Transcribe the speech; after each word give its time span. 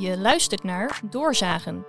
Je 0.00 0.18
luistert 0.18 0.62
naar 0.62 1.00
Doorzagen. 1.10 1.86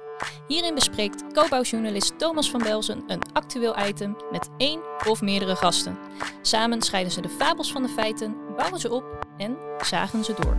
Hierin 0.47 0.75
bespreekt 0.75 1.33
co-bouwjournalist 1.33 2.19
Thomas 2.19 2.49
van 2.49 2.63
Belzen 2.63 3.03
een 3.07 3.21
actueel 3.33 3.87
item 3.87 4.17
met 4.31 4.49
één 4.57 4.81
of 5.07 5.21
meerdere 5.21 5.55
gasten. 5.55 5.97
Samen 6.41 6.81
scheiden 6.81 7.11
ze 7.11 7.21
de 7.21 7.29
fabels 7.29 7.71
van 7.71 7.81
de 7.81 7.89
feiten, 7.89 8.35
bouwen 8.55 8.79
ze 8.79 8.91
op 8.91 9.27
en 9.37 9.57
zagen 9.85 10.23
ze 10.23 10.33
door. 10.33 10.57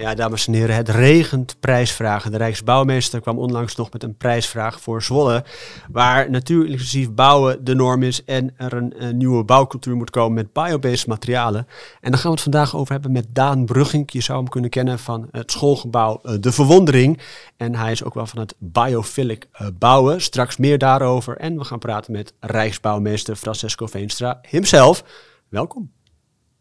Ja, 0.00 0.14
dames 0.14 0.46
en 0.46 0.52
heren, 0.52 0.76
het 0.76 0.88
regent 0.88 1.56
prijsvragen. 1.60 2.30
De 2.30 2.36
Rijksbouwmeester 2.36 3.20
kwam 3.20 3.38
onlangs 3.38 3.76
nog 3.76 3.92
met 3.92 4.02
een 4.02 4.16
prijsvraag 4.16 4.80
voor 4.80 5.02
Zwolle, 5.02 5.44
waar 5.90 6.30
natuurinclusief 6.30 7.10
bouwen 7.10 7.64
de 7.64 7.74
norm 7.74 8.02
is 8.02 8.24
en 8.24 8.54
er 8.56 8.72
een, 8.72 9.04
een 9.04 9.16
nieuwe 9.16 9.44
bouwcultuur 9.44 9.96
moet 9.96 10.10
komen 10.10 10.34
met 10.34 10.52
biobased 10.52 11.06
materialen. 11.06 11.66
En 12.00 12.10
daar 12.10 12.20
gaan 12.20 12.30
we 12.30 12.34
het 12.34 12.40
vandaag 12.40 12.76
over 12.76 12.92
hebben 12.92 13.12
met 13.12 13.26
Daan 13.28 13.64
Brugging. 13.64 14.12
Je 14.12 14.20
zou 14.20 14.38
hem 14.38 14.48
kunnen 14.48 14.70
kennen 14.70 14.98
van 14.98 15.28
het 15.30 15.50
schoolgebouw 15.50 16.20
uh, 16.22 16.34
De 16.40 16.52
Verwondering. 16.52 17.20
En 17.56 17.74
hij 17.74 17.92
is 17.92 18.04
ook 18.04 18.14
wel 18.14 18.26
van 18.26 18.38
het 18.38 18.54
biophilic 18.58 19.48
uh, 19.52 19.68
bouwen. 19.78 20.20
Straks 20.22 20.56
meer 20.56 20.78
daarover. 20.78 21.36
En 21.36 21.58
we 21.58 21.64
gaan 21.64 21.78
praten 21.78 22.12
met 22.12 22.32
Rijksbouwmeester 22.40 23.36
Francesco 23.36 23.86
Veenstra 23.86 24.40
himself. 24.48 25.04
Welkom. 25.48 25.90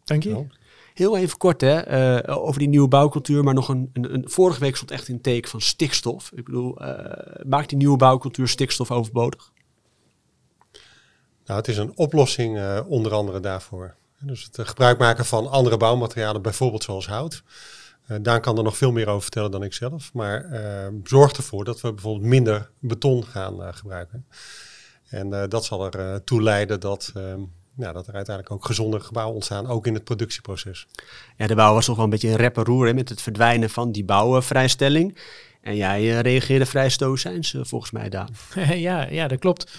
Dank 0.03 0.23
je. 0.23 0.57
Heel 0.99 1.17
even 1.17 1.37
kort 1.37 1.61
hè, 1.61 2.17
uh, 2.27 2.37
over 2.37 2.59
die 2.59 2.67
nieuwe 2.67 2.87
bouwcultuur, 2.87 3.43
maar 3.43 3.53
nog 3.53 3.69
een, 3.69 3.89
een, 3.93 4.13
een, 4.13 4.29
vorige 4.29 4.59
week 4.59 4.75
stond 4.75 4.91
echt 4.91 5.07
in 5.07 5.21
teken 5.21 5.49
van 5.49 5.61
stikstof. 5.61 6.31
Ik 6.35 6.45
bedoel, 6.45 6.81
uh, 6.81 6.95
maakt 7.47 7.69
die 7.69 7.77
nieuwe 7.77 7.97
bouwcultuur 7.97 8.47
stikstof 8.47 8.91
overbodig? 8.91 9.51
Nou, 11.45 11.59
het 11.59 11.67
is 11.67 11.77
een 11.77 11.97
oplossing 11.97 12.57
uh, 12.57 12.79
onder 12.87 13.13
andere 13.13 13.39
daarvoor. 13.39 13.95
Dus 14.19 14.49
het 14.51 14.67
gebruik 14.67 14.97
maken 14.97 15.25
van 15.25 15.49
andere 15.49 15.77
bouwmaterialen, 15.77 16.41
bijvoorbeeld 16.41 16.83
zoals 16.83 17.07
hout. 17.07 17.43
Daan 18.21 18.41
kan 18.41 18.57
er 18.57 18.63
nog 18.63 18.77
veel 18.77 18.91
meer 18.91 19.07
over 19.07 19.21
vertellen 19.21 19.51
dan 19.51 19.63
ik 19.63 19.73
zelf. 19.73 20.13
Maar 20.13 20.45
zorg 21.03 21.31
ervoor 21.31 21.63
dat 21.63 21.81
we 21.81 21.93
bijvoorbeeld 21.93 22.25
minder 22.25 22.69
beton 22.79 23.23
gaan 23.25 23.73
gebruiken. 23.73 24.25
En 25.09 25.49
dat 25.49 25.65
zal 25.65 25.93
er 25.93 26.23
toe 26.23 26.41
leiden 26.41 26.79
dat 26.79 27.13
ja, 27.79 27.91
dat 27.91 28.07
er 28.07 28.13
uiteindelijk 28.13 28.55
ook 28.55 28.65
gezonde 28.65 28.99
gebouwen 28.99 29.35
ontstaan, 29.35 29.67
ook 29.67 29.87
in 29.87 29.93
het 29.93 30.03
productieproces. 30.03 30.87
Ja, 31.37 31.47
de 31.47 31.55
bouw 31.55 31.73
was 31.73 31.85
toch 31.85 31.95
wel 31.95 32.05
een 32.05 32.11
beetje 32.11 32.29
een 32.29 32.35
rep 32.35 32.57
roer 32.57 32.87
hè, 32.87 32.93
met 32.93 33.09
het 33.09 33.21
verdwijnen 33.21 33.69
van 33.69 33.91
die 33.91 34.03
bouwvrijstelling. 34.03 35.17
En 35.61 35.75
jij 35.75 36.01
uh, 36.01 36.19
reageerde 36.19 36.65
vrij 36.65 36.89
stoïcijns 36.89 37.53
uh, 37.53 37.61
volgens 37.63 37.91
mij, 37.91 38.09
Daan. 38.09 38.29
ja, 38.75 39.07
ja, 39.09 39.27
dat 39.27 39.39
klopt. 39.39 39.71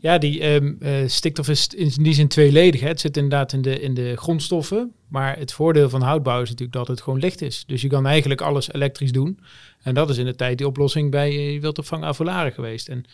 Ja, 0.00 0.18
die 0.18 0.44
um, 0.46 0.76
uh, 0.80 0.94
stikstof 1.06 1.48
is 1.48 1.66
in 1.66 2.02
die 2.02 2.14
zin 2.14 2.28
tweeledig. 2.28 2.80
Hè. 2.80 2.88
Het 2.88 3.00
zit 3.00 3.16
inderdaad 3.16 3.52
in 3.52 3.62
de, 3.62 3.80
in 3.80 3.94
de 3.94 4.16
grondstoffen. 4.16 4.92
Maar 5.08 5.38
het 5.38 5.52
voordeel 5.52 5.88
van 5.88 6.02
houtbouw 6.02 6.42
is 6.42 6.48
natuurlijk 6.48 6.78
dat 6.78 6.88
het 6.88 7.00
gewoon 7.00 7.18
licht 7.18 7.40
is. 7.40 7.64
Dus 7.66 7.82
je 7.82 7.88
kan 7.88 8.06
eigenlijk 8.06 8.40
alles 8.40 8.72
elektrisch 8.72 9.12
doen. 9.12 9.38
En 9.82 9.94
dat 9.94 10.10
is 10.10 10.18
in 10.18 10.24
de 10.24 10.34
tijd 10.34 10.58
die 10.58 10.66
oplossing 10.66 11.10
bij 11.10 11.54
uh, 11.54 11.60
wildopvang 11.60 12.04
Avolare 12.04 12.50
geweest. 12.50 12.88
En 12.88 13.04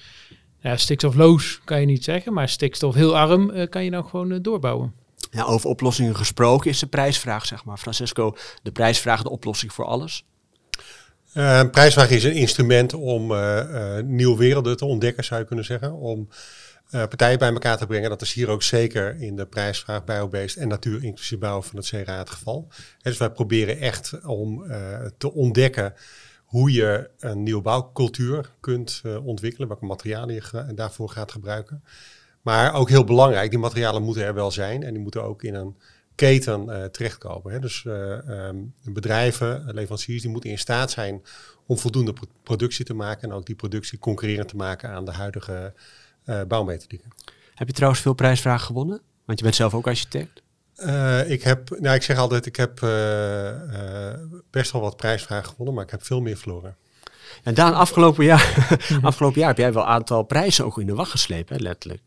ja, 0.60 0.76
stikstofloos 0.76 1.60
kan 1.64 1.80
je 1.80 1.86
niet 1.86 2.04
zeggen, 2.04 2.32
maar 2.32 2.48
stikstof 2.48 2.94
heel 2.94 3.16
arm 3.16 3.50
uh, 3.50 3.68
kan 3.68 3.84
je 3.84 3.90
dan 3.90 4.04
gewoon 4.04 4.32
uh, 4.32 4.38
doorbouwen. 4.42 4.94
Ja, 5.30 5.44
over 5.44 5.68
oplossingen 5.68 6.16
gesproken 6.16 6.70
is 6.70 6.78
de 6.78 6.86
prijsvraag, 6.86 7.46
zeg 7.46 7.64
maar. 7.64 7.78
Francesco, 7.78 8.36
de 8.62 8.72
prijsvraag 8.72 9.22
de 9.22 9.30
oplossing 9.30 9.72
voor 9.72 9.84
alles? 9.84 10.24
Uh, 11.34 11.58
een 11.58 11.70
prijsvraag 11.70 12.10
is 12.10 12.24
een 12.24 12.34
instrument 12.34 12.94
om 12.94 13.34
nieuwe 14.04 14.36
werelden 14.36 14.76
te 14.76 14.84
ontdekken, 14.84 15.24
zou 15.24 15.40
je 15.40 15.46
kunnen 15.46 15.64
zeggen. 15.64 15.92
Om 15.92 16.28
partijen 16.90 17.38
bij 17.38 17.52
elkaar 17.52 17.78
te 17.78 17.86
brengen. 17.86 18.10
Dat 18.10 18.22
is 18.22 18.32
hier 18.32 18.48
ook 18.48 18.62
zeker 18.62 19.20
in 19.20 19.36
de 19.36 19.46
prijsvraag 19.46 20.04
biobased 20.04 20.56
en 20.56 20.68
natuur 20.68 21.04
inclusief 21.04 21.38
bouw 21.38 21.62
van 21.62 21.76
het 21.76 21.86
CRA 21.86 22.18
het 22.18 22.30
geval. 22.30 22.68
dus 23.02 23.18
wij 23.18 23.30
proberen 23.30 23.80
echt 23.80 24.24
om 24.24 24.64
te 25.18 25.32
ontdekken 25.32 25.94
hoe 26.48 26.72
je 26.72 27.10
een 27.18 27.42
nieuwe 27.42 27.62
bouwcultuur 27.62 28.52
kunt 28.60 29.02
uh, 29.06 29.26
ontwikkelen, 29.26 29.68
welke 29.68 29.84
materialen 29.84 30.34
je 30.34 30.72
daarvoor 30.74 31.08
gaat 31.08 31.32
gebruiken. 31.32 31.84
Maar 32.42 32.74
ook 32.74 32.88
heel 32.88 33.04
belangrijk, 33.04 33.50
die 33.50 33.58
materialen 33.58 34.02
moeten 34.02 34.24
er 34.24 34.34
wel 34.34 34.50
zijn 34.50 34.82
en 34.82 34.92
die 34.92 35.02
moeten 35.02 35.22
ook 35.22 35.42
in 35.42 35.54
een 35.54 35.76
keten 36.14 36.64
uh, 36.68 36.84
terechtkomen. 36.84 37.52
Hè. 37.52 37.60
Dus 37.60 37.84
uh, 37.84 38.46
um, 38.48 38.74
bedrijven, 38.84 39.64
leveranciers, 39.74 40.22
die 40.22 40.30
moeten 40.30 40.50
in 40.50 40.58
staat 40.58 40.90
zijn 40.90 41.22
om 41.66 41.78
voldoende 41.78 42.12
pro 42.12 42.26
productie 42.42 42.84
te 42.84 42.94
maken 42.94 43.30
en 43.30 43.36
ook 43.36 43.46
die 43.46 43.56
productie 43.56 43.98
concurrerend 43.98 44.48
te 44.48 44.56
maken 44.56 44.90
aan 44.90 45.04
de 45.04 45.12
huidige 45.12 45.74
bouwmethodieken. 46.48 47.10
Heb 47.54 47.66
je 47.66 47.74
trouwens 47.74 48.02
veel 48.02 48.14
prijsvragen 48.14 48.66
gewonnen? 48.66 49.00
Want 49.24 49.38
je 49.38 49.44
bent 49.44 49.56
zelf 49.56 49.74
ook 49.74 49.86
architect. 49.86 50.42
Uh, 50.78 51.30
ik 51.30 51.42
heb, 51.42 51.76
nou 51.80 51.94
ik 51.94 52.02
zeg 52.02 52.18
altijd, 52.18 52.46
ik 52.46 52.56
heb 52.56 52.80
uh, 52.80 52.90
uh, 52.90 54.14
best 54.50 54.72
wel 54.72 54.82
wat 54.82 54.96
prijsvragen 54.96 55.48
gewonnen, 55.48 55.74
maar 55.74 55.84
ik 55.84 55.90
heb 55.90 56.04
veel 56.04 56.20
meer 56.20 56.36
verloren. 56.36 56.76
En 57.42 57.54
Daan, 57.54 57.74
afgelopen 57.74 58.24
jaar, 58.24 58.68
afgelopen 59.02 59.38
jaar 59.38 59.48
heb 59.48 59.58
jij 59.58 59.72
wel 59.72 59.82
een 59.82 59.88
aantal 59.88 60.22
prijzen 60.22 60.64
ook 60.64 60.80
in 60.80 60.86
de 60.86 60.94
wacht 60.94 61.10
geslepen, 61.10 61.56
hè, 61.56 61.62
letterlijk. 61.62 62.02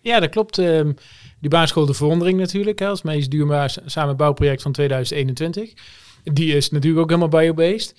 Ja, 0.00 0.20
dat 0.20 0.30
klopt. 0.30 0.58
Um, 0.58 0.94
die 1.40 1.50
baanschool 1.50 1.86
De 1.86 1.94
Verwondering 1.94 2.38
natuurlijk, 2.38 2.78
hè, 2.78 2.86
als 2.86 3.02
meest 3.02 3.30
duurbaar 3.30 3.76
samen 3.86 4.16
bouwproject 4.16 4.62
van 4.62 4.72
2021. 4.72 5.72
Die 6.24 6.56
is 6.56 6.70
natuurlijk 6.70 7.02
ook 7.02 7.08
helemaal 7.08 7.40
biobased. 7.40 7.94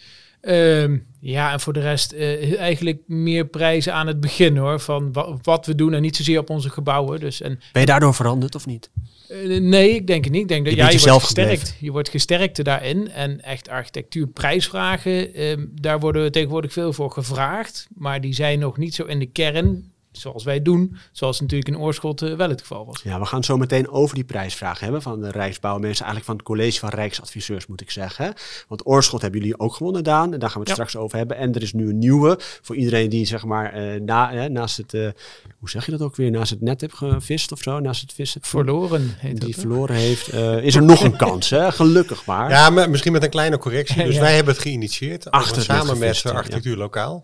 Um, 0.48 1.06
ja, 1.20 1.52
en 1.52 1.60
voor 1.60 1.74
de 1.74 1.80
rest 1.80 2.14
uh, 2.14 2.60
eigenlijk 2.60 3.02
meer 3.08 3.46
prijzen 3.46 3.94
aan 3.94 4.08
het 4.08 4.20
begin 4.20 4.58
hoor. 4.58 4.80
Van 4.80 5.14
wa 5.14 5.38
wat 5.42 5.66
we 5.66 5.76
doen 5.76 5.94
en 5.94 6.02
niet 6.02 6.16
zozeer 6.16 6.40
op 6.40 6.50
onze 6.50 6.70
gebouwen. 6.70 7.20
Dus, 7.20 7.42
en, 7.42 7.60
ben 7.72 7.82
je 7.82 7.88
daardoor 7.88 8.14
veranderd 8.14 8.56
of 8.56 8.66
niet? 8.66 8.90
Uh, 9.32 9.60
nee, 9.60 9.90
ik 9.90 10.08
denk 10.08 10.24
het 10.24 10.34
niet. 10.34 10.42
Ik 10.42 10.48
denk 10.48 10.66
dat 10.66 10.74
je, 10.74 10.80
ja, 10.80 10.90
je 10.90 11.00
wordt 11.00 11.24
gesterkt. 11.24 11.60
Gebleven. 11.60 11.86
Je 11.86 11.92
wordt 11.92 12.10
gesterkt 12.10 12.64
daarin. 12.64 13.12
En 13.12 13.44
echt 13.44 13.70
architectuurprijsvragen, 13.70 15.42
um, 15.42 15.72
daar 15.82 16.00
worden 16.00 16.32
tegenwoordig 16.32 16.74
veel 16.74 16.94
voor 16.94 17.12
gevraagd. 17.12 17.88
Maar 17.96 18.22
die 18.22 18.34
zijn 18.34 18.60
nog 18.60 18.78
niet 18.78 18.96
zo 18.96 19.04
in 19.04 19.20
de 19.20 19.32
kern 19.32 19.94
zoals 20.18 20.44
wij 20.44 20.62
doen, 20.62 20.98
zoals 21.12 21.42
natuurlijk 21.42 21.70
in 21.70 21.78
Oorschot 21.78 22.22
uh, 22.22 22.36
wel 22.36 22.50
het 22.50 22.62
geval 22.62 22.86
was. 22.86 23.02
Ja, 23.04 23.20
we 23.20 23.26
gaan 23.26 23.44
zo 23.44 23.58
meteen 23.58 23.90
over 23.90 24.16
die 24.16 24.24
prijsvraag 24.24 24.80
hebben 24.80 25.02
van 25.02 25.22
de 25.22 25.32
Rijksbouwmensen, 25.32 26.06
eigenlijk 26.06 26.26
van 26.26 26.36
het 26.36 26.46
college 26.46 26.80
van 26.80 26.90
Rijksadviseurs 26.90 27.68
moet 27.68 27.82
ik 27.82 27.92
zeggen. 27.92 28.34
Want 28.68 28.88
Oorschot 28.88 29.22
hebben 29.22 29.40
jullie 29.40 29.60
ook 29.60 29.74
gewonnen, 29.74 30.04
Daan, 30.04 30.34
en 30.34 30.40
daar 30.40 30.50
gaan 30.50 30.62
we 30.62 30.70
het 30.70 30.78
ja. 30.78 30.86
straks 30.86 31.04
over 31.04 31.18
hebben. 31.18 31.38
En 31.38 31.54
er 31.54 31.62
is 31.62 31.74
nu 31.74 31.90
een 31.90 32.00
nieuwe, 32.00 32.40
voor 32.62 32.76
iedereen 32.76 33.10
die 33.10 33.26
zeg 33.26 33.46
maar 33.46 33.80
uh, 33.80 34.02
na, 34.02 34.32
hè, 34.32 34.50
naast 34.50 34.78
het, 34.78 34.94
uh, 34.94 35.10
hoe 35.60 35.70
zeg 35.70 35.86
je 35.86 35.92
dat 35.92 36.02
ook 36.02 36.16
weer, 36.16 36.32
naast 36.32 36.50
het 36.50 36.62
net 36.62 36.82
heeft 36.82 36.94
gevist 36.94 37.52
of 37.52 37.62
zo, 37.62 37.80
naast 37.80 38.02
het 38.02 38.14
vissen. 38.14 38.42
Verloren 38.44 39.16
heet 39.18 39.40
Die 39.40 39.52
dat, 39.52 39.60
verloren 39.60 39.96
heeft, 39.96 40.34
is 40.64 40.76
er 40.76 40.84
nog 40.84 41.04
een 41.04 41.18
kans, 41.18 41.50
hè? 41.50 41.72
gelukkig 41.72 42.26
maar. 42.26 42.50
Ja, 42.50 42.70
maar 42.70 42.90
misschien 42.90 43.12
met 43.12 43.24
een 43.24 43.30
kleine 43.30 43.58
correctie. 43.58 44.04
Dus 44.04 44.16
ja. 44.16 44.22
wij 44.22 44.36
hebben 44.36 44.54
het 44.54 44.62
geïnitieerd, 44.62 45.32
Achter 45.32 45.62
samen 45.62 45.98
met 45.98 46.22
de 46.22 46.34
Architectuur 46.34 46.78
Lokaal. 46.78 47.24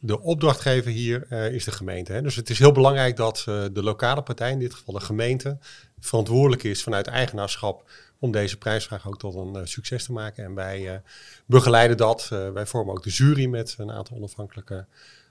De 0.00 0.20
opdrachtgever 0.20 0.90
hier 0.90 1.26
uh, 1.30 1.52
is 1.52 1.64
de 1.64 1.72
gemeente. 1.72 2.12
Hè. 2.12 2.22
Dus 2.22 2.36
het 2.36 2.50
is 2.50 2.58
heel 2.58 2.72
belangrijk 2.72 3.16
dat 3.16 3.44
uh, 3.48 3.64
de 3.72 3.82
lokale 3.82 4.22
partij, 4.22 4.50
in 4.50 4.58
dit 4.58 4.74
geval 4.74 4.94
de 4.94 5.00
gemeente, 5.00 5.58
verantwoordelijk 6.00 6.62
is 6.62 6.82
vanuit 6.82 7.06
eigenaarschap 7.06 7.90
om 8.18 8.32
deze 8.32 8.58
prijsvraag 8.58 9.08
ook 9.08 9.18
tot 9.18 9.34
een 9.34 9.56
uh, 9.56 9.60
succes 9.64 10.04
te 10.04 10.12
maken. 10.12 10.44
En 10.44 10.54
wij 10.54 11.02
begeleiden 11.46 11.96
dat. 11.96 12.28
wij 12.28 12.66
vormen 12.66 12.94
ook 12.94 13.02
de 13.02 13.10
jury 13.10 13.46
met 13.46 13.74
een 13.78 13.90
aantal 13.90 14.16
onafhankelijke 14.16 14.86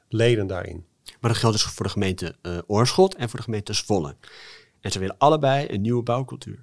leden 0.09 0.47
daarin. 0.47 0.85
Maar 1.19 1.31
dat 1.31 1.39
geldt 1.39 1.55
dus 1.57 1.66
voor 1.66 1.85
de 1.85 1.91
gemeente 1.91 2.35
Oorschot 2.67 3.16
en 3.16 3.29
voor 3.29 3.39
de 3.39 3.45
gemeente 3.45 3.73
Zwolle. 3.73 4.16
En 4.81 4.91
ze 4.91 4.99
willen 4.99 5.17
allebei 5.17 5.67
een 5.69 5.81
nieuwe 5.81 6.03
bouwcultuur. 6.03 6.59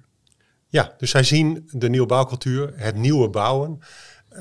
Ja, 0.67 0.93
dus 0.97 1.09
zij 1.09 1.23
zien 1.23 1.69
de 1.71 1.89
nieuwe 1.89 2.07
bouwcultuur, 2.07 2.73
het 2.75 2.95
nieuwe 2.95 3.29
bouwen, 3.29 3.79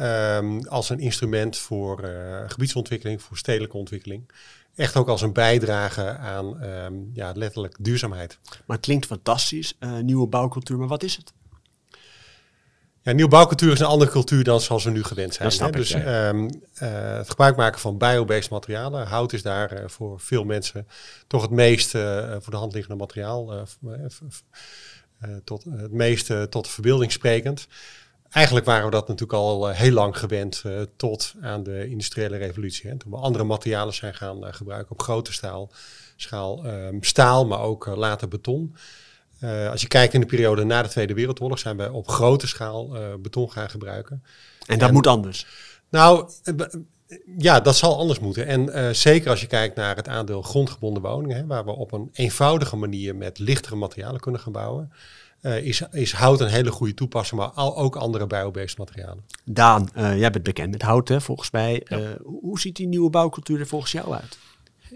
um, 0.03 0.66
als 0.66 0.88
een 0.91 1.00
instrument 1.00 1.56
voor 1.56 2.05
uh, 2.05 2.41
gebiedsontwikkeling, 2.47 3.22
voor 3.22 3.37
stedelijke 3.37 3.77
ontwikkeling. 3.77 4.31
Echt 4.75 4.97
ook 4.97 5.09
als 5.09 5.22
een 5.22 5.32
bijdrage 5.32 6.16
aan 6.16 6.62
um, 6.65 7.10
ja, 7.12 7.32
letterlijk 7.34 7.77
duurzaamheid. 7.81 8.38
Maar 8.66 8.77
het 8.77 8.87
klinkt 8.87 9.06
fantastisch, 9.06 9.77
uh, 9.81 9.99
nieuwe 9.99 10.27
bouwcultuur, 10.27 10.79
maar 10.79 10.88
wat 10.88 11.02
is 11.02 11.17
het? 11.17 11.32
Ja, 13.02 13.12
nieuwe 13.12 13.31
bouwcultuur 13.31 13.73
is 13.73 13.81
een 13.81 13.87
andere 13.87 14.11
cultuur 14.11 14.44
dan 14.44 14.61
zoals 14.61 14.85
we 14.85 14.91
nu 14.91 15.02
gewend 15.02 15.35
zijn. 15.35 15.52
Hè? 15.58 15.70
Dus 15.70 15.94
um, 15.94 16.44
uh, 16.44 16.49
het 17.17 17.31
gebruik 17.31 17.56
maken 17.56 17.81
van 17.81 17.99
biobased 17.99 18.50
materialen. 18.50 19.06
Hout 19.06 19.32
is 19.32 19.43
daar 19.43 19.73
uh, 19.73 19.88
voor 19.88 20.20
veel 20.20 20.44
mensen 20.44 20.87
toch 21.26 21.43
het 21.43 21.50
meest 21.50 21.94
uh, 21.94 22.37
voor 22.40 22.52
de 22.52 22.58
hand 22.58 22.73
liggende 22.73 22.99
materiaal. 22.99 23.67
tot, 25.44 25.64
het 25.64 25.93
meest 25.93 26.26
tot 26.50 26.64
de 26.64 26.70
verbeelding 26.70 27.12
sprekend. 27.12 27.67
Eigenlijk 28.34 28.66
waren 28.66 28.84
we 28.84 28.90
dat 28.90 29.08
natuurlijk 29.08 29.38
al 29.38 29.70
uh, 29.70 29.76
heel 29.76 29.92
lang 29.92 30.19
gewend 30.19 30.62
uh, 30.66 30.81
tot 30.96 31.34
aan 31.40 31.62
de 31.62 31.88
industriële 31.88 32.36
revolutie. 32.36 32.90
Hè. 32.90 32.96
Toen 32.96 33.10
we 33.10 33.16
andere 33.16 33.44
materialen 33.44 33.94
zijn 33.94 34.14
gaan 34.14 34.44
uh, 34.46 34.52
gebruiken 34.52 34.92
op 34.92 35.02
grote 35.02 35.32
staal, 35.32 35.70
schaal, 36.16 36.66
um, 36.66 37.02
staal, 37.02 37.46
maar 37.46 37.60
ook 37.60 37.86
later 37.86 38.28
beton. 38.28 38.76
als 39.70 39.81
je 39.81 39.88
kijkt 39.88 40.14
in 40.14 40.20
de 40.20 40.26
periode 40.26 40.64
na 40.64 40.82
de 40.82 40.88
Tweede 40.88 41.14
Wereldoorlog 41.14 41.58
zijn 41.58 41.76
we 41.76 41.92
op 41.92 42.08
grote 42.08 42.46
schaal 42.46 42.88
beton 43.19 43.52
gaan 43.52 43.70
gebruiken. 43.70 44.22
En 44.66 44.78
dat 44.78 44.88
en, 44.88 44.94
moet 44.94 45.06
anders? 45.06 45.46
Nou, 45.90 46.30
ja, 47.38 47.60
dat 47.60 47.76
zal 47.76 47.98
anders 47.98 48.19
moeten. 48.19 48.46
En 48.46 48.96
zeker 48.96 49.30
als 49.30 49.40
je 49.40 49.46
kijkt 49.46 49.76
naar 49.76 49.96
het 49.96 50.08
aandeel 50.08 50.42
grondgebonden 50.42 51.02
woningen, 51.02 51.37
hè, 51.37 51.46
waar 51.46 51.64
we 51.64 51.70
op 51.70 51.92
een 51.92 52.08
eenvoudige 52.12 52.76
manier 52.76 53.16
met 53.16 53.38
lichtere 53.38 53.76
materialen 53.76 54.20
kunnen 54.20 54.40
gaan 54.40 54.52
bouwen. 54.52 54.92
Uh, 55.46 55.67
is, 55.67 55.82
is 55.91 56.12
hout 56.12 56.41
een 56.41 56.49
hele 56.49 56.70
goede 56.70 56.94
toepassing, 56.94 57.41
maar 57.41 57.50
al, 57.50 57.76
ook 57.76 57.96
andere 57.96 58.26
biobased 58.26 58.79
materialen. 58.79 59.25
Daan, 59.44 59.88
uh, 59.96 60.19
jij 60.19 60.31
bent 60.31 60.44
bekend 60.44 60.70
met 60.70 60.82
hout, 60.82 61.08
hè, 61.08 61.20
volgens 61.20 61.50
mij. 61.50 61.82
Ja. 61.88 62.17
hoe 62.23 62.61
ziet 62.61 62.76
die 62.76 62.87
nieuwe 62.87 63.11
bouwcultuur 63.11 63.61
er 63.61 63.67
volgens 63.67 63.93
jou 63.93 64.12
uit? 64.12 64.38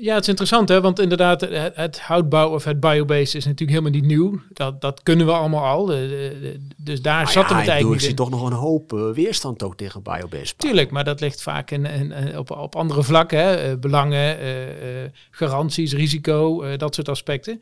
Ja, 0.00 0.15
het 0.15 0.23
is 0.23 0.29
interessant, 0.29 0.69
hè? 0.69 0.81
want 0.81 0.99
inderdaad, 0.99 1.41
het, 1.41 1.77
het 1.77 2.00
houtbouw 2.00 2.55
of 2.55 2.65
het 2.65 2.81
biobased 2.81 3.35
is 3.35 3.45
natuurlijk 3.45 3.79
helemaal 3.79 4.00
niet 4.00 4.05
nieuw. 4.05 4.41
Dat, 4.53 4.81
dat 4.81 5.03
kunnen 5.03 5.27
we 5.27 5.33
allemaal 5.33 5.65
al. 5.65 5.87
dus 6.77 7.03
daar 7.03 7.23
maar 7.23 7.33
zat 7.33 7.49
ja, 7.49 7.56
het 7.56 7.69
eigenlijk 7.69 8.01
Ik 8.01 8.06
zie 8.06 8.15
toch 8.15 8.31
nog 8.31 8.47
een 8.47 8.53
hoop 8.53 8.93
uh, 8.93 9.11
weerstand 9.11 9.62
ook 9.62 9.77
tegen 9.77 10.03
biobased. 10.03 10.59
Tuurlijk, 10.59 10.91
maar 10.91 11.05
dat 11.05 11.21
ligt 11.21 11.43
vaak 11.43 11.71
in, 11.71 11.87
in, 11.87 12.12
in 12.12 12.39
op, 12.39 12.51
op 12.51 12.77
andere 12.77 13.03
vlakken. 13.03 13.39
Hè? 13.39 13.71
Uh, 13.71 13.79
belangen, 13.79 14.39
uh, 14.43 14.49
garanties, 15.31 15.93
risico, 15.93 16.77
dat 16.77 16.94
soort 16.94 17.09
aspecten. 17.09 17.61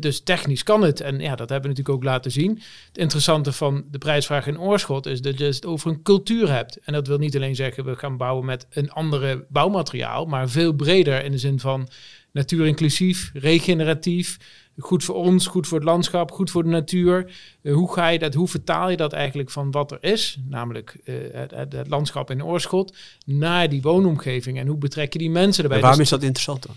Dus 0.00 0.20
technisch 0.20 0.62
kan 0.62 0.82
het. 0.82 1.00
En 1.00 1.20
ja, 1.20 1.36
dat 1.36 1.48
hebben 1.48 1.70
we 1.70 1.76
natuurlijk 1.76 1.96
ook 1.96 2.04
laten 2.04 2.30
zien. 2.30 2.60
Het 2.88 2.98
interessante 2.98 3.52
van 3.52 3.84
de 3.90 3.98
prijsvraag 3.98 4.46
in 4.46 4.60
oorschot 4.60 5.06
is 5.06 5.20
dat 5.20 5.38
je 5.38 5.44
het 5.44 5.66
over 5.66 5.90
een 5.90 6.02
cultuur 6.02 6.52
hebt. 6.52 6.78
En 6.84 6.92
dat 6.92 7.06
wil 7.06 7.18
niet 7.18 7.36
alleen 7.36 7.54
zeggen 7.54 7.84
we 7.84 7.96
gaan 7.96 8.16
bouwen 8.16 8.44
met 8.44 8.66
een 8.70 8.90
andere 8.90 9.44
bouwmateriaal, 9.48 10.26
maar 10.26 10.48
veel 10.48 10.72
breder 10.72 11.24
in 11.24 11.32
de 11.32 11.38
zin 11.38 11.60
van 11.60 11.88
natuurinclusief, 12.32 13.30
regeneratief, 13.34 14.38
goed 14.78 15.04
voor 15.04 15.14
ons, 15.14 15.46
goed 15.46 15.66
voor 15.66 15.78
het 15.78 15.86
landschap, 15.86 16.30
goed 16.30 16.50
voor 16.50 16.62
de 16.62 16.68
natuur. 16.68 17.32
Uh, 17.62 17.74
hoe 17.74 17.92
ga 17.92 18.08
je 18.08 18.18
dat, 18.18 18.34
hoe 18.34 18.48
vertaal 18.48 18.90
je 18.90 18.96
dat 18.96 19.12
eigenlijk 19.12 19.50
van 19.50 19.70
wat 19.70 19.90
er 19.90 19.98
is, 20.00 20.38
namelijk 20.48 20.96
uh, 21.04 21.14
het, 21.32 21.72
het, 21.72 21.88
landschap 21.88 22.30
in 22.30 22.44
Oorschot, 22.44 22.96
naar 23.24 23.68
die 23.68 23.82
woonomgeving 23.82 24.58
en 24.58 24.66
hoe 24.66 24.78
betrek 24.78 25.12
je 25.12 25.18
die 25.18 25.30
mensen 25.30 25.62
erbij? 25.62 25.78
En 25.78 25.82
waarom 25.82 26.00
dus, 26.00 26.12
is 26.12 26.18
dat 26.18 26.26
interessant 26.26 26.66
dan? 26.66 26.76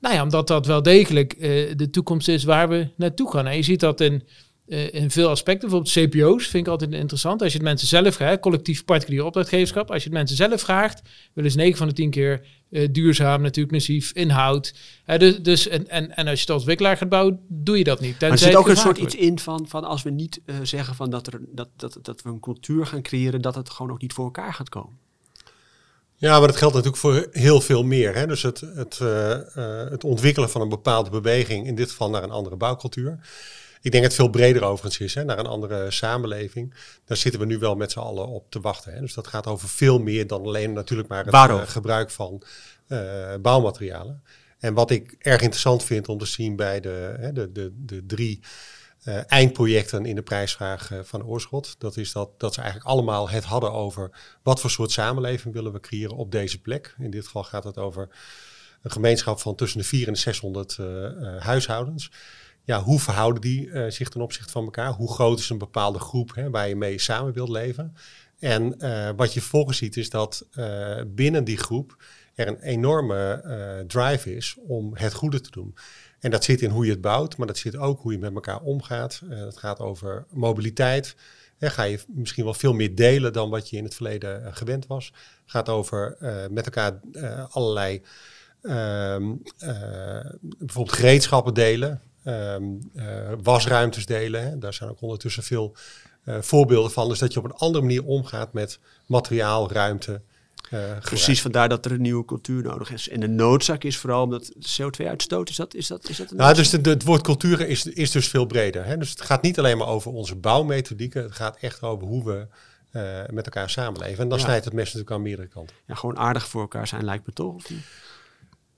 Nou 0.00 0.14
ja, 0.14 0.22
omdat 0.22 0.46
dat 0.46 0.66
wel 0.66 0.82
degelijk 0.82 1.34
uh, 1.34 1.40
de 1.76 1.90
toekomst 1.90 2.28
is 2.28 2.44
waar 2.44 2.68
we 2.68 2.88
naartoe 2.96 3.30
gaan. 3.30 3.46
En 3.46 3.56
je 3.56 3.62
ziet 3.62 3.80
dat 3.80 4.00
in, 4.00 4.22
uh, 4.66 4.94
in 4.94 5.10
veel 5.10 5.28
aspecten. 5.28 5.68
Bijvoorbeeld 5.68 6.10
CPO's 6.10 6.46
vind 6.46 6.66
ik 6.66 6.72
altijd 6.72 6.92
interessant. 6.92 7.42
Als 7.42 7.52
je 7.52 7.58
het 7.58 7.66
mensen 7.66 7.88
zelf 7.88 8.14
gaat, 8.14 8.40
collectief 8.40 8.84
particulier 8.84 9.24
opdrachtgeverschap. 9.24 9.90
Als 9.90 10.02
je 10.02 10.08
het 10.08 10.18
mensen 10.18 10.36
zelf 10.36 10.60
vraagt, 10.60 11.02
willen 11.32 11.50
ze 11.50 11.56
9 11.56 11.76
van 11.76 11.88
de 11.88 11.94
10 11.94 12.10
keer 12.10 12.46
uh, 12.70 12.88
duurzaam, 12.90 13.42
natuurlijk 13.42 13.74
massief, 13.74 14.12
inhoud. 14.12 14.74
dus, 15.18 15.38
dus 15.42 15.68
en, 15.68 15.88
en, 15.88 16.16
en 16.16 16.26
als 16.26 16.34
je 16.34 16.40
het 16.40 16.50
als 16.54 16.64
wikkelaar 16.64 16.96
gaat 16.96 17.08
bouwen, 17.08 17.40
doe 17.48 17.78
je 17.78 17.84
dat 17.84 18.00
niet. 18.00 18.20
Maar 18.20 18.30
er 18.30 18.38
zit 18.38 18.56
ook 18.56 18.68
een 18.68 18.76
soort 18.76 18.98
iets 18.98 19.14
in 19.14 19.38
van, 19.38 19.68
van 19.68 19.84
als 19.84 20.02
we 20.02 20.10
niet 20.10 20.40
zeggen 20.62 20.94
van 20.94 21.10
dat, 21.10 21.26
er, 21.26 21.40
dat, 21.52 21.68
dat, 21.76 21.98
dat 22.02 22.22
we 22.22 22.28
een 22.28 22.40
cultuur 22.40 22.86
gaan 22.86 23.02
creëren, 23.02 23.42
dat 23.42 23.54
het 23.54 23.70
gewoon 23.70 23.92
ook 23.92 24.00
niet 24.00 24.12
voor 24.12 24.24
elkaar 24.24 24.54
gaat 24.54 24.68
komen. 24.68 25.07
Ja, 26.20 26.38
maar 26.38 26.48
dat 26.48 26.56
geldt 26.56 26.74
natuurlijk 26.74 27.02
voor 27.02 27.28
heel 27.30 27.60
veel 27.60 27.82
meer. 27.82 28.14
Hè? 28.14 28.26
Dus 28.26 28.42
het, 28.42 28.60
het, 28.60 28.98
uh, 29.02 29.30
uh, 29.30 29.90
het 29.90 30.04
ontwikkelen 30.04 30.50
van 30.50 30.60
een 30.60 30.68
bepaalde 30.68 31.10
beweging, 31.10 31.66
in 31.66 31.74
dit 31.74 31.90
geval 31.90 32.10
naar 32.10 32.22
een 32.22 32.30
andere 32.30 32.56
bouwcultuur. 32.56 33.18
Ik 33.80 33.90
denk 33.90 34.02
dat 34.02 34.12
het 34.12 34.14
veel 34.22 34.30
breder 34.30 34.62
overigens 34.62 34.98
is, 34.98 35.14
hè? 35.14 35.24
naar 35.24 35.38
een 35.38 35.46
andere 35.46 35.90
samenleving. 35.90 36.74
Daar 37.04 37.16
zitten 37.16 37.40
we 37.40 37.46
nu 37.46 37.58
wel 37.58 37.74
met 37.74 37.92
z'n 37.92 37.98
allen 37.98 38.26
op 38.26 38.50
te 38.50 38.60
wachten. 38.60 38.92
Hè? 38.92 39.00
Dus 39.00 39.14
dat 39.14 39.26
gaat 39.26 39.46
over 39.46 39.68
veel 39.68 39.98
meer 39.98 40.26
dan 40.26 40.44
alleen 40.44 40.72
natuurlijk 40.72 41.08
maar 41.08 41.24
het 41.24 41.34
uh, 41.34 41.62
gebruik 41.64 42.10
van 42.10 42.42
bouwmaterialen. 43.40 44.22
En 44.58 44.74
wat 44.74 44.90
ik 44.90 45.14
erg 45.18 45.40
interessant 45.40 45.84
vind 45.84 46.08
om 46.08 46.18
te 46.18 46.26
zien 46.26 46.56
bij 46.56 46.80
de, 46.80 47.16
hè, 47.18 47.32
de, 47.32 47.52
de, 47.52 47.72
de 47.76 48.06
drie 48.06 48.40
uh, 49.08 49.20
eindprojecten 49.26 50.06
in 50.06 50.14
de 50.14 50.22
prijsvraag 50.22 50.90
uh, 50.90 50.98
van 51.02 51.24
Oorschot. 51.24 51.74
Dat 51.78 51.96
is 51.96 52.12
dat, 52.12 52.40
dat 52.40 52.54
ze 52.54 52.60
eigenlijk 52.60 52.90
allemaal 52.90 53.28
het 53.30 53.44
hadden 53.44 53.72
over 53.72 54.10
wat 54.42 54.60
voor 54.60 54.70
soort 54.70 54.90
samenleving 54.90 55.54
willen 55.54 55.72
we 55.72 55.80
creëren 55.80 56.16
op 56.16 56.32
deze 56.32 56.60
plek. 56.60 56.94
In 56.98 57.10
dit 57.10 57.24
geval 57.24 57.44
gaat 57.44 57.64
het 57.64 57.78
over 57.78 58.08
een 58.82 58.90
gemeenschap 58.90 59.40
van 59.40 59.54
tussen 59.54 59.78
de 59.78 59.84
400 59.84 60.26
en 60.26 60.32
de 60.32 60.38
600 60.38 60.76
uh, 60.80 61.42
huishoudens. 61.42 62.10
Ja, 62.64 62.82
hoe 62.82 63.00
verhouden 63.00 63.40
die 63.40 63.90
zich 63.90 64.08
ten 64.08 64.20
opzichte 64.20 64.52
van 64.52 64.64
elkaar? 64.64 64.92
Hoe 64.92 65.12
groot 65.12 65.38
is 65.38 65.50
een 65.50 65.58
bepaalde 65.58 65.98
groep 65.98 66.34
hè, 66.34 66.50
waar 66.50 66.68
je 66.68 66.76
mee 66.76 66.98
samen 66.98 67.32
wilt 67.32 67.48
leven? 67.48 67.96
En 68.38 68.78
wat 69.16 69.32
je 69.32 69.40
vervolgens 69.40 69.78
ziet 69.78 69.96
is 69.96 70.10
dat 70.10 70.46
binnen 71.06 71.44
die 71.44 71.56
groep 71.56 72.02
er 72.34 72.48
een 72.48 72.60
enorme 72.60 73.84
drive 73.86 74.36
is 74.36 74.56
om 74.66 74.96
het 74.96 75.14
goede 75.14 75.40
te 75.40 75.50
doen. 75.50 75.74
En 76.20 76.30
dat 76.30 76.44
zit 76.44 76.62
in 76.62 76.70
hoe 76.70 76.84
je 76.84 76.90
het 76.90 77.00
bouwt, 77.00 77.36
maar 77.36 77.46
dat 77.46 77.58
zit 77.58 77.76
ook 77.76 78.00
hoe 78.00 78.12
je 78.12 78.18
met 78.18 78.34
elkaar 78.34 78.60
omgaat. 78.60 79.20
Uh, 79.24 79.38
dat 79.38 79.56
gaat 79.56 79.80
over 79.80 80.26
mobiliteit. 80.30 81.16
Ga 81.60 81.82
je 81.82 82.00
misschien 82.08 82.44
wel 82.44 82.54
veel 82.54 82.72
meer 82.72 82.94
delen 82.94 83.32
dan 83.32 83.50
wat 83.50 83.70
je 83.70 83.76
in 83.76 83.84
het 83.84 83.94
verleden 83.94 84.42
uh, 84.42 84.46
gewend 84.50 84.86
was. 84.86 85.12
gaat 85.46 85.68
over 85.68 86.16
uh, 86.20 86.36
met 86.50 86.64
elkaar 86.64 87.00
allerlei 87.48 88.02
ehm, 88.62 89.34
bijvoorbeeld 90.40 90.96
gereedschappen 90.96 91.54
delen. 91.54 92.00
Um, 92.24 92.78
wasruimtes 93.42 94.06
delen. 94.06 94.42
Hè. 94.42 94.58
Daar 94.58 94.74
zijn 94.74 94.90
ook 94.90 95.00
ondertussen 95.00 95.42
veel 95.42 95.76
voorbeelden 96.24 96.90
van. 96.90 97.08
Dus 97.08 97.18
dat 97.18 97.32
je 97.32 97.38
op 97.38 97.44
een 97.44 97.52
andere 97.52 97.84
manier 97.84 98.04
omgaat 98.04 98.52
met 98.52 98.78
materiaal, 99.06 99.72
ruimte 99.72 100.20
Precies, 101.00 101.42
vandaar 101.42 101.68
dat 101.68 101.84
er 101.84 101.92
een 101.92 102.02
nieuwe 102.02 102.24
cultuur 102.24 102.62
nodig 102.62 102.92
is. 102.92 103.08
En 103.08 103.20
de 103.20 103.28
noodzaak 103.28 103.84
is 103.84 103.96
vooral 103.96 104.22
omdat 104.22 104.52
CO2-uitstoot, 104.52 105.48
is 105.48 105.56
dat, 105.56 105.74
is 105.74 105.86
dat, 105.86 106.08
is 106.08 106.16
dat 106.16 106.30
een 106.30 106.36
Nou, 106.36 106.54
dus 106.54 106.70
de, 106.70 106.80
de, 106.80 106.90
het 106.90 107.04
woord 107.04 107.22
cultuur 107.22 107.68
is, 107.68 107.86
is 107.86 108.10
dus 108.10 108.28
veel 108.28 108.46
breder. 108.46 108.84
Hè? 108.84 108.98
Dus 108.98 109.10
het 109.10 109.20
gaat 109.20 109.42
niet 109.42 109.58
alleen 109.58 109.78
maar 109.78 109.86
over 109.86 110.12
onze 110.12 110.34
bouwmethodieken, 110.34 111.22
het 111.22 111.32
gaat 111.32 111.56
echt 111.60 111.82
over 111.82 112.06
hoe 112.06 112.24
we 112.24 112.46
uh, 112.92 113.18
met 113.30 113.44
elkaar 113.44 113.70
samenleven. 113.70 114.22
En 114.22 114.28
dan 114.28 114.38
ja. 114.38 114.44
snijdt 114.44 114.64
het 114.64 114.74
mes 114.74 114.84
natuurlijk 114.84 115.10
aan 115.10 115.22
meerdere 115.22 115.48
kanten. 115.48 115.76
Ja, 115.86 115.94
gewoon 115.94 116.18
aardig 116.18 116.48
voor 116.48 116.60
elkaar 116.60 116.86
zijn 116.86 117.04
lijkt 117.04 117.26
me 117.26 117.32
toch, 117.32 117.54
of 117.54 117.70
niet? 117.70 117.84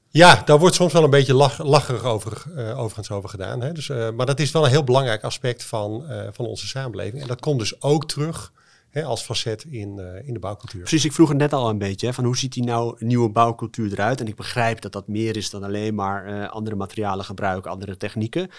Ja, 0.08 0.42
daar 0.44 0.58
wordt 0.58 0.74
soms 0.74 0.92
wel 0.92 1.04
een 1.04 1.10
beetje 1.10 1.34
lach, 1.34 1.62
lacherig 1.62 2.04
over, 2.04 2.42
uh, 2.56 2.78
overigens 2.78 3.10
over 3.10 3.28
gedaan. 3.28 3.60
Hè? 3.60 3.72
Dus, 3.72 3.88
uh, 3.88 4.10
maar 4.10 4.26
dat 4.26 4.40
is 4.40 4.50
wel 4.50 4.64
een 4.64 4.70
heel 4.70 4.84
belangrijk 4.84 5.24
aspect 5.24 5.64
van, 5.64 6.04
van 6.32 6.46
onze 6.46 6.66
samenleving. 6.66 7.22
En 7.22 7.28
dat 7.28 7.40
komt 7.40 7.58
dus 7.58 7.82
ook 7.82 8.08
terug 8.08 8.52
Hè, 8.90 9.04
als 9.04 9.22
facet 9.22 9.64
in, 9.64 9.98
uh, 9.98 10.28
in 10.28 10.32
de 10.32 10.38
bouwcultuur. 10.38 10.80
Precies, 10.80 11.04
ik 11.04 11.12
vroeg 11.12 11.28
het 11.28 11.38
net 11.38 11.52
al 11.52 11.68
een 11.68 11.78
beetje, 11.78 12.06
hè, 12.06 12.12
van 12.12 12.24
hoe 12.24 12.36
ziet 12.36 12.52
die 12.52 12.64
nou 12.64 12.96
nieuwe 12.98 13.28
bouwcultuur 13.28 13.92
eruit? 13.92 14.20
En 14.20 14.26
ik 14.26 14.36
begrijp 14.36 14.80
dat 14.80 14.92
dat 14.92 15.08
meer 15.08 15.36
is 15.36 15.50
dan 15.50 15.62
alleen 15.62 15.94
maar 15.94 16.28
uh, 16.28 16.48
andere 16.48 16.76
materialen 16.76 17.24
gebruiken, 17.24 17.70
andere 17.70 17.96
technieken. 17.96 18.50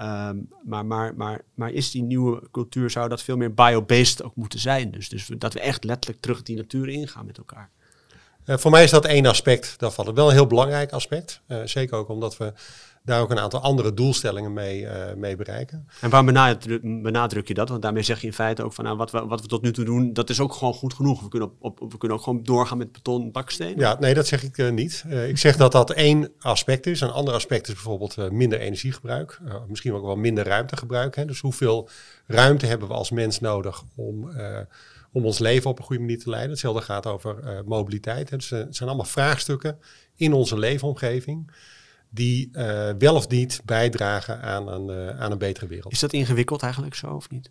Um, 0.00 0.48
maar, 0.64 0.86
maar, 0.86 1.14
maar, 1.16 1.40
maar 1.54 1.70
is 1.70 1.90
die 1.90 2.02
nieuwe 2.02 2.42
cultuur, 2.50 2.90
zou 2.90 3.08
dat 3.08 3.22
veel 3.22 3.36
meer 3.36 3.54
biobased 3.54 4.22
ook 4.22 4.36
moeten 4.36 4.58
zijn? 4.58 4.90
Dus, 4.90 5.08
dus 5.08 5.30
dat 5.38 5.52
we 5.52 5.60
echt 5.60 5.84
letterlijk 5.84 6.20
terug 6.20 6.42
die 6.42 6.56
natuur 6.56 6.88
ingaan 6.88 7.26
met 7.26 7.38
elkaar. 7.38 7.70
Uh, 8.46 8.56
voor 8.56 8.70
mij 8.70 8.84
is 8.84 8.90
dat 8.90 9.04
één 9.04 9.26
aspect 9.26 9.78
daarvan. 9.78 10.14
Wel 10.14 10.28
een 10.28 10.34
heel 10.34 10.46
belangrijk 10.46 10.92
aspect. 10.92 11.40
zeker 11.64 11.96
ook 11.96 12.08
omdat 12.08 12.36
we 12.36 12.52
daar 13.02 13.20
ook 13.20 13.30
een 13.30 13.38
aantal 13.38 13.60
andere 13.60 13.94
doelstellingen 13.94 14.52
mee, 14.52 14.80
uh, 14.80 14.90
mee 15.16 15.36
bereiken. 15.36 15.88
En 16.00 16.10
waar 16.10 16.24
benadruk, 16.24 17.02
benadruk, 17.02 17.48
je 17.48 17.54
dat? 17.54 17.68
Want 17.68 17.82
daarmee 17.82 18.02
zeg 18.02 18.20
je 18.20 18.26
in 18.26 18.32
feite 18.32 18.62
ook 18.62 18.72
van 18.72 18.84
nou, 18.84 18.96
wat, 18.96 19.10
we, 19.10 19.26
wat 19.26 19.40
we 19.40 19.46
tot 19.46 19.62
nu 19.62 19.72
toe 19.72 19.84
doen, 19.84 20.12
dat 20.12 20.30
is 20.30 20.40
ook 20.40 20.52
gewoon 20.52 20.74
goed 20.74 20.94
genoeg. 20.94 21.22
We 21.22 21.28
kunnen, 21.28 21.50
op, 21.58 21.80
op 21.80 21.92
we 21.92 21.98
kunnen 21.98 22.16
ook 22.16 22.22
gewoon 22.24 22.42
doorgaan 22.42 22.78
met 22.78 22.92
beton 22.92 23.32
baksteen. 23.32 23.78
Ja, 23.78 23.96
nee, 24.00 24.14
dat 24.14 24.26
zeg 24.26 24.42
ik 24.42 24.58
uh, 24.58 24.70
niet. 24.70 25.04
Uh, 25.06 25.28
ik 25.28 25.38
zeg 25.38 25.56
dat 25.56 25.72
dat 25.72 25.90
één 25.90 26.32
aspect 26.38 26.86
is. 26.86 27.00
Een 27.00 27.10
ander 27.10 27.34
aspect 27.34 27.68
is 27.68 27.74
bijvoorbeeld 27.74 28.30
minder 28.30 28.60
energiegebruik. 28.60 29.40
misschien 29.68 29.92
ook 29.92 30.04
wel 30.04 30.16
minder 30.16 30.46
ruimtegebruik. 30.46 31.16
Hè? 31.16 31.24
Dus 31.24 31.40
hoeveel 31.40 31.88
ruimte 32.26 32.66
hebben 32.66 32.88
we 32.88 32.94
als 32.94 33.10
mens 33.10 33.40
nodig 33.40 33.84
om 33.94 34.30
om 35.12 35.24
ons 35.24 35.38
leven 35.38 35.70
op 35.70 35.78
een 35.78 35.84
goede 35.84 36.02
manier 36.02 36.18
te 36.18 36.30
leiden. 36.30 36.50
Hetzelfde 36.50 36.82
gaat 36.82 37.06
over 37.06 37.38
uh, 37.44 37.58
mobiliteit. 37.64 38.28
Dus, 38.28 38.50
het 38.50 38.76
zijn 38.76 38.88
allemaal 38.88 39.06
vraagstukken 39.06 39.78
in 40.16 40.32
onze 40.32 40.58
leefomgeving 40.58 41.50
die 42.10 42.50
uh, 42.52 42.90
wel 42.98 43.14
of 43.14 43.28
niet 43.28 43.60
bijdragen 43.64 44.40
aan 44.40 44.68
een, 44.68 45.06
uh, 45.06 45.20
aan 45.20 45.32
een 45.32 45.38
betere 45.38 45.66
wereld. 45.66 45.92
Is 45.92 46.00
dat 46.00 46.12
ingewikkeld 46.12 46.62
eigenlijk 46.62 46.94
zo 46.94 47.06
of 47.06 47.30
niet? 47.30 47.50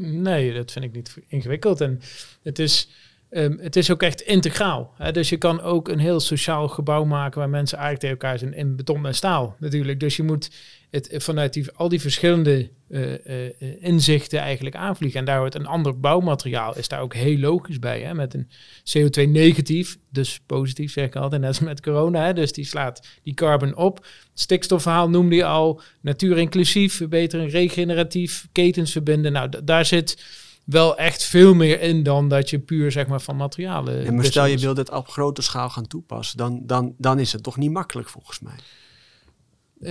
Nee, 0.00 0.52
dat 0.52 0.72
vind 0.72 0.84
ik 0.84 0.92
niet 0.92 1.16
ingewikkeld. 1.26 1.80
En 1.80 2.00
het 2.42 2.58
is, 2.58 2.88
um, 3.30 3.58
het 3.60 3.76
is 3.76 3.90
ook 3.90 4.02
echt 4.02 4.20
integraal. 4.20 4.94
Hè? 4.96 5.12
Dus 5.12 5.28
je 5.28 5.36
kan 5.36 5.60
ook 5.60 5.88
een 5.88 5.98
heel 5.98 6.20
sociaal 6.20 6.68
gebouw 6.68 7.04
maken 7.04 7.38
waar 7.38 7.48
mensen 7.48 7.78
eigenlijk 7.78 8.06
tegen 8.06 8.20
elkaar 8.20 8.38
zijn 8.38 8.68
in 8.68 8.76
beton 8.76 9.06
en 9.06 9.14
staal 9.14 9.56
natuurlijk. 9.58 10.00
Dus 10.00 10.16
je 10.16 10.22
moet 10.22 10.50
het 10.90 11.14
vanuit 11.16 11.52
die, 11.52 11.72
al 11.72 11.88
die 11.88 12.00
verschillende 12.00 12.70
uh, 12.88 13.10
uh, 13.10 13.50
inzichten 13.80 14.38
eigenlijk 14.38 14.76
aanvliegen. 14.76 15.20
En 15.20 15.26
daar 15.26 15.38
wordt 15.38 15.54
een 15.54 15.66
ander 15.66 16.00
bouwmateriaal, 16.00 16.76
is 16.76 16.88
daar 16.88 17.00
ook 17.00 17.14
heel 17.14 17.38
logisch 17.38 17.78
bij. 17.78 18.00
Hè? 18.00 18.14
Met 18.14 18.34
een 18.34 18.48
CO2 18.96 19.28
negatief, 19.28 19.98
dus 20.10 20.40
positief 20.46 20.92
zeg 20.92 21.06
ik 21.06 21.16
altijd, 21.16 21.40
net 21.40 21.50
als 21.50 21.60
met 21.60 21.80
corona. 21.80 22.24
Hè? 22.24 22.32
Dus 22.32 22.52
die 22.52 22.64
slaat 22.64 23.06
die 23.22 23.34
carbon 23.34 23.76
op. 23.76 23.96
Het 23.96 24.40
stikstofverhaal 24.40 25.10
noemde 25.10 25.36
je 25.36 25.44
al, 25.44 25.80
natuur 26.00 26.38
inclusief, 26.38 26.94
verbeteren, 26.94 27.48
regeneratief, 27.48 28.48
ketens 28.52 28.92
verbinden. 28.92 29.32
Nou, 29.32 29.50
daar 29.64 29.84
zit 29.84 30.24
wel 30.68 30.96
echt 30.96 31.24
veel 31.24 31.54
meer 31.54 31.80
in 31.80 32.02
dan 32.02 32.28
dat 32.28 32.50
je 32.50 32.58
puur 32.58 32.92
zeg 32.92 33.06
maar 33.06 33.20
van 33.20 33.36
materialen. 33.36 34.06
En 34.06 34.14
maar 34.14 34.24
stel 34.24 34.44
je 34.44 34.58
wil 34.58 34.74
dit 34.74 34.90
op 34.90 35.08
grote 35.08 35.42
schaal 35.42 35.70
gaan 35.70 35.86
toepassen, 35.86 36.36
dan, 36.36 36.60
dan, 36.66 36.94
dan 36.98 37.18
is 37.18 37.32
het 37.32 37.42
toch 37.42 37.56
niet 37.56 37.70
makkelijk 37.70 38.08
volgens 38.08 38.40
mij. 38.40 38.54
Uh, 39.80 39.90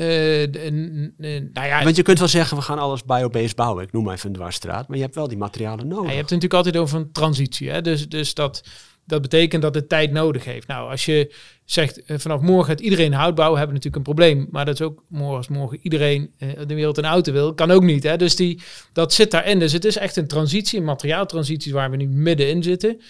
de, 0.52 1.50
nou 1.54 1.68
ja, 1.68 1.84
Want 1.84 1.96
je 1.96 2.02
kunt 2.02 2.20
wel 2.20 2.28
zeggen, 2.28 2.58
we 2.58 2.64
gaan 2.64 2.80
alles 2.80 3.04
biobased 3.04 3.56
bouwen. 3.56 3.84
Ik 3.84 3.92
noem 3.92 4.04
maar 4.04 4.14
even 4.14 4.30
een 4.30 4.36
dwarsstraat. 4.36 4.88
Maar 4.88 4.98
je 4.98 5.04
hebt 5.04 5.16
wel 5.16 5.28
die 5.28 5.38
materialen 5.38 5.88
nodig. 5.88 6.06
Ja, 6.06 6.12
je 6.12 6.18
hebt 6.18 6.30
het 6.30 6.42
natuurlijk 6.42 6.66
altijd 6.66 6.84
over 6.84 7.00
een 7.00 7.12
transitie. 7.12 7.70
Hè? 7.70 7.82
Dus, 7.82 8.10
dus 8.10 8.34
dat, 8.34 8.64
dat 9.08 9.22
betekent 9.22 9.62
dat 9.62 9.76
het 9.76 9.90
tijd 9.90 10.12
nodig 10.12 10.46
heeft. 10.46 10.68
Nou, 10.68 10.90
als 10.90 11.06
je 11.06 11.34
zegt 11.66 12.04
eh, 12.04 12.18
vanaf 12.18 12.42
morgen 12.42 12.66
gaat 12.66 12.80
iedereen 12.80 13.14
hout 13.14 13.36
bouwen, 13.36 13.60
hebben 13.60 13.78
we 13.78 13.84
natuurlijk 13.84 13.96
een 13.96 14.16
probleem. 14.16 14.48
Maar 14.52 14.66
dat 14.66 14.74
is 14.74 14.82
ook 14.82 15.04
morgen 15.08 15.38
als 15.38 15.48
morgen 15.48 15.80
iedereen 15.82 16.32
uh, 16.40 16.50
de 16.68 16.76
wereld 16.76 16.98
een 16.98 17.06
auto 17.06 17.32
wil, 17.32 17.54
kan 17.54 17.72
ook 17.72 17.84
niet. 17.84 18.04
Hè? 18.04 18.18
Dus 18.18 18.36
die, 18.36 18.62
dat 18.94 19.14
zit 19.14 19.32
daarin. 19.32 19.60
Dus 19.60 19.72
het 19.72 19.86
is 19.86 19.98
echt 19.98 20.16
een 20.16 20.28
transitie, 20.28 20.80
een 20.80 20.86
materiaaltransitie 20.86 21.74
waar 21.74 21.92
we 21.92 21.98
nu 21.98 22.08
middenin 22.08 22.64
zitten. 22.64 23.02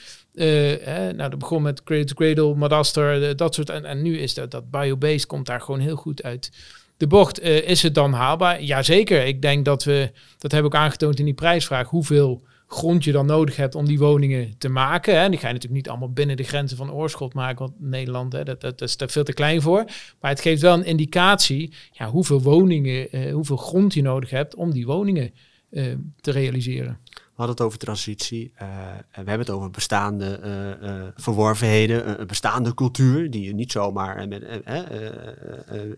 nou, 1.16 1.30
dat 1.30 1.39
begon 1.39 1.62
met 1.62 1.84
Cradle 1.84 2.06
to 2.06 2.13
Cradle, 2.13 2.56
Madaster, 2.56 3.36
dat 3.36 3.56
soort. 3.56 3.70
En, 3.70 3.86
en 3.86 4.01
nu 4.01 4.18
is 4.18 4.34
dat, 4.34 4.51
dat 4.51 4.72
biobased 4.72 5.25
komt 5.25 5.46
daar 5.46 5.62
gewoon 5.62 5.80
heel 5.80 5.96
goed 5.96 6.24
uit 6.24 6.51
de 6.98 7.08
bocht. 7.08 7.42
is 7.42 7.84
het 7.84 7.96
dan 7.96 8.13
haalbaar? 8.13 8.62
Jazeker. 8.62 9.25
Ik 9.25 9.42
denk 9.42 9.66
dat 9.66 9.84
we, 9.84 10.12
dat 10.38 10.51
hebben 10.51 10.72
ook 10.72 10.80
aangetoond 10.80 11.20
in 11.20 11.25
die 11.25 11.34
prijsvraag, 11.34 11.89
hoeveel 11.89 12.44
grond 12.68 13.04
je 13.04 13.12
dan 13.12 13.26
nodig 13.26 13.56
hebt 13.56 13.76
om 13.76 13.86
die 13.86 14.00
woningen 14.00 14.58
te 14.58 14.70
maken. 14.70 15.20
Hè. 15.20 15.30
Die 15.30 15.40
ga 15.40 15.48
je 15.48 15.54
natuurlijk 15.54 15.82
niet 15.82 15.90
allemaal 15.90 16.12
binnen 16.12 16.38
de 16.38 16.44
grenzen 16.44 16.78
van 16.78 16.92
Oorschot 16.92 17.34
maken, 17.34 17.58
want 17.58 17.80
Nederland, 17.80 18.34
hè, 18.34 18.44
dat, 18.44 18.62
dat, 18.62 18.82
is 18.82 18.98
daar 18.98 19.10
veel 19.10 19.24
te 19.24 19.34
klein 19.34 19.62
voor. 19.62 19.86
Maar 20.20 20.32
het 20.32 20.42
geeft 20.42 20.62
wel 20.62 20.74
een 20.74 20.86
indicatie 20.86 21.74
ja, 21.92 22.10
hoeveel 22.10 22.42
woningen, 22.42 23.16
uh, 23.16 23.34
hoeveel 23.34 23.58
grond 23.58 23.94
je 23.94 24.02
nodig 24.02 24.30
hebt 24.30 24.56
om 24.56 24.72
die 24.72 24.86
woningen 24.86 25.32
uh, 25.72 25.84
te 26.22 26.32
realiseren. 26.32 27.00
We 27.38 27.44
hadden 27.44 27.56
het 27.56 27.65
over 27.65 27.79
transitie. 27.79 28.51
Uh, 28.62 28.67
we 29.12 29.15
hebben 29.15 29.39
het 29.39 29.50
over 29.50 29.70
bestaande 29.70 31.13
verworvenheden, 31.15 32.20
een 32.20 32.27
bestaande 32.27 32.74
cultuur 32.74 33.32
die 33.32 33.44
je 33.44 33.53
niet 33.53 33.72
zomaar 33.72 34.27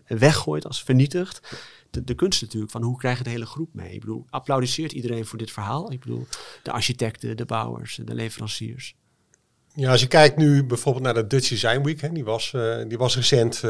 weggooit 0.06 0.66
als 0.66 0.82
vernietigt 0.82 1.40
de, 1.90 2.14
kunst 2.14 2.42
natuurlijk 2.42 2.72
van 2.72 2.82
hoe 2.82 2.98
krijg 2.98 3.18
je 3.18 3.24
de 3.24 3.30
hele 3.30 3.46
groep 3.46 3.74
mee. 3.74 3.92
Ik 3.92 4.00
bedoel, 4.00 4.26
applaudisseert 4.30 4.92
iedereen 4.92 5.26
voor 5.26 5.38
dit 5.38 5.50
verhaal? 5.50 5.92
Ik 5.92 6.00
bedoel, 6.00 6.26
de 6.62 6.72
architecten, 6.72 7.36
de 7.36 7.44
bouwers, 7.44 8.00
de 8.04 8.14
leveranciers. 8.14 8.94
Ja, 9.74 9.90
als 9.90 10.00
je 10.00 10.06
kijkt 10.06 10.36
nu 10.36 10.64
bijvoorbeeld 10.64 11.04
naar 11.04 11.14
de 11.14 11.26
Dutch 11.26 11.48
Design 11.48 11.82
Week, 11.82 12.14
die, 12.14 12.24
was, 12.24 12.50
die 12.88 12.98
was 12.98 13.16
recent 13.16 13.60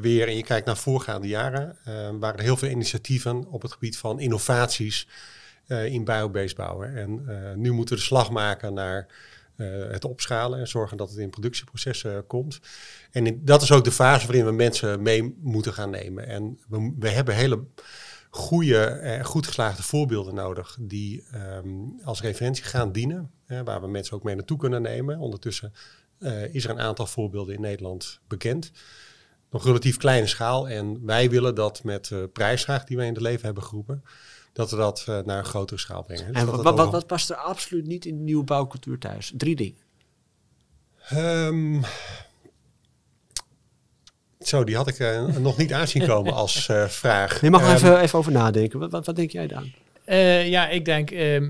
weer, 0.00 0.28
en 0.28 0.36
je 0.36 0.42
kijkt 0.42 0.66
naar 0.66 0.76
voorgaande 0.76 1.28
jaren, 1.28 1.76
uh, 1.88 1.94
waren 1.94 2.38
er 2.38 2.44
heel 2.44 2.56
veel 2.56 2.68
initiatieven 2.68 3.46
op 3.46 3.62
het 3.62 3.72
gebied 3.72 3.98
van 3.98 4.20
innovaties 4.20 5.08
in 5.66 6.04
biobased 6.04 6.56
bouwen. 6.56 6.96
En 6.96 7.24
nu 7.60 7.72
moeten 7.72 7.94
we 7.94 8.00
de 8.00 8.06
slag 8.06 8.30
maken 8.30 8.74
naar 8.74 9.06
het 9.90 10.04
opschalen 10.04 10.58
en 10.58 10.68
zorgen 10.68 10.96
dat 10.96 11.10
het 11.10 11.18
in 11.18 11.30
productieprocessen 11.30 12.26
komt. 12.26 12.60
En 13.10 13.44
dat 13.44 13.62
is 13.62 13.72
ook 13.72 13.84
de 13.84 13.92
fase 13.92 14.26
waarin 14.26 14.44
we 14.44 14.52
mensen 14.52 15.02
mee 15.02 15.36
moeten 15.40 15.72
gaan 15.72 15.90
nemen. 15.90 16.26
En 16.26 16.58
we, 16.68 16.94
we 16.98 17.08
hebben 17.08 17.34
hele 17.34 17.64
goede, 18.36 18.84
eh, 18.84 19.24
goed 19.24 19.46
geslaagde 19.46 19.82
voorbeelden 19.82 20.34
nodig 20.34 20.76
die 20.80 21.24
um, 21.34 22.00
als 22.04 22.20
referentie 22.20 22.64
gaan 22.64 22.92
dienen, 22.92 23.30
waar 23.64 23.80
we 23.80 23.88
mensen 23.88 24.16
ook 24.16 24.22
mee 24.22 24.34
naartoe 24.34 24.58
kunnen 24.58 24.82
nemen. 24.82 25.18
Ondertussen 25.18 25.72
is 26.52 26.64
er 26.64 26.70
een 26.70 26.80
aantal 26.80 27.06
voorbeelden 27.06 27.54
in 27.54 27.60
Nederland 27.60 28.20
bekend. 28.28 28.72
Nog 29.50 29.64
relatief 29.64 29.96
kleine 29.96 30.26
schaal 30.26 30.68
en 30.68 31.04
wij 31.04 31.30
willen 31.30 31.54
dat 31.54 31.84
met 31.84 32.06
de 32.06 32.30
prijsvraag 32.32 32.84
die 32.84 32.96
wij 32.96 33.06
in 33.06 33.12
het 33.12 33.22
leven 33.22 33.44
hebben 33.44 33.62
geroepen, 33.62 34.02
dat 34.56 34.70
we 34.70 34.76
dat 34.76 35.06
uh, 35.08 35.18
naar 35.24 35.38
een 35.38 35.44
grotere 35.44 35.80
schaal 35.80 36.02
brengen. 36.02 36.26
Dus 36.32 36.42
en 36.42 36.46
wat, 36.46 36.76
wat, 36.76 36.90
wat, 36.90 37.06
past 37.06 37.30
er 37.30 37.36
absoluut 37.36 37.86
niet 37.86 38.04
in 38.04 38.16
de 38.16 38.22
nieuwe 38.22 38.44
bouwcultuur 38.44 38.98
thuis? 38.98 39.32
Drie 39.36 39.56
dingen. 39.56 39.80
Um, 41.12 41.84
zo, 44.40 44.64
die 44.64 44.76
had 44.76 44.88
ik 44.88 44.98
uh, 44.98 45.36
nog 45.36 45.56
niet 45.56 45.72
aanzien 45.72 46.06
komen 46.06 46.32
als 46.32 46.68
uh, 46.68 46.84
vraag. 47.02 47.40
Je 47.40 47.50
mag 47.50 47.62
er 47.62 47.74
even, 47.74 47.92
ehm, 47.92 48.02
even 48.02 48.18
over 48.18 48.32
nadenken. 48.32 48.78
Wat, 48.78 48.90
wat, 48.90 49.06
wat 49.06 49.16
denk 49.16 49.30
jij 49.30 49.46
dan? 49.46 49.72
Uh, 50.06 50.48
ja, 50.48 50.68
ik 50.68 50.84
denk 50.84 51.10
uh, 51.10 51.42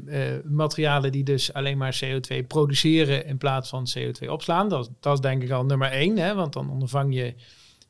materialen 0.45 1.13
die 1.13 1.25
dus 1.25 1.53
alleen 1.53 1.79
maar 1.79 2.01
CO2 2.05 2.47
produceren 2.47 3.27
in 3.27 3.39
plaats 3.39 3.69
van 3.69 3.89
CO2 3.99 4.29
opslaan. 4.29 4.69
Dat, 4.69 4.91
dat 5.01 5.15
is 5.15 5.21
denk 5.21 5.43
ik 5.43 5.51
al 5.51 5.65
nummer 5.65 5.91
één, 5.91 6.19
hè, 6.19 6.35
want 6.35 6.53
dan 6.53 6.71
ondervang 6.71 7.15
je 7.15 7.35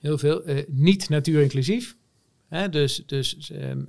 heel 0.00 0.18
veel. 0.18 0.42
niet 0.68 1.08
natuurinclusief. 1.08 1.96
Hè, 2.48 2.68
dus 2.68 3.02
dus 3.06 3.50
um, 3.52 3.86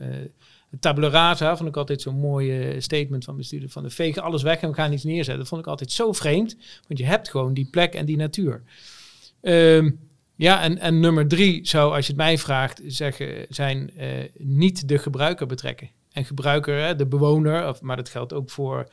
tabula 0.79 1.07
rasa 1.07 1.57
vond 1.57 1.69
ik 1.69 1.77
altijd 1.77 2.01
zo'n 2.01 2.19
mooie 2.19 2.81
statement 2.81 3.23
van 3.23 3.35
bestuurder 3.35 3.69
van 3.69 3.83
de 3.83 3.89
vegen 3.89 4.23
alles 4.23 4.43
weg 4.43 4.59
en 4.59 4.69
we 4.69 4.75
gaan 4.75 4.93
iets 4.93 5.03
neerzetten. 5.03 5.37
Dat 5.37 5.47
vond 5.47 5.61
ik 5.61 5.67
altijd 5.67 5.91
zo 5.91 6.11
vreemd, 6.11 6.57
want 6.87 6.99
je 6.99 7.05
hebt 7.05 7.29
gewoon 7.29 7.53
die 7.53 7.69
plek 7.71 7.93
en 7.93 8.05
die 8.05 8.17
natuur. 8.17 8.63
Um, 9.41 9.99
ja, 10.35 10.61
en, 10.61 10.77
en 10.77 10.99
nummer 10.99 11.27
drie 11.27 11.67
zou, 11.67 11.95
als 11.95 12.05
je 12.05 12.11
het 12.11 12.21
mij 12.21 12.37
vraagt, 12.37 12.81
zeggen, 12.85 13.45
zijn 13.49 13.91
uh, 13.97 14.07
niet 14.37 14.87
de 14.87 14.97
gebruiker 14.97 15.47
betrekken. 15.47 15.89
En 16.11 16.25
gebruiker, 16.25 16.97
de 16.97 17.05
bewoner, 17.05 17.67
of, 17.67 17.81
maar 17.81 17.95
dat 17.95 18.09
geldt 18.09 18.33
ook 18.33 18.49
voor 18.49 18.87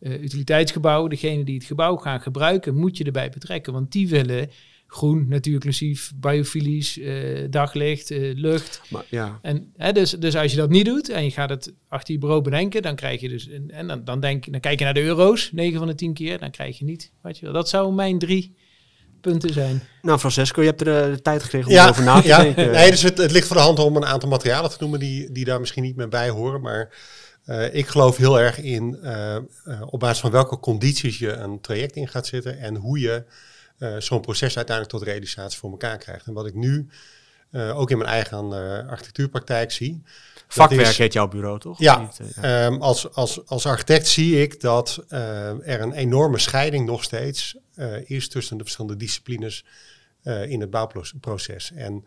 uh, 0.00 0.22
utiliteitsgebouwen, 0.22 1.10
degene 1.10 1.44
die 1.44 1.54
het 1.54 1.64
gebouw 1.64 1.96
gaan 1.96 2.20
gebruiken, 2.20 2.74
moet 2.74 2.96
je 2.96 3.04
erbij 3.04 3.30
betrekken. 3.30 3.72
Want 3.72 3.92
die 3.92 4.08
willen 4.08 4.50
groen, 4.90 5.28
natuurclusief, 5.28 6.12
biofilisch, 6.16 6.98
uh, 6.98 7.46
daglicht, 7.50 8.10
lucht. 8.34 8.80
Maar, 8.88 9.04
ja. 9.08 9.38
En 9.42 9.72
hè, 9.76 9.92
dus, 9.92 10.10
dus 10.10 10.36
als 10.36 10.50
je 10.50 10.56
dat 10.56 10.70
niet 10.70 10.84
doet 10.84 11.08
en 11.08 11.24
je 11.24 11.30
gaat 11.30 11.50
het 11.50 11.72
achter 11.88 12.14
je 12.14 12.20
bureau 12.20 12.42
bedenken, 12.42 12.82
dan 12.82 12.94
krijg 12.94 13.20
je 13.20 13.28
dus, 13.28 13.48
en 13.68 13.86
dan, 13.86 14.04
dan, 14.04 14.20
denk, 14.20 14.52
dan 14.52 14.60
kijk 14.60 14.78
je 14.78 14.84
naar 14.84 14.94
de 14.94 15.02
euro's, 15.02 15.50
9 15.52 15.78
van 15.78 15.86
de 15.86 15.94
10 15.94 16.14
keer, 16.14 16.38
dan 16.38 16.50
krijg 16.50 16.78
je 16.78 16.84
niet. 16.84 17.12
Weet 17.22 17.38
je 17.38 17.44
wel. 17.44 17.54
Dat 17.54 17.68
zou 17.68 17.92
mijn 17.92 18.18
drie 18.18 18.54
punten 19.20 19.52
zijn. 19.52 19.82
Nou, 20.02 20.18
Francesco, 20.18 20.60
je 20.60 20.66
hebt 20.66 20.80
er 20.80 21.04
eh, 21.04 21.12
de 21.12 21.22
tijd 21.22 21.42
gekregen 21.42 21.68
om 21.68 21.74
ja, 21.74 21.84
erover 21.84 22.04
na 22.04 22.20
te 22.20 22.28
ja, 22.28 22.42
denken. 22.42 22.70
Nee, 22.70 22.90
dus 22.90 23.02
het, 23.02 23.18
het, 23.18 23.30
ligt 23.30 23.46
voor 23.46 23.56
de 23.56 23.62
hand 23.62 23.78
om 23.78 23.96
een 23.96 24.04
aantal 24.04 24.28
materialen 24.28 24.70
te 24.70 24.76
noemen 24.80 24.98
die, 24.98 25.32
die 25.32 25.44
daar 25.44 25.60
misschien 25.60 25.82
niet 25.82 25.96
meer 25.96 26.08
bij 26.08 26.28
horen. 26.28 26.60
Maar 26.60 26.94
uh, 27.46 27.74
ik 27.74 27.86
geloof 27.86 28.16
heel 28.16 28.40
erg 28.40 28.58
in 28.58 28.98
uh, 29.02 29.36
op 29.86 30.00
basis 30.00 30.20
van 30.20 30.30
welke 30.30 30.58
condities 30.58 31.18
je 31.18 31.32
een 31.32 31.60
traject 31.60 31.96
in 31.96 32.08
gaat 32.08 32.26
zetten 32.26 32.58
en 32.58 32.76
hoe 32.76 32.98
je 32.98 33.24
zo'n 33.98 34.20
proces 34.20 34.56
uiteindelijk 34.56 34.96
tot 34.96 35.06
realisatie 35.08 35.58
voor 35.58 35.70
elkaar 35.70 35.98
krijgt. 35.98 36.26
En 36.26 36.32
wat 36.32 36.46
ik 36.46 36.54
nu 36.54 36.88
ook 37.52 37.90
in 37.90 37.98
mijn 37.98 38.10
eigen 38.10 38.52
architectuurpraktijk 38.88 39.72
zie, 39.72 40.02
Vakwerk 40.48 40.96
heet 40.96 41.12
jouw 41.12 41.28
bureau, 41.28 41.58
toch? 41.58 41.78
Ja, 41.78 42.10
ja. 42.40 42.66
Um, 42.66 42.82
als, 42.82 43.12
als, 43.14 43.46
als 43.46 43.66
architect 43.66 44.06
zie 44.06 44.42
ik 44.42 44.60
dat 44.60 45.04
er 45.08 45.80
een 45.80 45.92
enorme 45.92 46.38
scheiding 46.38 46.86
nog 46.86 47.04
steeds 47.04 47.56
is 48.04 48.28
tussen 48.28 48.56
de 48.56 48.62
verschillende 48.62 48.96
disciplines 48.96 49.64
in 50.46 50.60
het 50.60 50.70
bouwproces. 50.70 51.72
En 51.72 52.04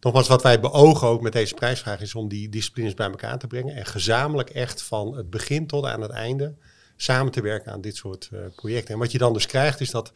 nogmaals, 0.00 0.28
wat 0.28 0.42
wij 0.42 0.60
beogen 0.60 1.08
ook 1.08 1.20
met 1.20 1.32
deze 1.32 1.54
prijsvraag 1.54 2.00
is 2.00 2.14
om 2.14 2.28
die 2.28 2.48
disciplines 2.48 2.94
bij 2.94 3.08
elkaar 3.08 3.38
te 3.38 3.46
brengen 3.46 3.74
en 3.74 3.86
gezamenlijk 3.86 4.50
echt 4.50 4.82
van 4.82 5.16
het 5.16 5.30
begin 5.30 5.66
tot 5.66 5.84
aan 5.84 6.00
het 6.00 6.10
einde 6.10 6.54
samen 6.96 7.32
te 7.32 7.42
werken 7.42 7.72
aan 7.72 7.80
dit 7.80 7.96
soort 7.96 8.30
projecten. 8.56 8.94
En 8.94 9.00
wat 9.00 9.12
je 9.12 9.18
dan 9.18 9.32
dus 9.32 9.46
krijgt 9.46 9.80
is 9.80 9.90
dat 9.90 10.12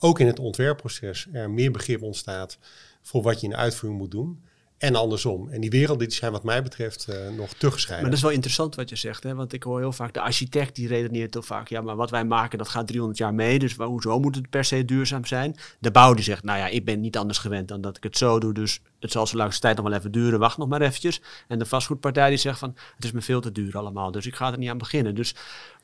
ook 0.00 0.20
in 0.20 0.26
het 0.26 0.38
ontwerpproces 0.38 1.26
er 1.32 1.50
meer 1.50 1.70
begrip 1.70 2.02
ontstaat 2.02 2.58
voor 3.02 3.22
wat 3.22 3.40
je 3.40 3.46
in 3.46 3.52
de 3.52 3.58
uitvoering 3.58 4.00
moet 4.00 4.10
doen. 4.10 4.42
En 4.78 4.94
andersom. 4.94 5.48
En 5.50 5.60
die 5.60 5.70
werelden 5.70 6.08
die 6.08 6.16
zijn 6.16 6.32
wat 6.32 6.44
mij 6.44 6.62
betreft 6.62 7.06
uh, 7.10 7.36
nog 7.36 7.52
te. 7.54 7.86
Maar 7.88 8.02
dat 8.02 8.12
is 8.12 8.22
wel 8.22 8.30
interessant 8.30 8.74
wat 8.74 8.88
je 8.88 8.96
zegt. 8.96 9.22
Hè? 9.22 9.34
Want 9.34 9.52
ik 9.52 9.62
hoor 9.62 9.78
heel 9.78 9.92
vaak 9.92 10.14
de 10.14 10.20
architect 10.20 10.74
die 10.74 10.88
redeneert 10.88 11.34
heel 11.34 11.42
vaak. 11.42 11.68
Ja, 11.68 11.80
maar 11.80 11.96
wat 11.96 12.10
wij 12.10 12.24
maken 12.24 12.58
dat 12.58 12.68
gaat 12.68 12.86
300 12.86 13.18
jaar 13.18 13.34
mee. 13.34 13.58
Dus 13.58 13.76
hoezo 13.76 14.20
moet 14.20 14.34
het 14.34 14.50
per 14.50 14.64
se 14.64 14.84
duurzaam 14.84 15.24
zijn? 15.24 15.56
De 15.78 15.90
bouw 15.90 16.14
die 16.14 16.24
zegt, 16.24 16.44
nou 16.44 16.58
ja, 16.58 16.66
ik 16.66 16.84
ben 16.84 17.00
niet 17.00 17.16
anders 17.16 17.38
gewend 17.38 17.68
dan 17.68 17.80
dat 17.80 17.96
ik 17.96 18.02
het 18.02 18.16
zo 18.16 18.38
doe. 18.38 18.54
Dus 18.54 18.80
het 19.00 19.12
zal 19.12 19.26
zo 19.26 19.36
langste 19.36 19.60
tijd 19.60 19.76
nog 19.76 19.88
wel 19.88 19.98
even 19.98 20.12
duren. 20.12 20.38
Wacht 20.38 20.58
nog 20.58 20.68
maar 20.68 20.80
eventjes. 20.80 21.20
En 21.48 21.58
de 21.58 21.66
vastgoedpartij 21.66 22.28
die 22.28 22.38
zegt 22.38 22.58
van, 22.58 22.76
het 22.94 23.04
is 23.04 23.12
me 23.12 23.20
veel 23.20 23.40
te 23.40 23.52
duur 23.52 23.78
allemaal. 23.78 24.10
Dus 24.10 24.26
ik 24.26 24.34
ga 24.34 24.52
er 24.52 24.58
niet 24.58 24.70
aan 24.70 24.78
beginnen. 24.78 25.14
Dus 25.14 25.34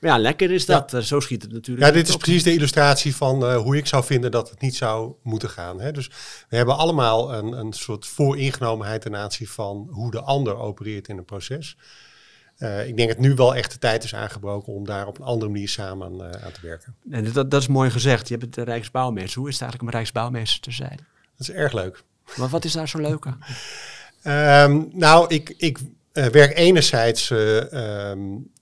ja, 0.00 0.18
lekker 0.18 0.50
is 0.50 0.66
dat. 0.66 0.90
Ja. 0.90 1.00
Zo 1.00 1.20
schiet 1.20 1.42
het 1.42 1.52
natuurlijk. 1.52 1.86
Ja, 1.86 1.92
dit 1.92 2.08
is 2.08 2.16
precies 2.16 2.42
de 2.42 2.52
illustratie 2.52 3.16
van 3.16 3.42
uh, 3.42 3.56
hoe 3.56 3.76
ik 3.76 3.86
zou 3.86 4.04
vinden 4.04 4.30
dat 4.30 4.50
het 4.50 4.60
niet 4.60 4.76
zou 4.76 5.14
moeten 5.22 5.50
gaan. 5.50 5.80
Hè? 5.80 5.92
Dus 5.92 6.10
we 6.48 6.56
hebben 6.56 6.76
allemaal 6.76 7.34
een, 7.34 7.52
een 7.52 7.72
soort 7.72 8.06
vooringenomenheid 8.06 9.00
ten 9.00 9.16
aanzien 9.16 9.46
van 9.46 9.88
hoe 9.90 10.10
de 10.10 10.20
ander 10.20 10.56
opereert 10.56 11.08
in 11.08 11.18
een 11.18 11.24
proces. 11.24 11.76
Uh, 12.58 12.88
ik 12.88 12.96
denk 12.96 13.08
dat 13.08 13.18
nu 13.18 13.34
wel 13.34 13.54
echt 13.54 13.72
de 13.72 13.78
tijd 13.78 14.04
is 14.04 14.14
aangebroken 14.14 14.72
om 14.72 14.84
daar 14.84 15.06
op 15.06 15.18
een 15.18 15.24
andere 15.24 15.50
manier 15.50 15.68
samen 15.68 16.12
uh, 16.12 16.20
aan 16.20 16.52
te 16.52 16.60
werken. 16.62 16.96
En 17.10 17.32
dat, 17.32 17.50
dat 17.50 17.60
is 17.60 17.68
mooi 17.68 17.90
gezegd. 17.90 18.28
Je 18.28 18.36
hebt 18.36 18.54
de 18.54 18.62
Rijksbouwmeester. 18.62 19.38
Hoe 19.38 19.48
is 19.48 19.54
het 19.54 19.62
eigenlijk 19.62 19.92
om 19.92 19.98
Rijksbouwmeester 19.98 20.60
te 20.60 20.70
zijn? 20.70 20.96
Dat 21.36 21.48
is 21.48 21.50
erg 21.50 21.72
leuk. 21.72 22.04
Maar 22.36 22.48
wat 22.48 22.64
is 22.64 22.72
daar 22.72 22.88
zo 22.88 22.98
leuk 22.98 23.24
um, 24.26 24.88
nou, 24.92 25.34
ik, 25.34 25.54
ik 25.56 25.78
werk 26.12 26.56
enerzijds 26.58 27.30
um, 27.30 28.52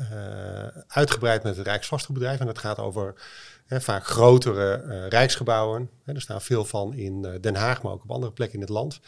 uh, 0.00 0.66
uitgebreid 0.86 1.42
met 1.42 1.56
het 1.56 1.66
Rijksvastgoedbedrijf. 1.66 2.40
En 2.40 2.46
dat 2.46 2.58
gaat 2.58 2.78
over 2.78 3.14
vaak 3.68 4.06
grotere 4.06 5.08
rijksgebouwen. 5.08 5.90
Er 6.04 6.20
staan 6.20 6.42
veel 6.42 6.64
van 6.64 6.94
in 6.94 7.38
Den 7.40 7.54
Haag, 7.54 7.82
maar 7.82 7.92
ook 7.92 8.02
op 8.02 8.10
andere 8.10 8.32
plekken 8.32 8.56
in 8.56 8.64
het 8.64 8.74
land. 8.74 9.00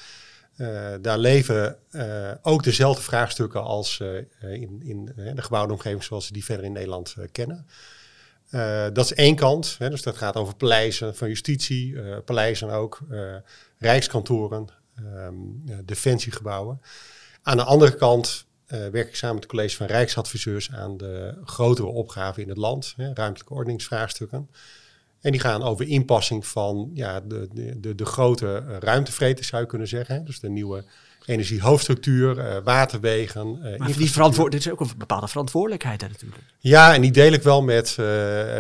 daar 1.01 1.19
leven 1.19 1.77
ook 2.43 2.63
dezelfde 2.63 3.03
vraagstukken 3.03 3.63
als 3.63 4.01
in, 4.41 4.83
in 4.85 5.13
de 5.35 5.43
gebouwde 5.43 5.73
omgeving 5.73 6.05
zoals 6.05 6.27
we 6.27 6.33
die 6.33 6.45
verder 6.45 6.65
in 6.65 6.73
Nederland 6.73 7.15
kennen. 7.33 7.67
Dat 8.93 9.05
is 9.05 9.15
één 9.15 9.37
kant, 9.37 9.77
hè, 9.79 9.91
dus 9.91 10.03
dat 10.03 10.17
gaat 10.17 10.37
over 10.37 10.55
paleizen 10.55 11.17
van 11.17 11.29
justitie, 11.29 12.01
paleizen 12.25 12.71
ook, 12.71 13.01
rijkskantoren, 13.79 14.67
um, 15.01 15.65
defensiegebouwen. 15.85 16.81
Aan 17.43 17.57
de 17.57 17.65
andere 17.65 17.95
kant 17.95 18.47
uh, 18.67 18.87
werk 18.89 19.09
ik 19.09 19.17
samen 19.17 19.35
met 19.35 19.45
het 19.45 19.53
college 19.53 19.77
van 19.77 19.87
Rijksadviseurs 19.87 20.73
aan 20.73 20.97
de 20.97 21.35
grotere 21.45 21.89
opgaven 21.89 22.43
in 22.43 22.49
het 22.49 22.59
land, 22.59 22.95
hè, 22.97 23.13
ruimtelijke 23.15 23.55
ordeningsvraagstukken. 23.55 24.51
En 25.21 25.33
die 25.33 25.41
gaan 25.41 25.63
over 25.63 25.89
inpassing 25.89 26.47
van 26.47 26.91
ja, 26.95 27.21
de, 27.21 27.49
de, 27.53 27.81
de, 27.81 27.95
de 27.95 28.05
grote 28.05 28.65
eh, 28.69 28.77
ruimtevreters, 28.79 29.49
zou 29.49 29.63
je 29.63 29.69
kunnen 29.69 29.89
zeggen. 29.89 30.15
Hè. 30.15 30.23
Dus 30.23 30.41
de 30.41 30.49
nieuwe 30.49 30.85
energiehoofdstructuur, 31.31 32.39
uh, 32.39 32.57
waterwegen. 32.65 33.59
Uh, 33.63 33.79
maar 33.79 33.93
die 33.93 34.11
verantwoord 34.11 34.53
dit 34.53 34.61
is 34.61 34.71
ook 34.71 34.81
een 34.81 34.91
bepaalde 34.97 35.29
verantwoordelijkheid 35.29 36.01
hè, 36.01 36.09
natuurlijk. 36.09 36.43
Ja, 36.59 36.95
en 36.95 37.01
die 37.01 37.11
deel 37.11 37.33
ik 37.33 37.43
wel 37.43 37.63
met, 37.63 37.97
uh, 38.01 38.07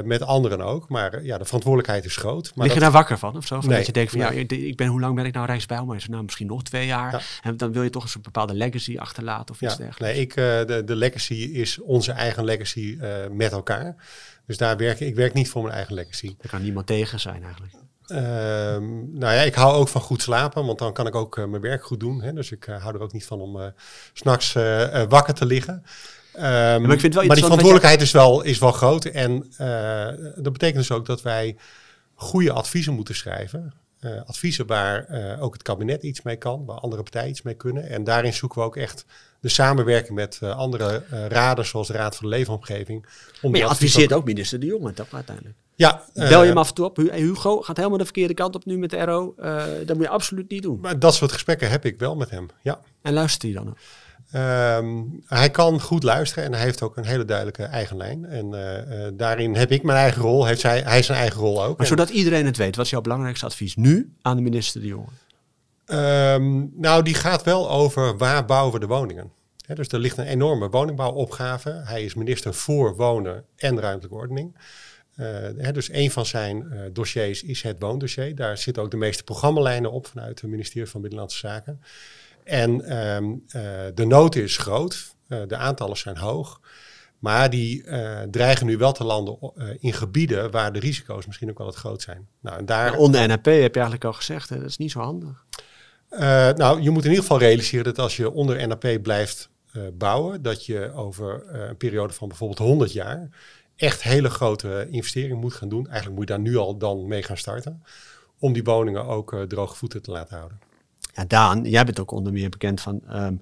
met 0.04 0.22
anderen 0.22 0.60
ook. 0.60 0.88
Maar 0.88 1.24
ja, 1.24 1.38
de 1.38 1.44
verantwoordelijkheid 1.44 2.04
is 2.04 2.16
groot. 2.16 2.52
Maar 2.54 2.66
Lig 2.66 2.74
je 2.74 2.80
daar 2.80 2.90
wakker 2.90 3.18
van 3.18 3.36
of 3.36 3.46
zo? 3.46 3.60
Van 3.60 3.68
Nee, 3.68 3.78
dat 3.78 3.86
je 3.86 3.92
denkt 3.92 4.10
van, 4.10 4.20
nee. 4.20 4.44
ja, 4.48 4.66
ik 4.68 4.76
ben, 4.76 4.86
hoe 4.86 5.00
lang 5.00 5.14
ben 5.14 5.24
ik 5.24 5.34
nou 5.34 5.46
Rijksbijlmeester? 5.46 6.10
Nou, 6.10 6.24
misschien 6.24 6.46
nog 6.46 6.62
twee 6.62 6.86
jaar. 6.86 7.12
Ja. 7.12 7.20
En 7.42 7.56
dan 7.56 7.72
wil 7.72 7.82
je 7.82 7.90
toch 7.90 8.02
eens 8.02 8.14
een 8.14 8.22
bepaalde 8.22 8.54
legacy 8.54 8.98
achterlaten 8.98 9.54
of 9.54 9.60
iets 9.60 9.76
Ja, 9.76 9.78
dergelijks. 9.78 10.16
nee, 10.16 10.20
ik, 10.20 10.30
eh, 10.30 10.76
de, 10.76 10.82
de 10.84 10.96
legacy 10.96 11.34
is 11.34 11.78
onze 11.80 12.12
eigen 12.12 12.44
legacy 12.44 12.96
eh, 13.00 13.10
met 13.30 13.52
elkaar. 13.52 13.96
Dus 14.46 14.56
daar 14.56 14.76
werk 14.76 15.00
ik, 15.00 15.08
ik 15.08 15.14
werk 15.14 15.34
niet 15.34 15.48
voor 15.48 15.62
mijn 15.62 15.74
eigen 15.74 15.94
legacy. 15.94 16.26
Daar 16.26 16.50
kan 16.50 16.62
niemand 16.62 16.86
tegen 16.86 17.20
zijn 17.20 17.44
eigenlijk. 17.44 17.72
Ehm, 18.10 19.18
nou 19.18 19.34
ja, 19.34 19.40
ik 19.40 19.54
hou 19.54 19.74
ook 19.74 19.88
van 19.88 20.00
goed 20.00 20.22
slapen, 20.22 20.66
want 20.66 20.78
dan 20.78 20.92
kan 20.92 21.06
ik 21.06 21.14
ook 21.14 21.38
eh, 21.38 21.44
mijn 21.44 21.62
werk 21.62 21.84
goed 21.84 22.00
doen. 22.00 22.22
Hè? 22.22 22.32
Dus 22.32 22.50
ik 22.50 22.66
eh, 22.66 22.82
hou 22.82 22.94
er 22.94 23.02
ook 23.02 23.12
niet 23.12 23.24
van 23.24 23.40
om 23.40 23.60
eh, 23.60 23.66
s 24.12 24.18
s'nachts 24.18 24.52
wakker 25.08 25.34
te 25.34 25.46
liggen. 25.46 25.82
Ehm, 26.32 26.42
maar 26.82 26.92
ik 26.92 27.00
vind 27.00 27.02
het 27.02 27.14
wel 27.14 27.24
maar 27.24 27.36
die 27.36 27.44
verantwoordelijkheid 27.44 28.00
is 28.00 28.10
wel, 28.10 28.42
is 28.42 28.58
wel 28.58 28.72
groot. 28.72 29.04
En 29.04 29.52
dat 30.36 30.52
betekent 30.52 30.76
dus 30.76 30.90
ook 30.90 31.06
dat 31.06 31.22
wij 31.22 31.56
goede 32.14 32.52
adviezen 32.52 32.94
moeten 32.94 33.14
schrijven. 33.14 33.72
Adviezen 34.26 34.66
waar 34.66 35.06
ook 35.40 35.52
het 35.52 35.62
kabinet 35.62 36.02
iets 36.02 36.22
mee 36.22 36.36
kan, 36.36 36.64
waar 36.64 36.78
andere 36.78 37.02
partijen 37.02 37.30
iets 37.30 37.42
mee 37.42 37.54
kunnen. 37.54 37.88
En 37.88 38.04
daarin 38.04 38.32
zoeken 38.32 38.58
we 38.58 38.64
ook 38.64 38.76
echt 38.76 39.04
de 39.40 39.48
samenwerking 39.48 40.14
met 40.14 40.42
andere 40.42 41.02
raden, 41.28 41.66
zoals 41.66 41.86
de 41.86 41.92
Raad 41.92 42.16
voor 42.16 42.30
de 42.30 42.36
Leefomgeving. 42.36 43.06
Om 43.42 43.50
Maar 43.50 43.60
je 43.60 43.66
adviseert 43.66 44.12
ook 44.12 44.24
minister 44.24 44.60
De 44.60 44.66
Jonge, 44.66 44.92
toch 44.92 45.12
uiteindelijk. 45.12 45.56
Ja, 45.80 46.02
Bel 46.14 46.28
je 46.28 46.34
eh, 46.34 46.42
hem 46.42 46.58
af 46.58 46.68
en 46.68 46.74
toe 46.74 46.84
op. 46.84 46.96
Hugo 46.96 47.60
gaat 47.60 47.76
helemaal 47.76 47.98
de 47.98 48.04
verkeerde 48.04 48.34
kant 48.34 48.54
op 48.54 48.64
nu 48.64 48.78
met 48.78 48.90
de 48.90 49.02
RO. 49.02 49.34
Eh, 49.38 49.64
dat 49.86 49.96
moet 49.96 50.04
je 50.04 50.10
absoluut 50.10 50.50
niet 50.50 50.62
doen. 50.62 50.78
maar 50.80 50.98
dat 50.98 51.14
soort 51.14 51.32
gesprekken 51.32 51.70
heb 51.70 51.84
ik 51.84 51.98
wel 51.98 52.16
met 52.16 52.30
hem. 52.30 52.46
Ja. 52.62 52.80
En 53.02 53.12
luistert 53.12 53.42
hij 53.42 53.52
dan 53.52 53.68
ook? 53.68 53.76
Ehm, 54.30 55.02
hij 55.26 55.50
kan 55.50 55.80
goed 55.80 56.02
luisteren 56.02 56.44
en 56.44 56.52
hij 56.52 56.62
heeft 56.62 56.82
ook 56.82 56.96
een 56.96 57.04
hele 57.04 57.24
duidelijke 57.24 57.62
eigen 57.62 57.96
lijn. 57.96 58.24
En 58.24 58.54
eh, 58.54 59.08
daarin 59.14 59.54
heb 59.54 59.70
ik 59.70 59.82
mijn 59.82 59.98
eigen 59.98 60.22
rol, 60.22 60.46
heeft 60.46 60.60
zij, 60.60 60.80
hij 60.80 61.02
zijn 61.02 61.18
eigen 61.18 61.40
rol 61.40 61.64
ook. 61.64 61.70
Maar 61.70 61.78
En, 61.78 61.86
zodat 61.86 62.10
iedereen 62.10 62.46
het 62.46 62.56
weet, 62.56 62.76
wat 62.76 62.84
is 62.84 62.90
jouw 62.90 63.00
belangrijkste 63.00 63.46
advies 63.46 63.76
nu 63.76 64.12
aan 64.22 64.36
de 64.36 64.42
minister 64.42 64.80
De 64.80 64.86
Jonge? 64.86 65.06
ehm, 65.86 66.80
nou, 66.80 67.02
die 67.02 67.14
gaat 67.14 67.42
wel 67.42 67.70
over 67.70 68.16
waar 68.16 68.44
bouwen 68.44 68.72
we 68.72 68.80
de 68.80 68.86
woningen. 68.86 69.30
Dus 69.74 69.88
er 69.88 69.98
ligt 69.98 70.18
een 70.18 70.26
enorme 70.26 70.68
woningbouwopgave. 70.68 71.82
Hij 71.84 72.04
is 72.04 72.14
minister 72.14 72.54
voor 72.54 72.96
wonen 72.96 73.44
en 73.56 73.80
ruimtelijke 73.80 74.18
ordening. 74.18 74.54
Eh, 75.20 75.26
hè, 75.56 75.72
dus 75.72 75.92
een 75.92 76.10
van 76.10 76.26
zijn 76.26 76.72
eh, 76.72 76.80
dossiers 76.92 77.42
is 77.42 77.62
het 77.62 77.76
woondossier. 77.78 78.34
Daar 78.34 78.58
zitten 78.58 78.82
ook 78.82 78.90
de 78.90 78.96
meeste 78.96 79.24
programmalijnen 79.24 79.92
op 79.92 80.06
vanuit 80.06 80.40
het 80.40 80.50
ministerie 80.50 80.88
van 80.88 81.00
Binnenlandse 81.00 81.38
Zaken. 81.38 81.80
En 82.44 82.84
ehm, 82.84 83.32
eh, 83.48 83.62
de 83.94 84.04
nood 84.04 84.34
is 84.34 84.56
groot, 84.56 85.14
de 85.26 85.56
aantallen 85.56 85.96
zijn 85.96 86.16
hoog. 86.16 86.60
Maar 87.18 87.50
die 87.50 87.84
dreigen 88.30 88.66
nu 88.66 88.76
wel 88.76 88.92
te 88.92 89.04
landen 89.04 89.38
in 89.78 89.92
gebieden 89.92 90.50
waar 90.50 90.72
de 90.72 90.78
risico's 90.78 91.26
misschien 91.26 91.50
ook 91.50 91.58
wel 91.58 91.66
het 91.66 91.76
groot 91.76 92.02
zijn. 92.02 92.28
Nou, 92.40 92.58
en 92.58 92.66
daar, 92.66 92.96
Onder 92.96 93.28
NAP 93.28 93.44
heb 93.44 93.54
je 93.54 93.80
eigenlijk 93.80 94.04
al 94.04 94.12
gezegd, 94.12 94.48
hè? 94.48 94.56
dat 94.56 94.68
is 94.68 94.76
niet 94.76 94.90
zo 94.90 95.00
handig. 95.00 95.44
nou, 96.56 96.80
je 96.82 96.90
moet 96.90 97.04
in 97.04 97.08
ieder 97.10 97.24
geval 97.24 97.38
realiseren 97.38 97.84
dat 97.84 97.98
als 97.98 98.16
je 98.16 98.30
onder 98.30 98.68
NAP 98.68 98.98
blijft 99.02 99.48
bouwen, 99.92 100.42
dat 100.42 100.66
je 100.66 100.92
over 100.92 101.54
een 101.54 101.76
periode 101.76 102.12
van 102.12 102.28
bijvoorbeeld 102.28 102.58
100 102.58 102.92
jaar 102.92 103.28
echt 103.80 104.02
hele 104.02 104.30
grote 104.30 104.86
investeringen 104.90 105.38
moet 105.38 105.54
gaan 105.54 105.68
doen. 105.68 105.86
Eigenlijk 105.86 106.16
moet 106.16 106.28
je 106.28 106.34
daar 106.34 106.42
nu 106.42 106.56
al 106.56 106.76
dan 106.76 107.06
mee 107.06 107.22
gaan 107.22 107.36
starten. 107.36 107.82
Om 108.38 108.52
die 108.52 108.64
woningen 108.64 109.04
ook 109.04 109.32
eh, 109.32 109.42
droge 109.42 109.76
voeten 109.76 110.02
te 110.02 110.10
laten 110.10 110.36
houden. 110.36 110.58
Ja, 111.20 111.26
Daan, 111.26 111.64
jij 111.64 111.84
bent 111.84 112.00
ook 112.00 112.10
onder 112.10 112.32
meer 112.32 112.48
bekend 112.48 112.80
van, 112.80 113.00
ehm, 113.08 113.34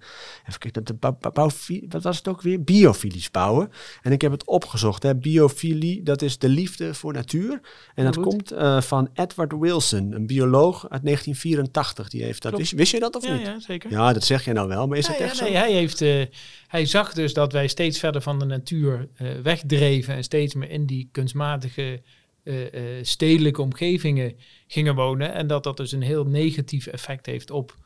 even 0.47 0.59
kijken, 0.59 0.85
de 0.85 0.95
bou- 0.95 1.15
bou- 1.21 1.35
bouwfi- 1.35 1.87
wat 1.89 2.03
was 2.03 2.17
het 2.17 2.29
ook 2.29 2.43
weer? 2.43 2.63
Biofilisch 2.63 3.31
bouwen. 3.31 3.71
En 4.03 4.13
ik 4.13 4.21
heb 4.21 4.33
het 4.33 4.45
opgezocht, 4.47 5.03
hè. 5.03 5.15
biofilie, 5.17 6.03
dat 6.03 6.23
is 6.23 6.39
de 6.39 6.49
liefde 6.49 6.95
voor 6.95 7.13
natuur. 7.13 7.61
En 7.95 8.05
dat 8.05 8.21
komt 8.21 8.51
eh, 8.51 8.81
van 8.81 9.09
Edward 9.15 9.53
Wilson, 9.59 10.13
een 10.13 10.27
bioloog 10.27 10.89
uit 10.89 11.03
1984. 11.03 12.09
Die 12.09 12.23
heeft 12.23 12.43
dat, 12.43 12.57
wist, 12.57 12.73
wist 12.73 12.93
je 12.93 13.01
dat 13.01 13.17
of 13.17 13.27
Ja, 13.27 13.33
niet? 13.33 13.47
ja, 13.47 13.61
zeker. 13.61 13.91
Ja, 13.91 14.13
dat 14.13 14.25
zeg 14.25 14.45
je 14.45 14.53
nou 14.53 14.69
wel, 14.69 14.87
maar 14.87 14.99
is 14.99 15.07
het 15.07 15.19
ja, 15.19 15.25
echt 15.25 15.41
nee, 15.41 15.51
zo? 15.51 15.57
hij, 15.57 15.73
heeft, 15.73 16.01
eh, 16.01 16.23
hij 16.67 16.87
zag 16.87 17.13
dus 17.13 17.33
dat 17.35 17.53
wij 17.53 17.69
steeds 17.69 17.99
verder 17.99 18.23
van 18.23 18.39
de 18.39 18.45
natuur 18.45 19.09
eh, 19.15 19.29
wegdreven 19.43 20.15
en 20.15 20.23
steeds 20.25 20.55
meer 20.55 20.71
in 20.71 20.87
die 20.87 21.09
kunstmatige 21.13 22.03
eh, 22.49 22.99
eh, 22.99 23.05
stedelijke 23.05 23.63
omgevingen 23.63 24.37
gingen 24.67 24.95
wonen. 24.95 25.33
En 25.33 25.47
dat 25.47 25.65
dat 25.65 25.77
dus 25.77 25.93
een 25.93 26.03
heel 26.03 26.25
negatief 26.25 26.87
effect 26.87 27.27
heeft 27.27 27.51
op 27.51 27.77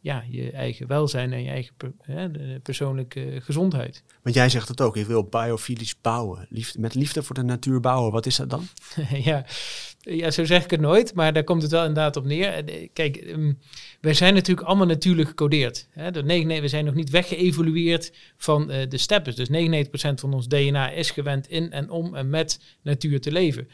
ja, 0.00 0.24
je 0.30 0.50
eigen 0.50 0.86
welzijn 0.86 1.32
en 1.32 1.42
je 1.42 1.50
eigen 1.50 1.74
per- 1.76 1.92
hè, 2.02 2.30
de 2.30 2.60
persoonlijke 2.62 3.40
gezondheid. 3.42 4.04
Want 4.22 4.34
jij 4.34 4.48
zegt 4.48 4.68
het 4.68 4.80
ook, 4.80 4.96
ik 4.96 5.06
wil 5.06 5.24
biofilisch 5.24 6.00
bouwen. 6.00 6.46
Liefde, 6.50 6.80
met 6.80 6.94
liefde 6.94 7.22
voor 7.22 7.34
de 7.34 7.42
natuur 7.42 7.80
bouwen, 7.80 8.12
wat 8.12 8.26
is 8.26 8.36
dat 8.36 8.50
dan? 8.50 8.66
ja. 9.30 9.44
ja, 10.00 10.30
zo 10.30 10.44
zeg 10.44 10.64
ik 10.64 10.70
het 10.70 10.80
nooit, 10.80 11.14
maar 11.14 11.32
daar 11.32 11.44
komt 11.44 11.62
het 11.62 11.70
wel 11.70 11.84
inderdaad 11.84 12.16
op 12.16 12.24
neer. 12.24 12.52
Eh, 12.52 12.88
Kijk, 12.92 13.16
ehm, 13.16 13.52
wij 14.00 14.14
zijn 14.14 14.34
natuurlijk 14.34 14.66
allemaal 14.66 14.86
natuurlijk 14.86 15.28
gecodeerd. 15.28 15.88
Hè? 15.90 16.10
De 16.10 16.22
99, 16.22 16.60
we 16.60 16.68
zijn 16.68 16.84
nog 16.84 16.94
niet 16.94 17.10
weggeëvolueerd 17.10 18.12
van 18.36 18.66
de 18.66 18.98
steppes. 18.98 19.34
Dus 19.34 19.48
99% 19.48 20.20
van 20.20 20.34
ons 20.34 20.48
DNA 20.48 20.90
is 20.90 21.10
gewend 21.10 21.48
in 21.48 21.70
en 21.72 21.90
om 21.90 22.14
en 22.14 22.30
met 22.30 22.60
natuur 22.82 23.20
te 23.20 23.32
leven. 23.32 23.68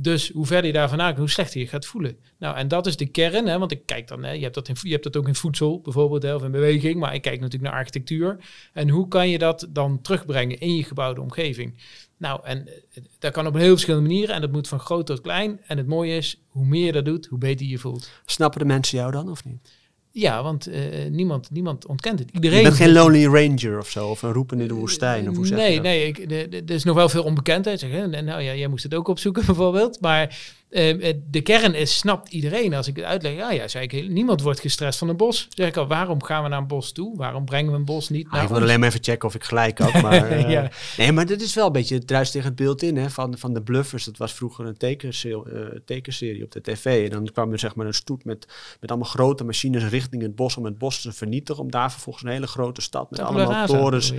Dus 0.00 0.30
hoe 0.30 0.46
verder 0.46 0.66
je 0.66 0.72
daar 0.72 0.88
vandaan 0.88 1.08
komt, 1.08 1.18
hoe 1.18 1.30
slechter 1.30 1.60
je 1.60 1.66
gaat 1.66 1.86
voelen. 1.86 2.16
Nou, 2.38 2.56
en 2.56 2.68
dat 2.68 2.86
is 2.86 2.96
de 2.96 3.06
kern, 3.06 3.46
hè, 3.46 3.58
want 3.58 3.72
ik 3.72 3.86
kijk 3.86 4.08
dan, 4.08 4.22
hè, 4.22 4.30
je, 4.30 4.42
hebt 4.42 4.54
dat 4.54 4.68
in, 4.68 4.76
je 4.80 4.90
hebt 4.90 5.02
dat 5.02 5.16
ook 5.16 5.28
in 5.28 5.34
voedsel 5.34 5.80
bijvoorbeeld, 5.80 6.22
hè, 6.22 6.34
of 6.34 6.42
in 6.42 6.50
beweging, 6.50 7.00
maar 7.00 7.14
ik 7.14 7.22
kijk 7.22 7.40
natuurlijk 7.40 7.70
naar 7.70 7.80
architectuur. 7.80 8.36
En 8.72 8.88
hoe 8.88 9.08
kan 9.08 9.28
je 9.28 9.38
dat 9.38 9.66
dan 9.70 10.00
terugbrengen 10.02 10.58
in 10.58 10.76
je 10.76 10.84
gebouwde 10.84 11.20
omgeving? 11.20 11.82
Nou, 12.16 12.40
en 12.44 12.68
eh, 12.68 13.02
dat 13.18 13.32
kan 13.32 13.46
op 13.46 13.54
heel 13.54 13.70
verschillende 13.70 14.08
manieren 14.08 14.34
en 14.34 14.40
dat 14.40 14.52
moet 14.52 14.68
van 14.68 14.80
groot 14.80 15.06
tot 15.06 15.20
klein. 15.20 15.60
En 15.66 15.76
het 15.76 15.86
mooie 15.86 16.16
is, 16.16 16.42
hoe 16.48 16.66
meer 16.66 16.86
je 16.86 16.92
dat 16.92 17.04
doet, 17.04 17.26
hoe 17.26 17.38
beter 17.38 17.66
je 17.66 17.72
je 17.72 17.78
voelt. 17.78 18.10
Snappen 18.26 18.60
de 18.60 18.66
mensen 18.66 18.98
jou 18.98 19.10
dan 19.10 19.30
of 19.30 19.44
niet? 19.44 19.77
Ja, 20.18 20.42
want 20.42 20.66
eh, 20.66 20.80
niemand, 21.10 21.50
niemand 21.50 21.86
ontkent 21.86 22.18
het. 22.18 22.28
Je 22.28 22.34
Iedereen 22.34 22.62
bent 22.62 22.74
geen 22.74 22.92
lonely 22.92 23.24
ranger 23.24 23.78
of 23.78 23.88
zo, 23.90 24.08
of 24.08 24.22
een 24.22 24.32
roepen 24.32 24.60
in 24.60 24.68
de 24.68 24.74
woestijn, 24.74 25.28
of 25.28 25.36
hoe 25.36 25.46
zeg 25.46 25.58
nee, 25.58 25.74
je 25.74 25.80
nee, 25.80 26.06
ik, 26.06 26.18
er 26.50 26.70
is 26.70 26.84
nog 26.84 26.94
wel 26.94 27.08
veel 27.08 27.22
onbekendheid. 27.22 27.80
Zeg, 27.80 27.90
hè. 27.90 28.06
Nou 28.06 28.42
ja, 28.42 28.54
jij 28.54 28.68
moest 28.68 28.82
het 28.82 28.94
ook 28.94 29.08
opzoeken 29.08 29.46
bijvoorbeeld. 29.46 30.00
Maar 30.00 30.38
eh, 30.70 31.08
eh, 31.08 31.16
de 31.30 31.40
kern 31.40 31.74
is, 31.74 31.98
snapt 31.98 32.32
iedereen. 32.32 32.74
Als 32.74 32.86
ik 32.86 32.96
het 32.96 33.04
uitleg, 33.04 33.34
ja, 33.34 33.50
ja, 33.50 33.68
zei 33.68 33.84
ik, 33.84 34.08
niemand 34.08 34.42
wordt 34.42 34.60
gestrest 34.60 34.98
van 34.98 35.08
een 35.08 35.16
bos. 35.16 35.46
Zeg 35.48 35.68
ik 35.68 35.76
al, 35.76 35.86
waarom 35.86 36.22
gaan 36.22 36.42
we 36.42 36.48
naar 36.48 36.58
een 36.58 36.66
bos 36.66 36.92
toe? 36.92 37.16
Waarom 37.16 37.44
brengen 37.44 37.72
we 37.72 37.78
een 37.78 37.84
bos 37.84 38.08
niet 38.08 38.26
Ah, 38.26 38.32
naar 38.32 38.42
ik 38.42 38.48
wil 38.48 38.60
alleen 38.60 38.80
maar 38.80 38.88
even 38.88 39.02
checken 39.02 39.28
of 39.28 39.34
ik 39.34 39.44
gelijk 39.44 39.78
had. 39.78 39.92
Maar, 40.08 40.28
eh, 40.30 40.50
Ja. 40.50 40.70
Nee, 40.96 41.12
maar 41.12 41.26
dit 41.26 41.42
is 41.42 41.54
wel 41.54 41.66
een 41.66 41.72
beetje 41.72 41.94
het 41.94 42.06
druist 42.06 42.32
tegen 42.32 42.46
het 42.46 42.56
beeld 42.56 42.82
in 42.82 42.96
hè, 42.96 43.10
van, 43.10 43.38
van 43.38 43.54
de 43.54 43.62
bluffers. 43.62 44.04
Dat 44.04 44.16
was 44.16 44.32
vroeger 44.32 44.66
een 44.66 44.76
tekenserie, 44.76 45.84
tekenserie 45.84 46.44
op 46.44 46.52
de 46.52 46.60
tv. 46.60 47.04
En 47.04 47.10
dan 47.10 47.30
kwam 47.32 47.52
er 47.52 47.58
zeg 47.58 47.74
maar 47.74 47.86
een 47.86 47.94
stoet 47.94 48.24
met, 48.24 48.46
met 48.80 48.90
allemaal 48.90 49.08
grote 49.08 49.44
machines 49.44 49.88
richting 49.88 50.22
het 50.22 50.34
bos 50.34 50.56
om 50.56 50.64
het 50.64 50.78
bos 50.78 51.00
te 51.00 51.12
vernietigen. 51.12 51.62
Om 51.62 51.70
daar 51.70 51.90
vervolgens 51.90 52.24
een 52.24 52.30
hele 52.30 52.46
grote 52.46 52.80
stad 52.80 53.10
met 53.10 53.20
allemaal 53.20 53.66
torens, 53.66 54.12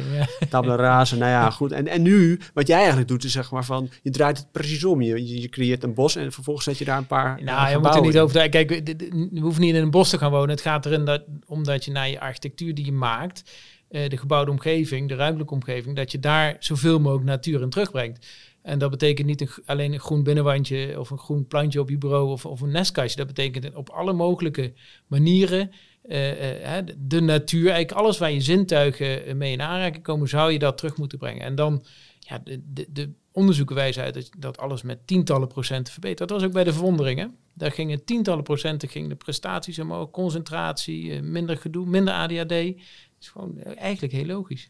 ja. 0.50 0.62
rasa. 0.76 1.16
Nou 1.16 1.32
ja, 1.32 1.50
goed. 1.50 1.72
En, 1.72 1.88
en 1.88 2.02
nu, 2.02 2.40
wat 2.54 2.68
jij 2.68 2.78
eigenlijk 2.78 3.08
doet, 3.08 3.24
is 3.24 3.32
zeg 3.32 3.52
maar 3.52 3.66
van, 3.66 3.90
je 4.02 4.10
draait 4.10 4.38
het 4.38 4.52
precies 4.52 4.84
om. 4.84 5.02
Je, 5.02 5.28
je, 5.28 5.42
je 5.42 5.50
creëert 5.50 5.84
een 5.84 5.94
bos 5.94 6.16
en 6.16 6.32
vervolgens 6.44 6.66
zet 6.66 6.78
je 6.78 6.86
daar 6.86 6.98
een 6.98 7.08
paar 7.08 7.38
eh, 7.38 7.44
Nou, 7.46 7.70
je 7.70 7.78
moet 7.78 7.96
er 7.96 8.02
niet 8.02 8.14
in. 8.16 8.22
over. 8.22 8.50
Kijk, 8.50 8.70
je 9.32 9.40
hoeft 9.42 9.60
niet 9.60 9.76
in 9.76 9.82
een 9.82 9.92
bos 9.92 10.10
te 10.10 10.18
gaan 10.18 10.32
wonen. 10.32 10.50
Het 10.50 10.62
gaat 10.62 10.86
erin 10.86 11.06
dat, 11.06 11.24
omdat 11.46 11.86
je 11.86 11.92
naar 11.92 12.10
je 12.10 12.20
architectuur 12.20 12.76
die 12.76 12.86
je 12.86 12.92
maakt, 12.92 13.52
eh, 13.90 14.10
de 14.10 14.18
gebouwde 14.18 14.52
omgeving, 14.52 15.08
de 15.10 15.16
ruimtelijke 15.16 15.54
omgeving, 15.54 15.96
dat 15.96 16.12
je 16.12 16.20
daar 16.20 16.56
zoveel 16.60 17.00
mogelijk 17.00 17.26
natuur 17.28 17.62
in 17.62 17.70
terugbrengt. 17.70 18.28
En 18.62 18.80
dat 18.80 18.90
betekent 18.90 19.28
niet 19.28 19.42
een, 19.42 19.50
alleen 19.66 19.94
een 19.94 20.00
groen 20.00 20.24
binnenwandje 20.24 21.00
of 21.00 21.10
een 21.10 21.18
groen 21.18 21.48
plantje 21.48 21.80
op 21.80 21.90
je 21.90 21.98
bureau 21.98 22.30
of, 22.30 22.46
of 22.46 22.62
een 22.62 22.72
nestkastje. 22.72 23.18
Dat 23.18 23.28
betekent 23.28 23.76
op 23.76 23.90
alle 23.90 24.14
mogelijke 24.14 24.74
manieren 25.08 25.72
eh, 26.08 26.78
de- 26.98 27.22
natuur, 27.22 27.70
eigenlijk 27.70 27.92
alles 28.02 28.18
waar 28.18 28.32
je 28.32 28.42
zintuigen 28.42 29.38
mee 29.38 29.52
in 29.52 29.62
aanraking 29.62 30.04
komen, 30.04 30.28
zou 30.28 30.52
je 30.52 30.60
dat 30.60 30.78
terug 30.78 30.98
moeten 30.98 31.18
brengen. 31.18 31.42
En 31.42 31.56
dan, 31.56 31.84
ja, 32.20 32.40
de, 32.44 32.62
de, 32.74 32.86
de 32.90 33.10
onderzoeken 33.32 33.76
wijzen 33.76 34.04
uit 34.04 34.14
dat, 34.14 34.30
dat 34.38 34.58
alles 34.58 34.82
met 34.82 35.08
tientallen 35.08 35.48
procenten 35.48 35.94
verbetert. 35.94 36.30
Dat 36.30 36.40
was 36.40 36.48
ook 36.48 36.54
bij 36.54 36.64
de 36.64 36.74
verwonderingen. 36.74 37.38
Daar 37.54 37.72
gingen 37.72 38.06
tientallen 38.06 38.44
procenten 38.44 38.90
gingen 38.90 39.10
de 39.10 39.16
prestaties 39.16 39.80
omhoog, 39.80 40.12
concentratie, 40.12 41.12
eh, 41.12 41.22
minder 41.22 41.58
gedoe, 41.58 41.86
minder 41.86 42.14
ADHD. 42.14 42.50
Het 42.50 42.78
is 43.20 43.30
gewoon 43.30 43.60
eh, 43.60 43.78
eigenlijk 43.78 44.14
heel 44.14 44.26
logisch. 44.26 44.70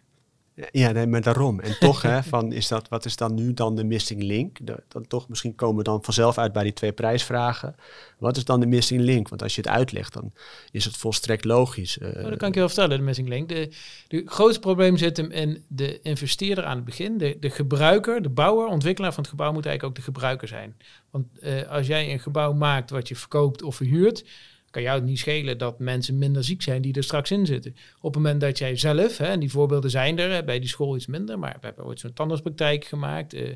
Ja, 0.72 0.91
nee, 0.91 1.08
maar 1.08 1.22
daarom. 1.22 1.60
En 1.60 1.80
toch, 1.80 2.02
hè, 2.02 2.24
van 2.34 2.52
is 2.52 2.67
dat, 2.67 2.88
wat 2.89 3.06
is 3.06 3.15
dan 3.15 3.34
nu 3.34 3.54
dan 3.54 3.76
de 3.76 3.84
missing 3.84 4.24
link? 4.24 4.58
De, 4.62 4.84
dan 4.88 5.08
toch, 5.08 5.30
misschien 5.30 5.56
komen 5.56 5.78
we 5.78 5.84
dan 5.84 6.04
vanzelf 6.04 6.38
uit 6.38 6.54
bij 6.54 6.63
die 6.63 6.74
twee 6.74 6.91
prijsvragen. 6.91 7.76
Wat 8.17 8.38
is 8.38 8.45
dan 8.45 8.60
de 8.60 8.65
missing 8.65 9.02
link? 9.02 9.30
Want 9.30 9.43
als 9.43 9.56
je 9.56 9.62
het 9.62 9.69
uitlegt, 9.69 10.13
dan 10.13 10.32
is 10.72 10.86
het 10.86 10.98
volstrekt 10.98 11.45
logisch. 11.45 11.98
Uh, 11.98 12.08
oh, 12.08 12.13
dat 12.13 12.38
kan 12.38 12.48
ik 12.48 12.54
je 12.54 12.60
wel 12.60 12.69
vertellen, 12.69 12.98
de 12.98 13.04
missing 13.04 13.28
link. 13.28 13.50
De, 13.50 13.69
de 14.08 14.24
grootste 14.26 14.60
probleem 14.60 14.98
zit 14.98 15.17
hem 15.17 15.32
in 15.32 15.63
de 15.67 16.02
investeerder 16.02 16.63
aan 16.63 16.76
het 16.76 16.86
begin. 16.86 17.17
De, 17.17 17.38
de 17.39 17.50
gebruiker, 17.50 18.22
de 18.22 18.30
bouwer, 18.30 18.67
ontwikkelaar 18.67 19.13
van 19.13 19.22
het 19.22 19.32
gebouw 19.32 19.52
moet 19.54 19.65
eigenlijk 19.65 19.98
ook 19.98 20.06
de 20.06 20.12
gebruiker 20.12 20.48
zijn. 20.48 20.76
Want 21.10 21.26
uh, 21.41 21.67
als 21.67 21.88
jij 21.88 22.12
een 22.12 22.19
gebouw 22.19 22.54
maakt 22.54 22.89
wat 22.89 23.08
je 23.08 23.15
verkoopt 23.15 23.63
of 23.63 23.76
verhuurt, 23.76 24.26
kan 24.69 24.82
jou 24.82 24.99
het 24.99 25.08
niet 25.08 25.19
schelen 25.19 25.58
dat 25.58 25.79
mensen 25.79 26.17
minder 26.17 26.43
ziek 26.43 26.62
zijn 26.62 26.82
die 26.82 26.93
er 26.93 27.03
straks 27.03 27.32
in 27.32 27.45
zitten. 27.45 27.75
Op 28.01 28.13
het 28.13 28.23
moment 28.23 28.41
dat 28.41 28.58
jij 28.58 28.75
zelf, 28.75 29.17
hè, 29.17 29.25
en 29.25 29.39
die 29.39 29.51
voorbeelden 29.51 29.89
zijn 29.89 30.19
er, 30.19 30.43
bij 30.43 30.60
die 30.60 30.69
school 30.69 30.95
iets 30.95 31.08
minder, 31.08 31.39
maar 31.39 31.58
we 31.60 31.65
hebben 31.65 31.86
ooit 31.86 31.99
zo'n 31.99 32.13
tandartspraktijk 32.13 32.86
gemaakt. 32.86 33.34
Uh, 33.34 33.55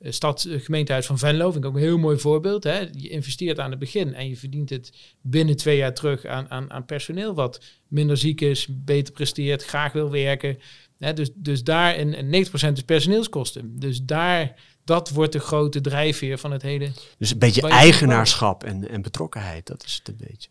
stad, 0.00 0.46
gemeentehuis 0.50 1.06
van 1.06 1.18
Venlo 1.18 1.50
vind 1.50 1.64
ik 1.64 1.70
ook 1.70 1.76
een 1.76 1.82
heel 1.82 1.98
mooi 1.98 2.18
voorbeeld. 2.18 2.64
Hè. 2.64 2.78
Je 2.78 3.08
investeert 3.08 3.60
aan 3.60 3.70
het 3.70 3.78
begin 3.78 4.14
en 4.14 4.28
je 4.28 4.36
verdient 4.36 4.70
het 4.70 4.92
binnen 5.20 5.56
twee 5.56 5.76
jaar 5.76 5.94
terug 5.94 6.26
aan, 6.26 6.50
aan, 6.50 6.70
aan 6.70 6.84
personeel 6.84 7.34
wat 7.34 7.60
minder 7.88 8.16
ziek 8.16 8.40
is, 8.40 8.68
beter 8.70 9.12
presteert, 9.12 9.64
graag 9.64 9.92
wil 9.92 10.10
werken. 10.10 10.58
Hè, 10.98 11.12
dus, 11.12 11.30
dus 11.34 11.64
daar, 11.64 11.94
en 11.94 12.46
90% 12.46 12.72
is 12.72 12.82
personeelskosten. 12.82 13.78
Dus 13.78 14.02
daar 14.02 14.54
dat 14.84 15.10
wordt 15.10 15.32
de 15.32 15.38
grote 15.38 15.80
drijfveer 15.80 16.38
van 16.38 16.52
het 16.52 16.62
hele. 16.62 16.90
Dus 17.18 17.30
een 17.30 17.38
beetje 17.38 17.68
eigenaarschap 17.68 18.64
en, 18.64 18.88
en 18.88 19.02
betrokkenheid, 19.02 19.66
dat 19.66 19.84
is 19.84 19.94
het 19.94 20.08
een 20.08 20.26
beetje. 20.28 20.48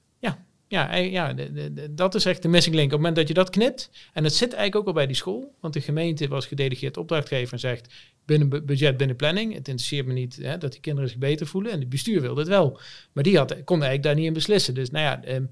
Ja, 0.74 0.96
ja, 0.96 1.04
ja 1.04 1.34
de, 1.34 1.74
de, 1.74 1.94
dat 1.94 2.16
is 2.16 2.26
echt 2.26 2.42
de 2.42 2.48
missing 2.48 2.76
link. 2.76 2.88
Op 2.88 2.92
het 2.92 3.00
moment 3.00 3.16
dat 3.16 3.28
je 3.28 3.34
dat 3.34 3.50
knipt, 3.50 3.90
en 4.14 4.24
het 4.24 4.34
zit 4.34 4.54
eigenlijk 4.54 4.76
ook 4.76 4.88
al 4.88 4.94
bij 4.94 5.08
die 5.08 5.16
school, 5.16 5.56
want 5.60 5.74
de 5.74 5.82
gemeente 5.82 6.28
was 6.28 6.46
gedelegeerd 6.46 6.98
opdrachtgever 6.98 7.54
en 7.54 7.60
zegt 7.60 7.94
binnen 8.26 8.66
budget, 8.66 8.98
binnen 8.98 9.16
planning, 9.16 9.54
het 9.54 9.68
interesseert 9.68 10.06
me 10.06 10.14
niet 10.14 10.36
hè, 10.36 10.58
dat 10.58 10.72
die 10.72 10.82
kinderen 10.82 11.10
zich 11.10 11.18
beter 11.18 11.48
voelen 11.48 11.72
en 11.72 11.80
het 11.80 11.90
bestuur 11.90 12.22
wilde 12.22 12.40
het 12.40 12.50
wel. 12.50 12.80
Maar 13.12 13.24
die 13.24 13.38
had, 13.38 13.64
kon 13.64 13.76
eigenlijk 13.76 14.04
daar 14.04 14.16
niet 14.16 14.26
in 14.26 14.34
beslissen. 14.34 14.74
Dus 14.74 14.90
nou 14.90 15.04
ja, 15.06 15.36
um, 15.36 15.50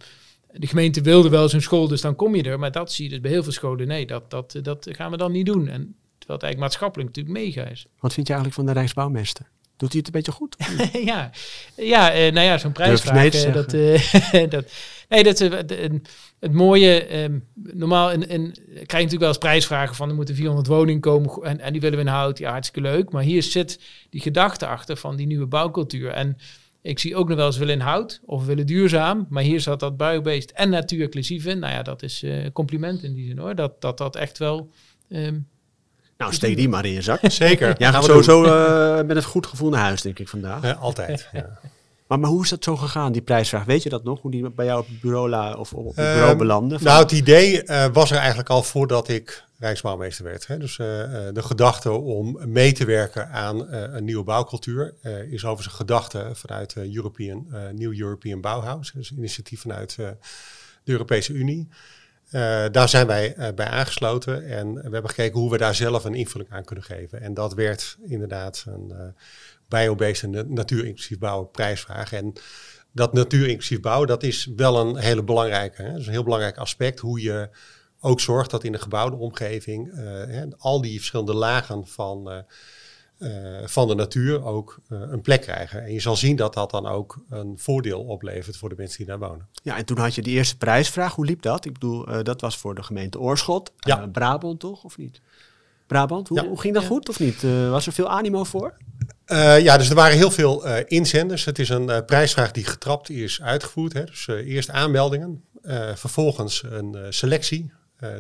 de 0.52 0.68
gemeente 0.68 1.02
wilde 1.02 1.30
wel 1.30 1.50
zijn 1.50 1.62
school, 1.62 1.88
dus 1.88 2.02
dan 2.02 2.16
kom 2.16 2.36
je 2.36 2.44
er. 2.44 2.60
Maar 2.60 2.72
dat 2.72 2.92
zie 2.92 3.04
je 3.04 3.10
dus 3.10 3.22
bij 3.22 3.32
heel 3.32 3.44
veel 3.44 3.52
scholen. 3.52 3.88
Nee, 3.88 4.06
dat, 4.06 4.30
dat, 4.30 4.60
dat 4.62 4.88
gaan 4.92 5.12
we 5.12 5.18
dan 5.18 5.32
niet 5.32 5.46
doen. 5.46 5.68
En 5.68 5.96
terwijl 6.18 6.40
het 6.40 6.44
eigenlijk 6.44 6.60
maatschappelijk 6.60 7.10
natuurlijk 7.10 7.46
mega 7.46 7.66
is. 7.66 7.86
Wat 8.00 8.14
vind 8.14 8.28
je 8.28 8.34
eigenlijk 8.34 8.64
van 8.64 8.74
de 8.74 8.80
Rijksbouwmeester? 8.80 9.50
Doet 9.82 9.92
hij 9.92 10.04
het 10.06 10.08
een 10.08 10.22
beetje 10.22 10.32
goed? 10.32 10.56
ja, 11.12 11.32
ja 11.76 12.16
uh, 12.16 12.34
nou 12.34 12.46
ja, 12.46 12.58
zo'n 12.58 12.72
prijsvraag. 12.72 13.46
Uh, 13.46 13.54
dat, 13.54 13.74
uh, 13.74 14.50
dat, 14.50 14.72
nee, 15.10 15.24
dat, 15.24 15.40
het 16.40 16.54
mooie, 16.54 17.24
um, 17.24 17.48
normaal 17.54 18.12
in, 18.12 18.28
in, 18.28 18.52
krijg 18.52 18.76
je 18.76 18.86
natuurlijk 18.86 19.20
wel 19.20 19.28
eens 19.28 19.38
prijsvragen 19.38 19.96
van 19.96 20.10
er 20.10 20.16
moeten 20.16 20.36
400 20.36 20.68
woningen 20.68 21.02
komen 21.02 21.44
en, 21.44 21.60
en 21.60 21.72
die 21.72 21.82
willen 21.82 21.98
we 21.98 22.04
in 22.04 22.12
hout. 22.12 22.38
Ja, 22.38 22.52
hartstikke 22.52 22.90
leuk. 22.90 23.12
Maar 23.12 23.24
hier 23.24 23.44
zit 23.44 23.80
die 24.10 24.22
gedachte 24.22 24.68
achter 24.68 24.98
van 24.98 25.16
die 25.16 25.28
nieuwe 25.28 25.46
bouwcultuur. 25.46 26.10
En 26.10 26.38
ik 26.82 27.00
zie 27.00 27.16
ook 27.16 27.28
nog 27.28 27.38
wel 27.38 27.46
eens 27.46 27.58
willen 27.58 27.74
in 27.74 27.80
hout 27.80 28.22
of 28.26 28.46
willen 28.46 28.66
duurzaam. 28.66 29.26
Maar 29.30 29.44
hier 29.44 29.62
zat 29.62 29.80
dat 29.80 29.98
biobased 29.98 30.52
en 30.52 30.70
natuurinclusief 30.70 31.46
in. 31.46 31.60
Nou 31.60 31.74
ja, 31.74 31.82
dat 31.82 32.04
is 32.04 32.26
compliment 32.54 33.04
in 33.04 33.14
die 33.14 33.28
zin 33.28 33.38
hoor. 33.38 33.56
Dat 33.56 33.82
dat, 33.82 33.98
dat 33.98 34.16
echt 34.16 34.38
wel 34.38 34.72
um, 35.10 35.48
nou, 36.22 36.34
steek 36.34 36.56
die 36.56 36.70
maar 36.70 36.86
in 36.86 36.92
je 36.92 37.02
zak. 37.02 37.20
Zeker. 37.24 37.76
Ja, 37.78 37.92
gaan 37.92 38.04
sowieso 38.04 38.44
uh, 38.44 39.06
met 39.06 39.16
een 39.16 39.24
goed 39.24 39.46
gevoel 39.46 39.70
naar 39.70 39.82
huis, 39.82 40.02
denk 40.02 40.20
ik, 40.20 40.28
vandaag. 40.28 40.64
Ja, 40.64 40.72
altijd, 40.72 41.30
ja. 41.32 41.50
Maar, 42.08 42.20
maar 42.20 42.30
hoe 42.30 42.44
is 42.44 42.50
dat 42.50 42.64
zo 42.64 42.78
gegaan, 42.78 43.12
die 43.12 43.22
prijsvraag? 43.22 43.66
Weet 43.66 43.84
je 43.84 43.90
dat 43.90 44.04
nog? 44.04 44.22
Hoe 44.22 44.32
die 44.32 44.50
bij 44.50 44.66
jou 44.66 44.80
op 44.80 44.88
het 44.88 45.02
bureau, 45.02 45.30
la, 45.30 45.54
of 45.54 45.74
op 45.74 45.86
het 45.86 45.96
bureau 45.96 46.32
um, 46.32 46.38
belandde? 46.38 46.78
Nou, 46.82 47.02
het 47.02 47.12
idee 47.12 47.64
uh, 47.64 47.86
was 47.94 48.12
er 48.12 48.18
eigenlijk 48.18 48.50
al 48.50 48.64
voordat 48.64 49.08
ik 49.08 49.44
Rijksbouwmeester 49.60 50.26
werd. 50.26 50.48
Hè. 50.48 50.58
Dus 50.58 50.78
uh, 50.78 50.88
de 51.34 51.42
gedachte 51.42 51.92
om 51.92 52.38
mee 52.46 52.72
te 52.72 52.86
werken 52.86 53.30
aan 53.30 53.72
een 53.72 54.04
nieuwe 54.04 54.24
bouwcultuur 54.24 54.94
is 55.30 55.46
overigens 55.46 55.66
een 55.66 55.72
gedachte 55.72 56.30
vanuit 56.34 56.76
European, 56.76 57.48
New 57.76 58.00
European 58.00 58.42
Bauhaus. 58.42 58.92
Dus 58.92 59.12
een 59.12 59.18
initiatief 59.18 59.62
vanuit 59.62 59.96
de 59.96 60.92
Europese 60.92 61.34
Unie. 61.34 61.70
Uh, 62.32 62.66
daar 62.72 62.90
zijn 62.90 63.08
wij 63.08 63.38
uh, 63.38 63.48
bij 63.56 63.66
aangesloten 63.66 64.46
en 64.46 64.74
we 64.74 64.90
hebben 64.92 65.10
gekeken 65.10 65.40
hoe 65.40 65.52
we 65.52 65.58
daar 65.58 65.76
zelf 65.76 66.04
een 66.04 66.14
invulling 66.14 66.52
aan 66.52 66.64
kunnen 66.64 66.86
geven. 66.86 67.22
En 67.22 67.34
dat 67.34 67.54
werd 67.54 67.98
inderdaad 68.02 68.64
een 68.68 68.92
uh, 68.92 69.00
biobased 69.68 70.36
en 70.36 70.54
natuurinclusief 70.54 71.18
bouwen 71.20 71.52
prijsvraag. 71.52 72.14
En 72.14 72.34
dat 72.92 73.14
natuurinclusief 73.14 73.80
bouwen, 73.80 74.08
dat 74.08 74.24
is 74.24 74.50
wel 74.56 74.80
een 74.80 74.98
hele 74.98 75.24
belangrijke, 75.24 75.82
hè? 75.82 75.92
Dat 75.92 76.00
is 76.00 76.06
een 76.06 76.12
heel 76.12 76.24
belangrijk 76.24 76.58
aspect. 76.58 77.00
Hoe 77.00 77.22
je 77.22 77.50
ook 78.00 78.20
zorgt 78.20 78.52
dat 78.52 78.64
in 78.64 78.72
de 78.72 78.80
gebouwde 78.80 79.16
omgeving 79.16 79.92
hè, 80.28 80.46
al 80.58 80.82
die 80.82 80.98
verschillende 80.98 81.34
lagen 81.34 81.88
van 81.88 82.46
van 83.66 83.88
de 83.88 83.96
natuur 83.96 84.44
ook 84.44 84.80
uh, 84.90 85.00
een 85.10 85.22
plek 85.22 85.42
krijgen. 85.42 85.84
En 85.84 85.94
je 85.94 86.00
zal 86.00 86.16
zien 86.16 86.36
dat 86.36 86.54
dat 86.54 86.72
dan 86.72 86.88
ook 86.88 87.24
een 87.30 87.54
voordeel 87.58 88.02
oplevert 88.02 88.58
voor 88.58 88.70
de 88.70 88.76
mensen 88.78 88.98
die 88.98 89.06
daar 89.06 89.20
wonen. 89.20 89.48
Ja, 89.64 89.78
en 89.78 89.86
toen 89.86 89.98
had 89.98 90.16
je 90.16 90.22
de 90.22 90.30
eerste 90.30 90.58
prijsvraag. 90.58 91.16
Hoe 91.16 91.26
liep 91.26 91.42
dat? 91.42 91.66
Ik 91.66 91.74
bedoel, 91.74 92.10
uh, 92.10 92.24
dat 92.24 92.42
was 92.42 92.58
voor 92.58 92.76
de 92.76 92.84
gemeente 92.84 93.20
Oorschot. 93.20 93.72
Ja. 93.78 94.08
Brabant 94.08 94.60
toch, 94.60 94.84
of 94.84 94.98
niet? 94.98 95.22
Brabant, 95.88 96.28
hoe, 96.28 96.42
ja. 96.42 96.48
hoe 96.48 96.60
ging 96.60 96.74
dat 96.74 96.84
ja. 96.84 96.90
goed 96.90 97.10
of 97.10 97.20
niet? 97.20 97.42
was 97.70 97.88
er 97.88 97.94
veel 97.94 98.10
animo 98.10 98.44
voor? 98.44 98.78
ja, 99.60 99.78
dus 99.78 99.90
er 99.90 99.96
waren 99.96 100.18
heel 100.18 100.32
veel 100.32 100.68
inzenders. 100.78 101.46
Het 101.46 101.60
is 101.60 101.70
een 101.70 102.06
prijsvraag 102.06 102.52
die 102.52 102.66
getrapt 102.66 103.10
is 103.10 103.42
uitgevoerd. 103.42 103.94
Hè. 103.94 104.04
Dus 104.04 104.28
eerst 104.28 104.70
aanmeldingen, 104.70 105.44
vervolgens 105.96 106.64
een 106.70 106.98
selectie, 107.10 107.72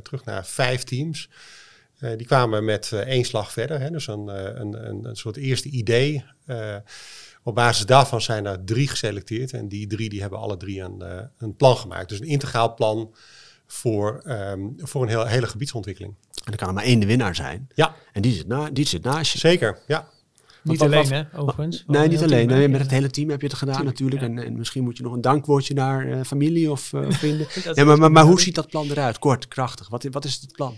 terug 0.03 0.25
naar 0.25 0.45
vijf 0.45 0.83
teams. 0.83 1.29
Uh, 2.01 2.17
die 2.17 2.27
kwamen 2.27 2.65
met 2.65 2.91
uh, 2.93 2.99
één 2.99 3.25
slag 3.25 3.51
verder. 3.51 3.79
Hè, 3.79 3.89
dus 3.89 4.07
een, 4.07 4.27
uh, 4.27 4.35
een, 4.35 4.87
een, 4.89 5.05
een, 5.05 5.15
soort 5.15 5.37
eerste 5.37 5.69
idee. 5.69 6.23
op 7.43 7.55
basis 7.55 7.85
daarvan 7.85 8.21
zijn 8.21 8.45
er 8.45 8.63
drie 8.63 8.87
geselecteerd. 8.87 9.53
En 9.53 9.67
die 9.67 9.87
drie 9.87 10.09
die 10.09 10.21
hebben 10.21 10.39
alle 10.39 10.57
drie 10.57 10.81
een, 10.81 11.03
een 11.37 11.55
plan 11.55 11.77
gemaakt. 11.77 12.09
Dus 12.09 12.19
een 12.19 12.27
integraal 12.27 12.73
plan 12.73 13.13
voor, 13.71 14.23
um, 14.25 14.73
voor 14.77 15.01
een 15.01 15.09
heel, 15.09 15.25
hele 15.25 15.47
gebiedsontwikkeling. 15.47 16.15
En 16.43 16.51
er 16.51 16.57
kan 16.57 16.67
er 16.67 16.73
maar 16.73 16.83
één 16.83 16.99
de 16.99 17.05
winnaar 17.05 17.35
zijn. 17.35 17.67
Ja. 17.75 17.95
En 18.13 18.21
die 18.21 18.33
zit, 18.33 18.47
na, 18.47 18.69
die 18.69 18.87
zit 18.87 19.03
naast 19.03 19.31
je. 19.31 19.39
Zeker, 19.39 19.79
ja. 19.87 20.07
Niet 20.63 20.79
wat, 20.79 20.87
alleen, 20.87 21.11
hè, 21.11 21.39
overigens. 21.39 21.83
Nee, 21.87 22.07
niet 22.07 22.23
alleen. 22.23 22.47
Nee, 22.47 22.67
met 22.67 22.81
het 22.81 22.91
hele 22.91 23.09
team 23.09 23.29
heb 23.29 23.41
je 23.41 23.47
het 23.47 23.55
gedaan 23.55 23.75
Tuurlijk, 23.75 23.99
natuurlijk. 23.99 24.21
Ja. 24.21 24.41
En, 24.41 24.45
en, 24.45 24.57
misschien 24.57 24.83
moet 24.83 24.97
je 24.97 25.03
nog 25.03 25.13
een 25.13 25.21
dankwoordje 25.21 25.73
naar 25.73 26.07
uh, 26.07 26.21
familie 26.23 26.71
of 26.71 26.93
uh, 26.93 27.11
vrienden. 27.21 27.47
nee, 27.73 27.85
maar, 27.85 27.97
maar, 27.97 28.11
maar, 28.11 28.23
hoe 28.23 28.41
ziet 28.41 28.55
dat 28.55 28.67
plan 28.67 28.89
eruit? 28.89 29.19
Kort, 29.19 29.47
krachtig. 29.47 29.89
Wat, 29.89 30.03
wat 30.11 30.25
is 30.25 30.39
het 30.41 30.51
plan? 30.51 30.77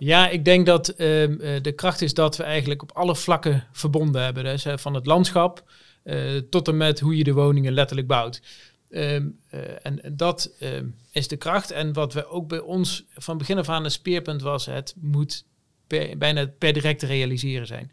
Ja, 0.00 0.28
ik 0.28 0.44
denk 0.44 0.66
dat 0.66 0.90
uh, 0.90 0.96
de 1.62 1.72
kracht 1.76 2.02
is 2.02 2.14
dat 2.14 2.36
we 2.36 2.42
eigenlijk 2.42 2.82
op 2.82 2.92
alle 2.92 3.16
vlakken 3.16 3.66
verbonden 3.72 4.22
hebben. 4.22 4.44
Dus, 4.44 4.66
uh, 4.66 4.76
van 4.76 4.94
het 4.94 5.06
landschap 5.06 5.64
uh, 6.04 6.36
tot 6.50 6.68
en 6.68 6.76
met 6.76 7.00
hoe 7.00 7.16
je 7.16 7.24
de 7.24 7.32
woningen 7.32 7.72
letterlijk 7.72 8.08
bouwt. 8.08 8.42
Um, 8.90 9.38
en 9.82 10.00
dat 10.12 10.52
ehm, 10.58 10.86
is 11.10 11.28
de 11.28 11.36
kracht. 11.36 11.70
En 11.70 11.92
wat 11.92 12.12
we 12.12 12.26
ook 12.26 12.48
bij 12.48 12.58
ons 12.58 13.04
van 13.14 13.38
begin 13.38 13.58
af 13.58 13.68
aan 13.68 13.84
een 13.84 13.90
speerpunt 13.90 14.42
was, 14.42 14.66
het 14.66 14.94
moet 15.00 15.44
bijna 16.18 16.46
per 16.58 16.72
direct 16.72 17.02
realiseren 17.02 17.66
zijn. 17.66 17.92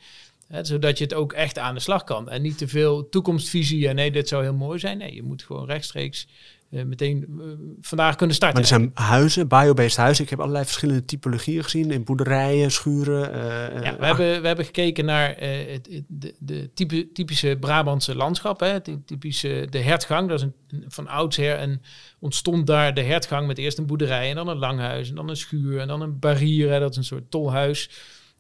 zodat 0.62 0.98
je 0.98 1.04
het 1.04 1.14
ook 1.14 1.34
echt 1.34 1.58
aan 1.58 1.74
de 1.74 1.80
slag 1.80 2.04
kan. 2.04 2.30
En 2.30 2.42
niet 2.42 2.58
te 2.58 2.68
veel 2.68 3.10
toekomstvisie 3.10 3.88
en 3.88 3.96
nee, 3.96 4.12
dit 4.12 4.28
zou 4.28 4.44
heel 4.44 4.54
mooi 4.54 4.80
zijn. 4.80 4.98
Nee, 4.98 5.16
je 5.16 5.24
moet 5.24 5.44
gewoon 5.44 5.66
rechtstreeks 5.66 6.28
uh, 6.72 6.84
meteen 6.84 7.26
uh, 7.30 7.46
vandaag 7.82 8.16
kunnen 8.16 8.36
starten. 8.36 8.62
Maar 8.62 8.72
er 8.72 8.78
zijn 8.78 8.92
huizen, 8.94 9.48
biobased 9.48 9.98
huizen. 9.98 10.24
Ik 10.24 10.30
heb 10.30 10.40
allerlei 10.40 10.66
verschillende 10.66 11.06
typologieën 11.06 11.64
gezien 11.64 11.92
in 11.92 12.04
boerderijen, 12.04 12.72
schuren. 12.72 13.36
Uh, 13.36 13.84
ja, 13.84 13.98
we, 13.98 14.06
hebben, 14.06 14.42
we 14.42 14.48
hebben 14.48 14.66
gekeken 14.66 15.06
naar 15.06 15.36
het, 15.38 15.88
het, 15.92 16.04
de, 16.08 16.34
de 16.40 16.70
type, 16.74 17.12
typische 17.12 17.58
Brabantse 17.60 18.16
landschap. 18.16 18.60
Hè, 18.60 18.68
het 18.68 18.90
typische, 19.06 19.68
de 19.70 19.80
hertgang, 19.80 20.30
dat 20.30 20.40
is 20.40 20.46
een, 20.46 20.86
van 20.88 21.08
oudsher 21.08 21.56
en 21.56 21.82
ontstond 22.20 22.68
daar 22.68 22.94
de 22.94 23.04
hertgang 23.04 23.48
met 23.48 23.58
eerst 23.58 23.78
een 23.78 23.86
boerderij 23.86 24.30
en 24.30 24.36
dan 24.36 24.48
een 24.48 24.58
langhuis 24.58 25.10
en 25.10 25.16
dan 25.16 25.30
een 25.30 25.38
schuur 25.38 25.80
en 25.80 25.88
dan 25.88 26.02
een 26.02 26.20
barrière, 26.20 26.80
dat 26.80 26.92
is 26.92 26.98
een 26.98 27.04
soort 27.04 27.32
tolhuis. 27.32 27.90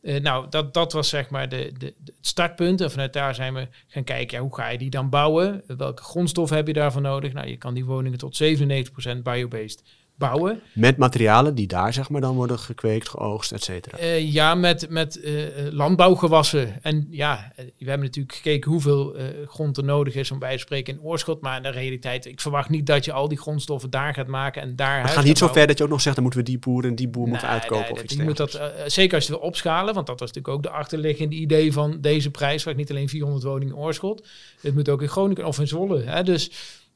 Uh, 0.01 0.19
nou, 0.19 0.49
dat, 0.49 0.73
dat 0.73 0.91
was 0.93 1.09
zeg 1.09 1.29
maar 1.29 1.49
de, 1.49 1.71
de, 1.77 1.93
de, 2.03 2.13
het 2.15 2.27
startpunt. 2.27 2.81
En 2.81 2.91
vanuit 2.91 3.13
daar 3.13 3.35
zijn 3.35 3.53
we 3.53 3.67
gaan 3.87 4.03
kijken, 4.03 4.37
ja, 4.37 4.43
hoe 4.43 4.55
ga 4.55 4.69
je 4.69 4.77
die 4.77 4.89
dan 4.89 5.09
bouwen? 5.09 5.63
Welke 5.67 6.03
grondstof 6.03 6.49
heb 6.49 6.67
je 6.67 6.73
daarvoor 6.73 7.01
nodig? 7.01 7.33
Nou, 7.33 7.47
je 7.47 7.57
kan 7.57 7.73
die 7.73 7.85
woningen 7.85 8.17
tot 8.17 8.41
97% 8.43 9.17
biobased 9.23 9.83
bouwen. 10.17 10.61
Met 10.73 10.97
materialen 10.97 11.55
die 11.55 11.67
daar 11.67 11.93
zeg 11.93 12.09
maar 12.09 12.21
dan 12.21 12.35
worden 12.35 12.59
gekweekt, 12.59 13.09
geoogst, 13.09 13.51
et 13.51 13.63
cetera? 13.63 13.99
Uh, 13.99 14.33
ja, 14.33 14.55
met, 14.55 14.89
met 14.89 15.17
uh, 15.17 15.43
landbouwgewassen. 15.71 16.83
En 16.83 17.07
ja, 17.09 17.51
we 17.55 17.89
hebben 17.89 18.05
natuurlijk 18.05 18.35
gekeken 18.35 18.71
hoeveel 18.71 19.19
uh, 19.19 19.23
grond 19.45 19.77
er 19.77 19.83
nodig 19.83 20.15
is 20.15 20.31
om 20.31 20.39
bij 20.39 20.53
te 20.53 20.59
spreken 20.59 20.93
in 20.93 21.01
oorschot. 21.01 21.41
Maar 21.41 21.57
in 21.57 21.63
de 21.63 21.69
realiteit, 21.69 22.25
ik 22.25 22.41
verwacht 22.41 22.69
niet 22.69 22.85
dat 22.85 23.05
je 23.05 23.11
al 23.11 23.27
die 23.27 23.37
grondstoffen 23.37 23.89
daar 23.89 24.13
gaat 24.13 24.27
maken 24.27 24.61
en 24.61 24.75
daar 24.75 25.01
Het 25.01 25.11
gaat 25.11 25.23
niet 25.23 25.37
zo 25.37 25.47
ver 25.47 25.67
dat 25.67 25.77
je 25.77 25.83
ook 25.83 25.89
nog 25.89 26.01
zegt, 26.01 26.15
dan 26.15 26.23
moeten 26.23 26.43
we 26.43 26.49
die 26.49 26.59
boer 26.59 26.85
en 26.85 26.95
die 26.95 27.07
boer 27.07 27.23
nee, 27.23 27.31
moeten 27.31 27.49
uitkopen 27.49 27.83
nee, 27.83 27.91
of 27.91 28.03
iets 28.03 28.13
je 28.13 28.23
moet 28.23 28.37
dat, 28.37 28.61
Zeker 28.85 29.15
als 29.15 29.25
je 29.27 29.31
wil 29.31 29.41
opschalen, 29.41 29.93
want 29.93 30.07
dat 30.07 30.19
was 30.19 30.27
natuurlijk 30.27 30.55
ook 30.55 30.63
de 30.63 30.77
achterliggende 30.77 31.35
idee 31.35 31.73
van 31.73 31.97
deze 32.01 32.31
prijs. 32.31 32.63
Waar 32.63 32.75
niet 32.75 32.89
alleen 32.89 33.09
400 33.09 33.43
woningen 33.43 33.75
in 33.75 33.81
oorschot. 33.81 34.27
Het 34.61 34.75
moet 34.75 34.89
ook 34.89 35.01
in 35.01 35.07
Groningen 35.07 35.45
of 35.45 35.59
in 35.59 35.67
Zwolle. 35.67 36.01
Hè? 36.03 36.23
Dus 36.23 36.51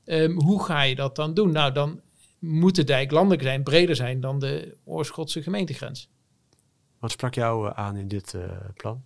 um, 0.05 0.41
hoe 0.41 0.63
ga 0.63 0.81
je 0.81 0.95
dat 0.95 1.15
dan 1.15 1.33
doen? 1.33 1.51
Nou, 1.51 1.73
dan 1.73 1.99
moet 2.41 2.75
de 2.75 2.83
dijk 2.83 3.11
landelijk 3.11 3.41
zijn, 3.41 3.63
breder 3.63 3.95
zijn 3.95 4.21
dan 4.21 4.39
de 4.39 4.77
Oorschotse 4.83 5.43
gemeentegrens. 5.43 6.09
Wat 6.99 7.11
sprak 7.11 7.33
jou 7.33 7.71
aan 7.75 7.95
in 7.95 8.07
dit 8.07 8.35
plan? 8.75 9.03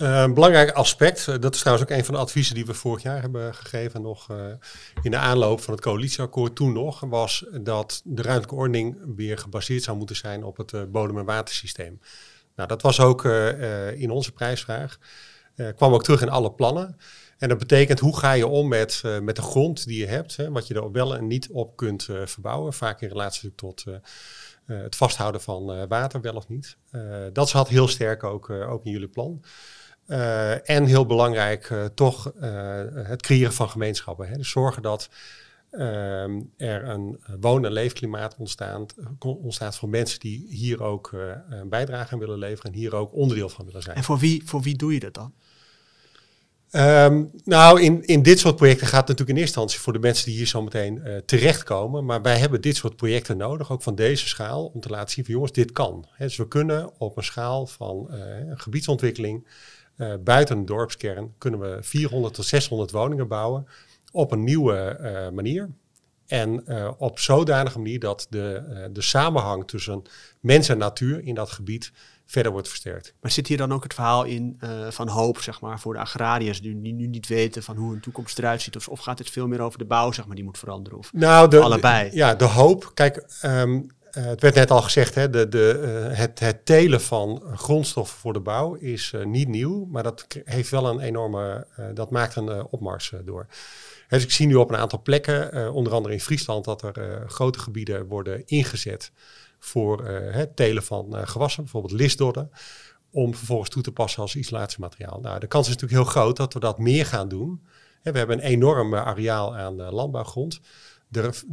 Uh, 0.00 0.20
een 0.20 0.34
belangrijk 0.34 0.70
aspect, 0.70 1.42
dat 1.42 1.54
is 1.54 1.60
trouwens 1.60 1.90
ook 1.90 1.96
een 1.96 2.04
van 2.04 2.14
de 2.14 2.20
adviezen 2.20 2.54
die 2.54 2.66
we 2.66 2.74
vorig 2.74 3.02
jaar 3.02 3.20
hebben 3.20 3.54
gegeven, 3.54 4.02
nog 4.02 4.30
uh, 4.30 4.46
in 5.02 5.10
de 5.10 5.16
aanloop 5.16 5.60
van 5.60 5.74
het 5.74 5.82
coalitieakkoord 5.82 6.54
toen 6.54 6.72
nog, 6.72 7.00
was 7.00 7.44
dat 7.60 8.02
de 8.04 8.22
ruimtelijke 8.22 8.54
ordening 8.54 8.96
weer 9.16 9.38
gebaseerd 9.38 9.82
zou 9.82 9.96
moeten 9.96 10.16
zijn 10.16 10.44
op 10.44 10.56
het 10.56 10.72
uh, 10.72 10.82
bodem- 10.88 11.18
en 11.18 11.24
watersysteem. 11.24 12.00
Nou, 12.56 12.68
dat 12.68 12.82
was 12.82 13.00
ook 13.00 13.24
in 13.94 14.10
onze 14.10 14.32
prijsvraag, 14.32 14.98
kwam 15.76 15.92
ook 15.92 16.04
terug 16.04 16.22
in 16.22 16.28
alle 16.28 16.52
plannen. 16.52 16.96
En 17.38 17.48
dat 17.48 17.58
betekent 17.58 18.00
hoe 18.00 18.18
ga 18.18 18.32
je 18.32 18.46
om 18.46 18.68
met, 18.68 19.02
met 19.22 19.36
de 19.36 19.42
grond 19.42 19.86
die 19.86 19.98
je 19.98 20.06
hebt, 20.06 20.36
hè, 20.36 20.50
wat 20.50 20.66
je 20.66 20.74
er 20.74 20.92
wel 20.92 21.16
en 21.16 21.26
niet 21.26 21.48
op 21.50 21.76
kunt 21.76 22.08
verbouwen, 22.24 22.72
vaak 22.72 23.00
in 23.00 23.08
relatie 23.08 23.54
tot 23.54 23.84
het 24.64 24.96
vasthouden 24.96 25.40
van 25.40 25.88
water, 25.88 26.20
wel 26.20 26.34
of 26.34 26.48
niet. 26.48 26.76
dat 27.32 27.48
zat 27.48 27.68
heel 27.68 27.88
sterk 27.88 28.24
ook, 28.24 28.50
ook 28.50 28.84
in 28.84 28.90
jullie 28.90 29.08
plan. 29.08 29.44
En 30.64 30.84
heel 30.84 31.06
belangrijk, 31.06 31.72
toch 31.94 32.32
het 32.94 33.22
creëren 33.22 33.52
van 33.52 33.68
gemeenschappen. 33.68 34.28
Hè. 34.28 34.36
Dus 34.36 34.50
zorgen 34.50 34.82
dat 34.82 35.08
er 36.56 36.88
een 36.88 37.20
woon- 37.40 37.64
en 37.64 37.72
leefklimaat 37.72 38.36
ontstaat, 38.38 38.94
ontstaat 39.18 39.76
voor 39.76 39.88
mensen 39.88 40.20
die 40.20 40.46
hier 40.48 40.82
ook 40.82 41.12
een 41.48 41.68
bijdrage 41.68 42.12
aan 42.12 42.18
willen 42.18 42.38
leveren 42.38 42.72
en 42.72 42.78
hier 42.78 42.94
ook 42.94 43.14
onderdeel 43.14 43.48
van 43.48 43.64
willen 43.64 43.82
zijn. 43.82 43.96
En 43.96 44.04
voor 44.04 44.18
wie, 44.18 44.42
voor 44.44 44.60
wie 44.60 44.76
doe 44.76 44.92
je 44.92 45.00
dat 45.00 45.14
dan? 45.14 45.34
Um, 46.76 47.30
nou, 47.44 47.80
in, 47.82 48.04
in 48.04 48.22
dit 48.22 48.38
soort 48.38 48.56
projecten 48.56 48.86
gaat 48.86 49.08
het 49.08 49.08
natuurlijk 49.08 49.36
in 49.38 49.42
eerste 49.42 49.60
instantie 49.60 49.80
voor 49.80 49.92
de 49.92 49.98
mensen 49.98 50.26
die 50.26 50.36
hier 50.36 50.46
zo 50.46 50.62
meteen 50.62 51.00
uh, 51.04 51.16
terechtkomen. 51.16 52.04
Maar 52.04 52.22
wij 52.22 52.38
hebben 52.38 52.60
dit 52.60 52.76
soort 52.76 52.96
projecten 52.96 53.36
nodig, 53.36 53.72
ook 53.72 53.82
van 53.82 53.94
deze 53.94 54.28
schaal, 54.28 54.64
om 54.66 54.80
te 54.80 54.88
laten 54.88 55.10
zien 55.10 55.24
van 55.24 55.34
jongens, 55.34 55.52
dit 55.52 55.72
kan. 55.72 56.06
Dus 56.18 56.36
we 56.36 56.48
kunnen 56.48 56.90
op 56.98 57.16
een 57.16 57.24
schaal 57.24 57.66
van 57.66 58.08
uh, 58.10 58.18
gebiedsontwikkeling 58.54 59.46
uh, 59.96 60.14
buiten 60.24 60.56
een 60.56 60.66
dorpskern 60.66 61.34
kunnen 61.38 61.60
we 61.60 61.78
400 61.80 62.34
tot 62.34 62.44
600 62.44 62.90
woningen 62.90 63.28
bouwen 63.28 63.66
op 64.12 64.32
een 64.32 64.44
nieuwe 64.44 65.30
manier. 65.34 65.70
En 66.26 66.68
op 66.98 67.18
zodanige 67.18 67.78
manier 67.78 67.98
dat 67.98 68.26
de, 68.30 68.88
de 68.92 69.02
samenhang 69.02 69.66
tussen 69.66 70.02
mens 70.40 70.68
en 70.68 70.78
natuur 70.78 71.24
in 71.24 71.34
dat 71.34 71.50
gebied 71.50 71.92
verder 72.26 72.52
wordt 72.52 72.68
versterkt. 72.68 73.14
Maar 73.20 73.30
zit 73.30 73.46
hier 73.46 73.56
dan 73.56 73.72
ook 73.72 73.82
het 73.82 73.94
verhaal 73.94 74.24
in 74.24 74.60
van 74.88 75.08
hoop, 75.08 75.38
zeg 75.40 75.60
maar, 75.60 75.80
voor 75.80 75.92
de 75.92 76.00
agrariërs 76.00 76.60
die, 76.60 76.80
die 76.80 76.92
nu 76.92 77.06
niet 77.06 77.26
weten 77.26 77.62
van 77.62 77.76
hoe 77.76 77.90
hun 77.90 78.00
toekomst 78.00 78.38
eruit 78.38 78.62
ziet? 78.62 78.76
Of, 78.76 78.88
of 78.88 79.00
gaat 79.00 79.18
het 79.18 79.30
veel 79.30 79.46
meer 79.46 79.60
over 79.60 79.78
de 79.78 79.84
bouw, 79.84 80.12
zeg 80.12 80.26
maar, 80.26 80.36
die 80.36 80.44
moet 80.44 80.58
veranderen? 80.58 80.98
Of 80.98 81.12
nou, 81.12 81.48
de, 81.48 81.60
allebei? 81.60 82.10
De, 82.10 82.16
ja, 82.16 82.34
de 82.34 82.44
hoop. 82.44 82.90
Kijk, 82.94 83.40
um, 83.42 83.86
uh, 84.18 84.24
het 84.24 84.40
werd 84.40 84.54
net 84.54 84.70
al 84.70 84.82
gezegd, 84.82 85.14
hè, 85.14 85.30
de, 85.30 85.48
de, 85.48 86.06
uh, 86.10 86.18
het, 86.18 86.40
het 86.40 86.66
telen 86.66 87.00
van 87.00 87.42
grondstoffen 87.54 88.18
voor 88.18 88.32
de 88.32 88.40
bouw 88.40 88.74
is 88.74 89.14
niet 89.24 89.48
nieuw, 89.48 89.84
maar 89.84 90.02
dat 90.02 90.26
heeft 90.44 90.70
wel 90.70 90.88
een 90.88 91.00
enorme, 91.00 91.66
dat 91.94 92.10
maakt 92.10 92.36
een 92.36 92.66
opmars 92.70 93.12
door. 93.24 93.46
Dus 94.14 94.24
ik 94.24 94.30
zie 94.30 94.46
nu 94.46 94.54
op 94.54 94.70
een 94.70 94.76
aantal 94.76 95.02
plekken, 95.02 95.72
onder 95.72 95.92
andere 95.92 96.14
in 96.14 96.20
Friesland, 96.20 96.64
dat 96.64 96.82
er 96.82 97.24
grote 97.26 97.58
gebieden 97.58 98.06
worden 98.06 98.46
ingezet 98.46 99.12
voor 99.58 100.06
het 100.08 100.56
telen 100.56 100.82
van 100.82 101.26
gewassen, 101.28 101.62
bijvoorbeeld 101.62 101.92
lisdodden, 101.92 102.50
om 103.10 103.34
vervolgens 103.34 103.70
toe 103.70 103.82
te 103.82 103.92
passen 103.92 104.22
als 104.22 104.36
isolatiemateriaal. 104.36 105.20
Nou, 105.20 105.40
de 105.40 105.46
kans 105.46 105.68
is 105.68 105.72
natuurlijk 105.72 106.02
heel 106.02 106.10
groot 106.10 106.36
dat 106.36 106.52
we 106.52 106.60
dat 106.60 106.78
meer 106.78 107.06
gaan 107.06 107.28
doen. 107.28 107.62
We 108.02 108.18
hebben 108.18 108.38
een 108.38 108.44
enorm 108.44 108.94
areaal 108.94 109.56
aan 109.56 109.74
landbouwgrond. 109.74 110.60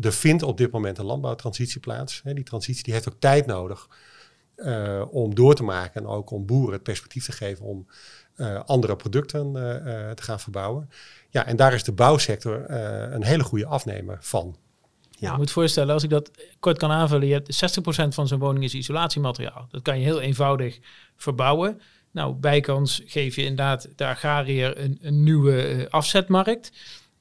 Er, 0.01 0.13
vindt 0.13 0.43
op 0.43 0.57
dit 0.57 0.71
moment 0.71 0.97
een 0.97 1.05
landbouwtransitie 1.05 1.79
plaats. 1.79 2.21
Hè, 2.23 2.33
die 2.33 2.43
transitie 2.43 2.83
die 2.83 2.93
heeft 2.93 3.09
ook 3.09 3.19
tijd 3.19 3.45
nodig 3.45 3.87
om 5.09 5.35
door 5.35 5.55
te 5.55 5.63
maken 5.63 6.01
en 6.01 6.07
ook 6.07 6.31
om 6.31 6.45
boeren 6.45 6.73
het 6.73 6.83
perspectief 6.83 7.25
te 7.25 7.31
geven 7.31 7.65
om 7.65 7.87
andere 8.65 8.95
producten 8.95 9.47
uh, 9.47 10.09
te 10.09 10.23
gaan 10.23 10.39
verbouwen. 10.39 10.89
Ja, 11.29 11.45
en 11.45 11.55
daar 11.55 11.73
is 11.73 11.83
de 11.83 11.91
bouwsector 11.91 12.69
een 12.69 13.23
hele 13.23 13.43
goede 13.43 13.65
afnemer 13.65 14.17
van. 14.21 14.55
Ja. 15.21 15.31
Je 15.31 15.37
moet 15.37 15.51
voorstellen, 15.51 15.93
als 15.93 16.03
ik 16.03 16.09
dat 16.09 16.31
kort 16.59 16.77
kan 16.77 16.91
aanvullen, 16.91 17.27
je 17.27 17.33
hebt 17.33 17.79
60% 17.79 18.07
van 18.07 18.27
zo'n 18.27 18.39
woning 18.39 18.63
is 18.63 18.73
isolatiemateriaal. 18.73 19.67
Dat 19.71 19.81
kan 19.81 19.99
je 19.99 20.03
heel 20.03 20.21
eenvoudig 20.21 20.79
verbouwen. 21.15 21.81
Nou, 22.11 22.33
bijkans 22.33 23.01
geef 23.05 23.35
je 23.35 23.41
inderdaad 23.41 23.89
de 23.95 24.05
agrariër 24.05 24.77
een, 24.77 24.99
een 25.01 25.23
nieuwe 25.23 25.87
afzetmarkt. 25.89 26.71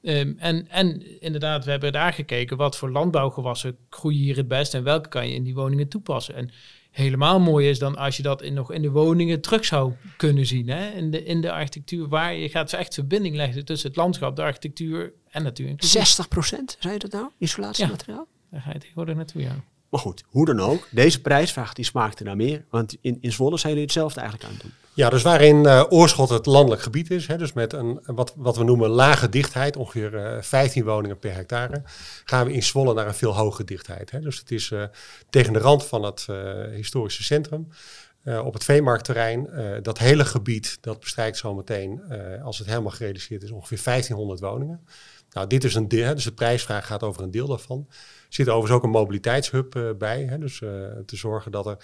Um, 0.01 0.35
en, 0.37 0.67
en 0.69 1.21
inderdaad, 1.21 1.65
we 1.65 1.71
hebben 1.71 1.91
daar 1.91 2.13
gekeken 2.13 2.57
wat 2.57 2.77
voor 2.77 2.91
landbouwgewassen 2.91 3.77
groeien 3.89 4.19
hier 4.19 4.37
het 4.37 4.47
best 4.47 4.73
en 4.73 4.83
welke 4.83 5.09
kan 5.09 5.27
je 5.27 5.35
in 5.35 5.43
die 5.43 5.53
woningen 5.53 5.87
toepassen. 5.87 6.35
En 6.35 6.49
helemaal 6.91 7.39
mooi 7.39 7.69
is 7.69 7.79
dan 7.79 7.97
als 7.97 8.17
je 8.17 8.23
dat 8.23 8.41
in, 8.41 8.53
nog 8.53 8.71
in 8.71 8.81
de 8.81 8.91
woningen 8.91 9.41
terug 9.41 9.65
zou 9.65 9.93
kunnen 10.17 10.45
zien. 10.45 10.69
Hè? 10.69 10.89
In, 10.89 11.11
de, 11.11 11.23
in 11.23 11.41
de 11.41 11.51
architectuur, 11.51 12.07
waar 12.07 12.35
je 12.35 12.49
gaat 12.49 12.73
echt 12.73 12.93
verbinding 12.93 13.35
leggen 13.35 13.65
tussen 13.65 13.87
het 13.87 13.97
landschap, 13.97 14.35
de 14.35 14.41
architectuur 14.41 15.13
en 15.29 15.43
natuur. 15.43 15.73
60 15.77 16.27
procent, 16.27 16.77
zei 16.79 16.93
je 16.93 16.99
dat 16.99 17.11
nou? 17.11 17.29
Isolatiemateriaal? 17.37 18.27
Ja, 18.29 18.47
daar 18.49 18.61
ga 18.61 18.73
je 18.73 18.79
tegenwoordig 18.79 19.15
naartoe, 19.15 19.41
ja. 19.41 19.63
Maar 19.89 19.99
goed, 19.99 20.23
hoe 20.27 20.45
dan 20.45 20.59
ook, 20.59 20.87
deze 20.91 21.21
prijsvraag 21.21 21.73
die 21.73 21.85
smaakte 21.85 22.23
naar 22.23 22.35
meer. 22.35 22.65
Want 22.69 22.97
in, 23.01 23.17
in 23.21 23.31
Zwolle 23.31 23.57
zijn 23.57 23.71
jullie 23.71 23.87
hetzelfde 23.87 24.19
eigenlijk 24.19 24.49
aan 24.49 24.55
het 24.55 24.65
doen. 24.65 24.73
Ja, 25.01 25.09
dus 25.09 25.21
waarin 25.21 25.65
uh, 25.65 25.83
Oorschot 25.89 26.29
het 26.29 26.45
landelijk 26.45 26.81
gebied 26.81 27.11
is, 27.11 27.27
hè, 27.27 27.37
dus 27.37 27.53
met 27.53 27.73
een 27.73 27.99
wat, 28.05 28.33
wat 28.35 28.57
we 28.57 28.63
noemen 28.63 28.89
lage 28.89 29.29
dichtheid, 29.29 29.75
ongeveer 29.75 30.13
uh, 30.13 30.41
15 30.41 30.83
woningen 30.83 31.19
per 31.19 31.33
hectare, 31.33 31.81
gaan 32.25 32.45
we 32.45 32.53
in 32.53 32.63
Zwolle 32.63 32.93
naar 32.93 33.07
een 33.07 33.13
veel 33.13 33.35
hogere 33.35 33.63
dichtheid. 33.63 34.11
Hè. 34.11 34.19
Dus 34.19 34.39
het 34.39 34.51
is 34.51 34.69
uh, 34.69 34.83
tegen 35.29 35.53
de 35.53 35.59
rand 35.59 35.85
van 35.85 36.03
het 36.03 36.27
historische 36.71 37.23
centrum. 37.23 37.67
op 38.43 38.53
het 38.53 38.63
veemarktterrein, 38.63 39.49
dat 39.81 39.97
hele 39.97 40.25
gebied, 40.25 40.77
dat 40.81 40.99
bestrijkt 40.99 41.37
zometeen, 41.37 42.01
als 42.43 42.57
het 42.57 42.67
helemaal 42.67 42.91
gerealiseerd 42.91 43.43
is, 43.43 43.51
ongeveer 43.51 43.81
1500 43.83 44.39
woningen. 44.39 44.85
Nou, 45.31 45.47
dit 45.47 45.63
is 45.63 45.75
een 45.75 45.87
deel, 45.87 46.15
dus 46.15 46.23
de 46.23 46.31
prijsvraag 46.31 46.85
gaat 46.85 47.03
over 47.03 47.23
een 47.23 47.31
deel 47.31 47.47
daarvan. 47.47 47.87
Er 48.31 48.37
zit 48.37 48.49
overigens 48.49 48.77
ook 48.77 48.83
een 48.83 48.99
mobiliteitshub 48.99 49.75
uh, 49.75 49.89
bij. 49.97 50.23
Hè, 50.23 50.37
dus 50.37 50.61
uh, 50.61 50.69
te 51.05 51.15
zorgen 51.15 51.51
dat 51.51 51.65
er 51.65 51.77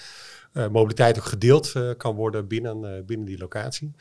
uh, 0.54 0.68
mobiliteit 0.68 1.18
ook 1.18 1.26
gedeeld 1.26 1.74
kan 1.98 2.16
worden 2.16 2.48
binnen, 2.48 3.06
binnen 3.06 3.26
die 3.26 3.38
locatie. 3.38 3.94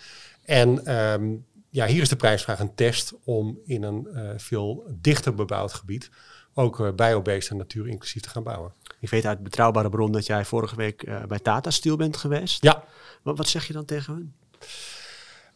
En 0.44 0.96
um, 0.96 1.44
ja, 1.70 1.86
hier 1.86 2.02
is 2.02 2.08
de 2.08 2.16
prijsvraag 2.16 2.60
een 2.60 2.74
test 2.74 3.14
om 3.24 3.58
in 3.64 3.82
een 3.82 4.08
veel 4.36 4.96
dichter 5.00 5.34
bebouwd 5.34 5.72
gebied 5.72 6.10
ook 6.54 6.96
biobased 6.96 7.50
en 7.50 7.56
natuur 7.56 7.88
inclusief 7.88 8.22
te 8.22 8.28
gaan 8.28 8.42
bouwen. 8.42 8.72
Ik 9.00 9.10
weet 9.10 9.26
uit 9.26 9.42
betrouwbare 9.42 9.88
bron 9.88 10.12
dat 10.12 10.26
jij 10.26 10.44
vorige 10.44 10.76
week 10.76 11.26
bij 11.28 11.38
Tata 11.38 11.70
Steel 11.70 11.96
bent 11.96 12.16
geweest. 12.16 12.62
Ja. 12.62 12.84
Wat, 13.22 13.36
wat 13.36 13.48
zeg 13.48 13.66
je 13.66 13.72
dan 13.72 13.84
tegen 13.84 14.14
hen? 14.14 14.34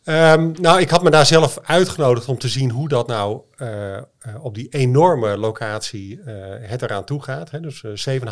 Um, 0.04 0.52
nou, 0.60 0.80
ik 0.80 0.90
had 0.90 1.02
me 1.02 1.10
daar 1.10 1.26
zelf 1.26 1.58
uitgenodigd 1.58 2.28
om 2.28 2.38
te 2.38 2.48
zien 2.48 2.70
hoe 2.70 2.88
dat 2.88 3.06
nou 3.06 3.40
uh, 3.56 3.96
uh, 3.96 4.02
op 4.38 4.54
die 4.54 4.68
enorme 4.68 5.36
locatie 5.36 6.18
uh, 6.18 6.24
het 6.60 6.82
eraan 6.82 7.04
toe 7.04 7.22
gaat. 7.22 7.50
Hè. 7.50 7.60
Dus 7.60 7.84
7,5 8.08 8.22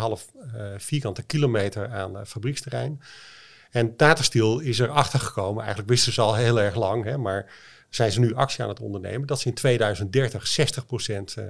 vierkante 0.76 1.22
kilometer 1.22 1.88
aan 1.88 2.26
fabrieksterrein. 2.26 3.00
En 3.70 3.96
Tata 3.96 4.22
is 4.60 4.78
erachter 4.78 5.20
gekomen, 5.20 5.58
eigenlijk 5.58 5.90
wisten 5.90 6.12
ze 6.12 6.20
al 6.20 6.34
heel 6.34 6.60
erg 6.60 6.74
lang, 6.74 7.04
hè, 7.04 7.18
maar 7.18 7.52
zijn 7.90 8.12
ze 8.12 8.20
nu 8.20 8.34
actie 8.34 8.62
aan 8.62 8.68
het 8.68 8.80
ondernemen, 8.80 9.26
dat 9.26 9.40
ze 9.40 9.48
in 9.48 9.54
2030 9.54 10.70
60% 11.40 11.42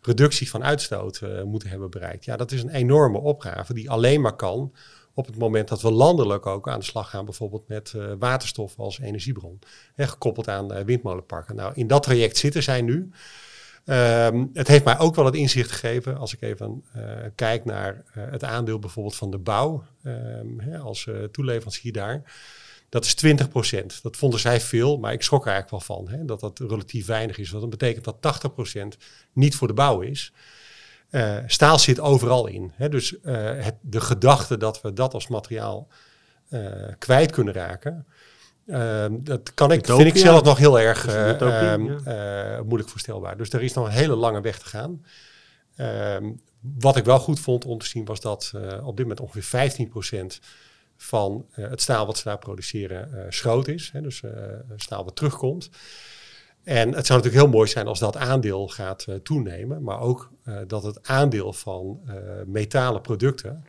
reductie 0.00 0.50
van 0.50 0.64
uitstoot 0.64 1.20
moeten 1.44 1.68
hebben 1.68 1.90
bereikt. 1.90 2.24
Ja, 2.24 2.36
dat 2.36 2.52
is 2.52 2.62
een 2.62 2.70
enorme 2.70 3.18
opgave 3.18 3.74
die 3.74 3.90
alleen 3.90 4.20
maar 4.20 4.36
kan 4.36 4.72
op 5.14 5.26
het 5.26 5.38
moment 5.38 5.68
dat 5.68 5.82
we 5.82 5.90
landelijk 5.90 6.46
ook 6.46 6.68
aan 6.68 6.78
de 6.78 6.84
slag 6.84 7.10
gaan, 7.10 7.24
bijvoorbeeld 7.24 7.68
met 7.68 7.92
uh, 7.96 8.12
waterstof 8.18 8.78
als 8.78 8.98
energiebron, 8.98 9.58
hè, 9.94 10.06
gekoppeld 10.06 10.48
aan 10.48 10.72
uh, 10.72 10.80
windmolenparken. 10.80 11.56
Nou, 11.56 11.72
in 11.74 11.86
dat 11.86 12.02
traject 12.02 12.36
zitten 12.36 12.62
zij 12.62 12.82
nu. 12.82 13.10
Um, 13.86 14.50
het 14.52 14.68
heeft 14.68 14.84
mij 14.84 14.98
ook 14.98 15.14
wel 15.14 15.24
het 15.24 15.34
inzicht 15.34 15.70
gegeven, 15.70 16.18
als 16.18 16.34
ik 16.34 16.42
even 16.42 16.84
uh, 16.96 17.02
kijk 17.34 17.64
naar 17.64 18.04
het 18.12 18.44
aandeel 18.44 18.78
bijvoorbeeld 18.78 19.16
van 19.16 19.30
de 19.30 19.38
bouw 19.38 19.84
um, 20.04 20.60
hè, 20.60 20.78
als 20.78 21.08
toeleverancier 21.30 21.92
daar. 21.92 22.22
Dat 22.88 23.04
is 23.04 23.14
20 23.14 23.48
procent. 23.48 24.02
Dat 24.02 24.16
vonden 24.16 24.40
zij 24.40 24.60
veel, 24.60 24.98
maar 24.98 25.12
ik 25.12 25.22
schrok 25.22 25.46
er 25.46 25.52
eigenlijk 25.52 25.86
wel 25.86 25.96
van 25.96 26.08
hè, 26.08 26.24
dat 26.24 26.40
dat 26.40 26.58
relatief 26.58 27.06
weinig 27.06 27.38
is. 27.38 27.50
Want 27.50 27.62
dat 27.62 27.70
betekent 27.70 28.04
dat 28.04 28.16
80 28.20 28.54
procent 28.54 28.96
niet 29.32 29.56
voor 29.56 29.68
de 29.68 29.74
bouw 29.74 30.00
is. 30.00 30.32
Uh, 31.14 31.36
staal 31.46 31.78
zit 31.78 32.00
overal 32.00 32.46
in. 32.46 32.72
Hè? 32.74 32.88
Dus 32.88 33.12
uh, 33.12 33.20
het, 33.42 33.74
de 33.80 34.00
gedachte 34.00 34.56
dat 34.56 34.80
we 34.80 34.92
dat 34.92 35.14
als 35.14 35.28
materiaal 35.28 35.88
uh, 36.48 36.60
kwijt 36.98 37.30
kunnen 37.30 37.54
raken, 37.54 38.06
dat 39.24 39.54
kan 39.54 39.72
ik, 39.72 39.78
Utopia. 39.78 40.02
vind 40.02 40.16
ik 40.16 40.22
zelf 40.22 40.42
nog 40.42 40.58
heel 40.58 40.80
erg 40.80 41.06
ja. 41.06 42.62
moeilijk 42.62 42.88
voorstelbaar. 42.88 43.36
Dus 43.36 43.52
er 43.52 43.62
is 43.62 43.72
nog 43.72 43.86
een 43.86 43.92
hele 43.92 44.14
lange 44.14 44.40
weg 44.40 44.58
te 44.58 44.66
gaan. 44.66 45.04
Ehm, 45.76 46.32
wat 46.60 46.96
ik 46.96 47.04
wel 47.04 47.18
goed 47.18 47.40
vond 47.40 47.64
om 47.64 47.78
te 47.78 47.86
zien 47.86 48.04
was 48.04 48.20
dat 48.20 48.52
op 48.82 48.96
dit 48.96 49.06
moment 49.06 49.20
ongeveer 49.20 49.88
15% 49.88 50.40
van 50.96 51.46
het 51.50 51.80
staal 51.80 52.06
wat 52.06 52.18
ze 52.18 52.24
daar 52.24 52.38
produceren 52.38 53.26
schroot 53.28 53.68
is. 53.68 53.90
Hè? 53.92 54.00
Dus 54.00 54.22
staal 54.76 55.04
wat 55.04 55.16
terugkomt. 55.16 55.70
En 56.64 56.94
het 56.94 57.06
zou 57.06 57.18
natuurlijk 57.18 57.44
heel 57.44 57.56
mooi 57.56 57.68
zijn 57.68 57.86
als 57.86 57.98
dat 57.98 58.16
aandeel 58.16 58.68
gaat 58.68 59.06
uh, 59.08 59.14
toenemen, 59.14 59.82
maar 59.82 60.00
ook 60.00 60.30
uh, 60.48 60.56
dat 60.66 60.82
het 60.82 61.08
aandeel 61.08 61.52
van 61.52 62.00
uh, 62.06 62.14
metalen 62.46 63.00
producten 63.00 63.64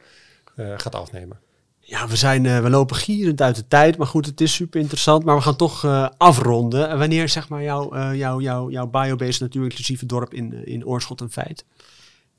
gaat 0.78 0.96
afnemen. 0.96 1.40
Ja, 1.88 2.08
we, 2.08 2.16
zijn, 2.16 2.44
uh, 2.44 2.60
we 2.60 2.70
lopen 2.70 2.96
gierend 2.96 3.42
uit 3.42 3.56
de 3.56 3.68
tijd, 3.68 3.98
maar 3.98 4.08
goed, 4.08 4.26
het 4.26 4.42
is 4.42 4.54
super 4.54 4.80
interessant. 4.80 5.24
Maar 5.24 5.36
we 5.36 5.42
gaan 5.42 5.56
toch 5.56 5.84
uh, 5.84 6.10
afronden. 6.18 6.98
wanneer 6.98 7.30
zeg 7.30 7.50
maar 7.50 7.64
jouw 7.64 7.96
uh, 7.96 8.16
jou, 8.16 8.42
jou, 8.42 8.72
jouw 8.72 8.88
biobased 8.88 9.42
natuurinclusieve 9.42 10.06
dorp 10.06 10.34
in, 10.34 10.66
in 10.66 10.86
Oorschot 10.86 11.22
een 11.22 11.32
feit? 11.32 11.66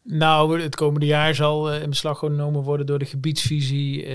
Nou, 0.03 0.61
het 0.63 0.75
komende 0.75 1.07
jaar 1.07 1.35
zal 1.35 1.75
in 1.75 1.89
beslag 1.89 2.19
genomen 2.19 2.63
worden 2.63 2.87
door 2.87 2.99
de 2.99 3.05
gebiedsvisie 3.05 4.07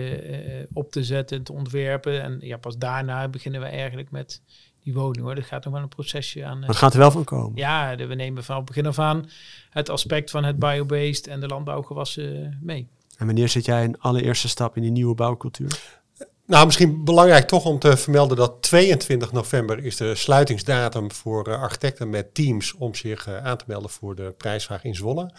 op 0.73 0.91
te 0.91 1.03
zetten, 1.03 1.43
te 1.43 1.53
ontwerpen. 1.53 2.21
En 2.21 2.37
ja, 2.41 2.57
pas 2.57 2.77
daarna 2.77 3.27
beginnen 3.27 3.61
we 3.61 3.67
eigenlijk 3.67 4.11
met 4.11 4.41
die 4.83 4.93
woning 4.93 5.25
hoor. 5.25 5.35
Dat 5.35 5.45
gaat 5.45 5.63
nog 5.63 5.73
wel 5.73 5.81
een 5.81 5.89
procesje 5.89 6.45
aan. 6.45 6.61
Dat 6.61 6.75
gaat 6.75 6.93
er 6.93 6.99
wel 6.99 7.11
van 7.11 7.23
komen. 7.23 7.51
Ja, 7.55 7.95
we 7.95 8.15
nemen 8.15 8.43
vanaf 8.43 8.59
het 8.59 8.67
begin 8.67 8.85
af 8.85 8.99
aan 8.99 9.29
het 9.69 9.89
aspect 9.89 10.31
van 10.31 10.43
het 10.43 10.59
biobased 10.59 11.27
en 11.27 11.39
de 11.39 11.47
landbouwgewassen 11.47 12.57
mee. 12.61 12.87
En 13.17 13.25
wanneer 13.25 13.49
zit 13.49 13.65
jij 13.65 13.83
een 13.83 13.99
allereerste 13.99 14.49
stap 14.49 14.75
in 14.75 14.81
die 14.81 14.91
nieuwe 14.91 15.15
bouwcultuur? 15.15 15.99
Nou, 16.45 16.65
misschien 16.65 17.03
belangrijk 17.03 17.47
toch 17.47 17.65
om 17.65 17.79
te 17.79 17.97
vermelden 17.97 18.37
dat 18.37 18.61
22 18.61 19.31
november 19.31 19.85
is 19.85 19.95
de 19.95 20.15
sluitingsdatum 20.15 21.11
voor 21.11 21.47
uh, 21.47 21.61
architecten 21.61 22.09
met 22.09 22.33
teams 22.33 22.73
om 22.73 22.95
zich 22.95 23.27
aan 23.27 23.57
te 23.57 23.63
melden 23.67 23.89
voor 23.89 24.15
de 24.15 24.33
prijsvraag 24.37 24.83
in 24.83 24.95
Zwolle. 24.95 25.31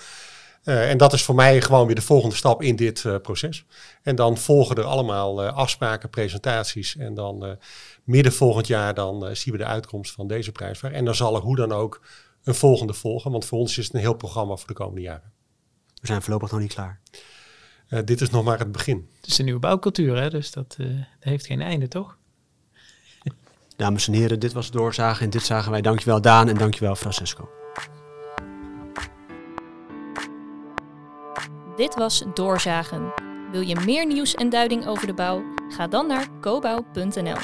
Uh, 0.64 0.90
en 0.90 0.96
dat 0.98 1.12
is 1.12 1.22
voor 1.22 1.34
mij 1.34 1.60
gewoon 1.60 1.86
weer 1.86 1.94
de 1.94 2.02
volgende 2.02 2.34
stap 2.34 2.62
in 2.62 2.76
dit 2.76 3.22
proces. 3.22 3.64
En 4.02 4.16
dan 4.16 4.36
volgen 4.36 4.76
er 4.76 4.84
allemaal 4.84 5.42
afspraken, 5.42 6.10
presentaties. 6.10 6.96
En 6.96 7.14
dan 7.14 7.58
midden 8.04 8.32
volgend 8.32 8.66
jaar 8.66 8.94
dan 8.94 9.36
zien 9.36 9.52
we 9.52 9.58
de 9.58 9.66
uitkomst 9.66 10.12
van 10.12 10.26
deze 10.26 10.52
prijsvraag. 10.52 10.92
En 10.92 11.04
dan 11.04 11.14
zal 11.14 11.36
er 11.36 11.42
hoe 11.42 11.56
dan 11.56 11.72
ook 11.72 12.00
een 12.44 12.54
volgende 12.54 12.92
volgen. 12.94 13.30
Want 13.30 13.44
voor 13.44 13.58
ons 13.58 13.78
is 13.78 13.84
het 13.84 13.94
een 13.94 14.00
heel 14.00 14.14
programma 14.14 14.56
voor 14.56 14.68
de 14.68 14.74
komende 14.74 15.00
jaren. 15.00 15.32
We 16.00 16.06
zijn 16.06 16.22
voorlopig 16.22 16.50
nog 16.50 16.60
niet 16.60 16.74
klaar. 16.74 17.00
Uh, 17.88 18.00
dit 18.04 18.20
is 18.20 18.30
nog 18.30 18.44
maar 18.44 18.58
het 18.58 18.72
begin. 18.72 19.08
Het 19.20 19.30
is 19.30 19.38
een 19.38 19.44
nieuwe 19.44 19.60
bouwcultuur, 19.60 20.16
hè? 20.16 20.30
dus 20.30 20.50
dat, 20.50 20.76
uh, 20.80 20.86
dat 20.86 21.06
heeft 21.20 21.46
geen 21.46 21.60
einde, 21.60 21.88
toch? 21.88 22.16
Dames 23.76 24.06
en 24.06 24.12
heren, 24.12 24.40
dit 24.40 24.52
was 24.52 24.70
Doorzagen 24.70 25.24
en 25.24 25.30
dit 25.30 25.42
zagen 25.42 25.70
wij. 25.70 25.80
Dankjewel 25.80 26.20
Daan 26.20 26.48
en 26.48 26.56
dankjewel 26.56 26.94
Francesco. 26.94 27.61
Dit 31.76 31.94
was 31.94 32.22
Doorzagen. 32.34 33.12
Wil 33.50 33.60
je 33.60 33.80
meer 33.84 34.06
nieuws 34.06 34.34
en 34.34 34.48
duiding 34.48 34.86
over 34.86 35.06
de 35.06 35.14
bouw? 35.14 35.42
Ga 35.68 35.86
dan 35.86 36.06
naar 36.06 36.28
cobouw.nl. 36.40 37.36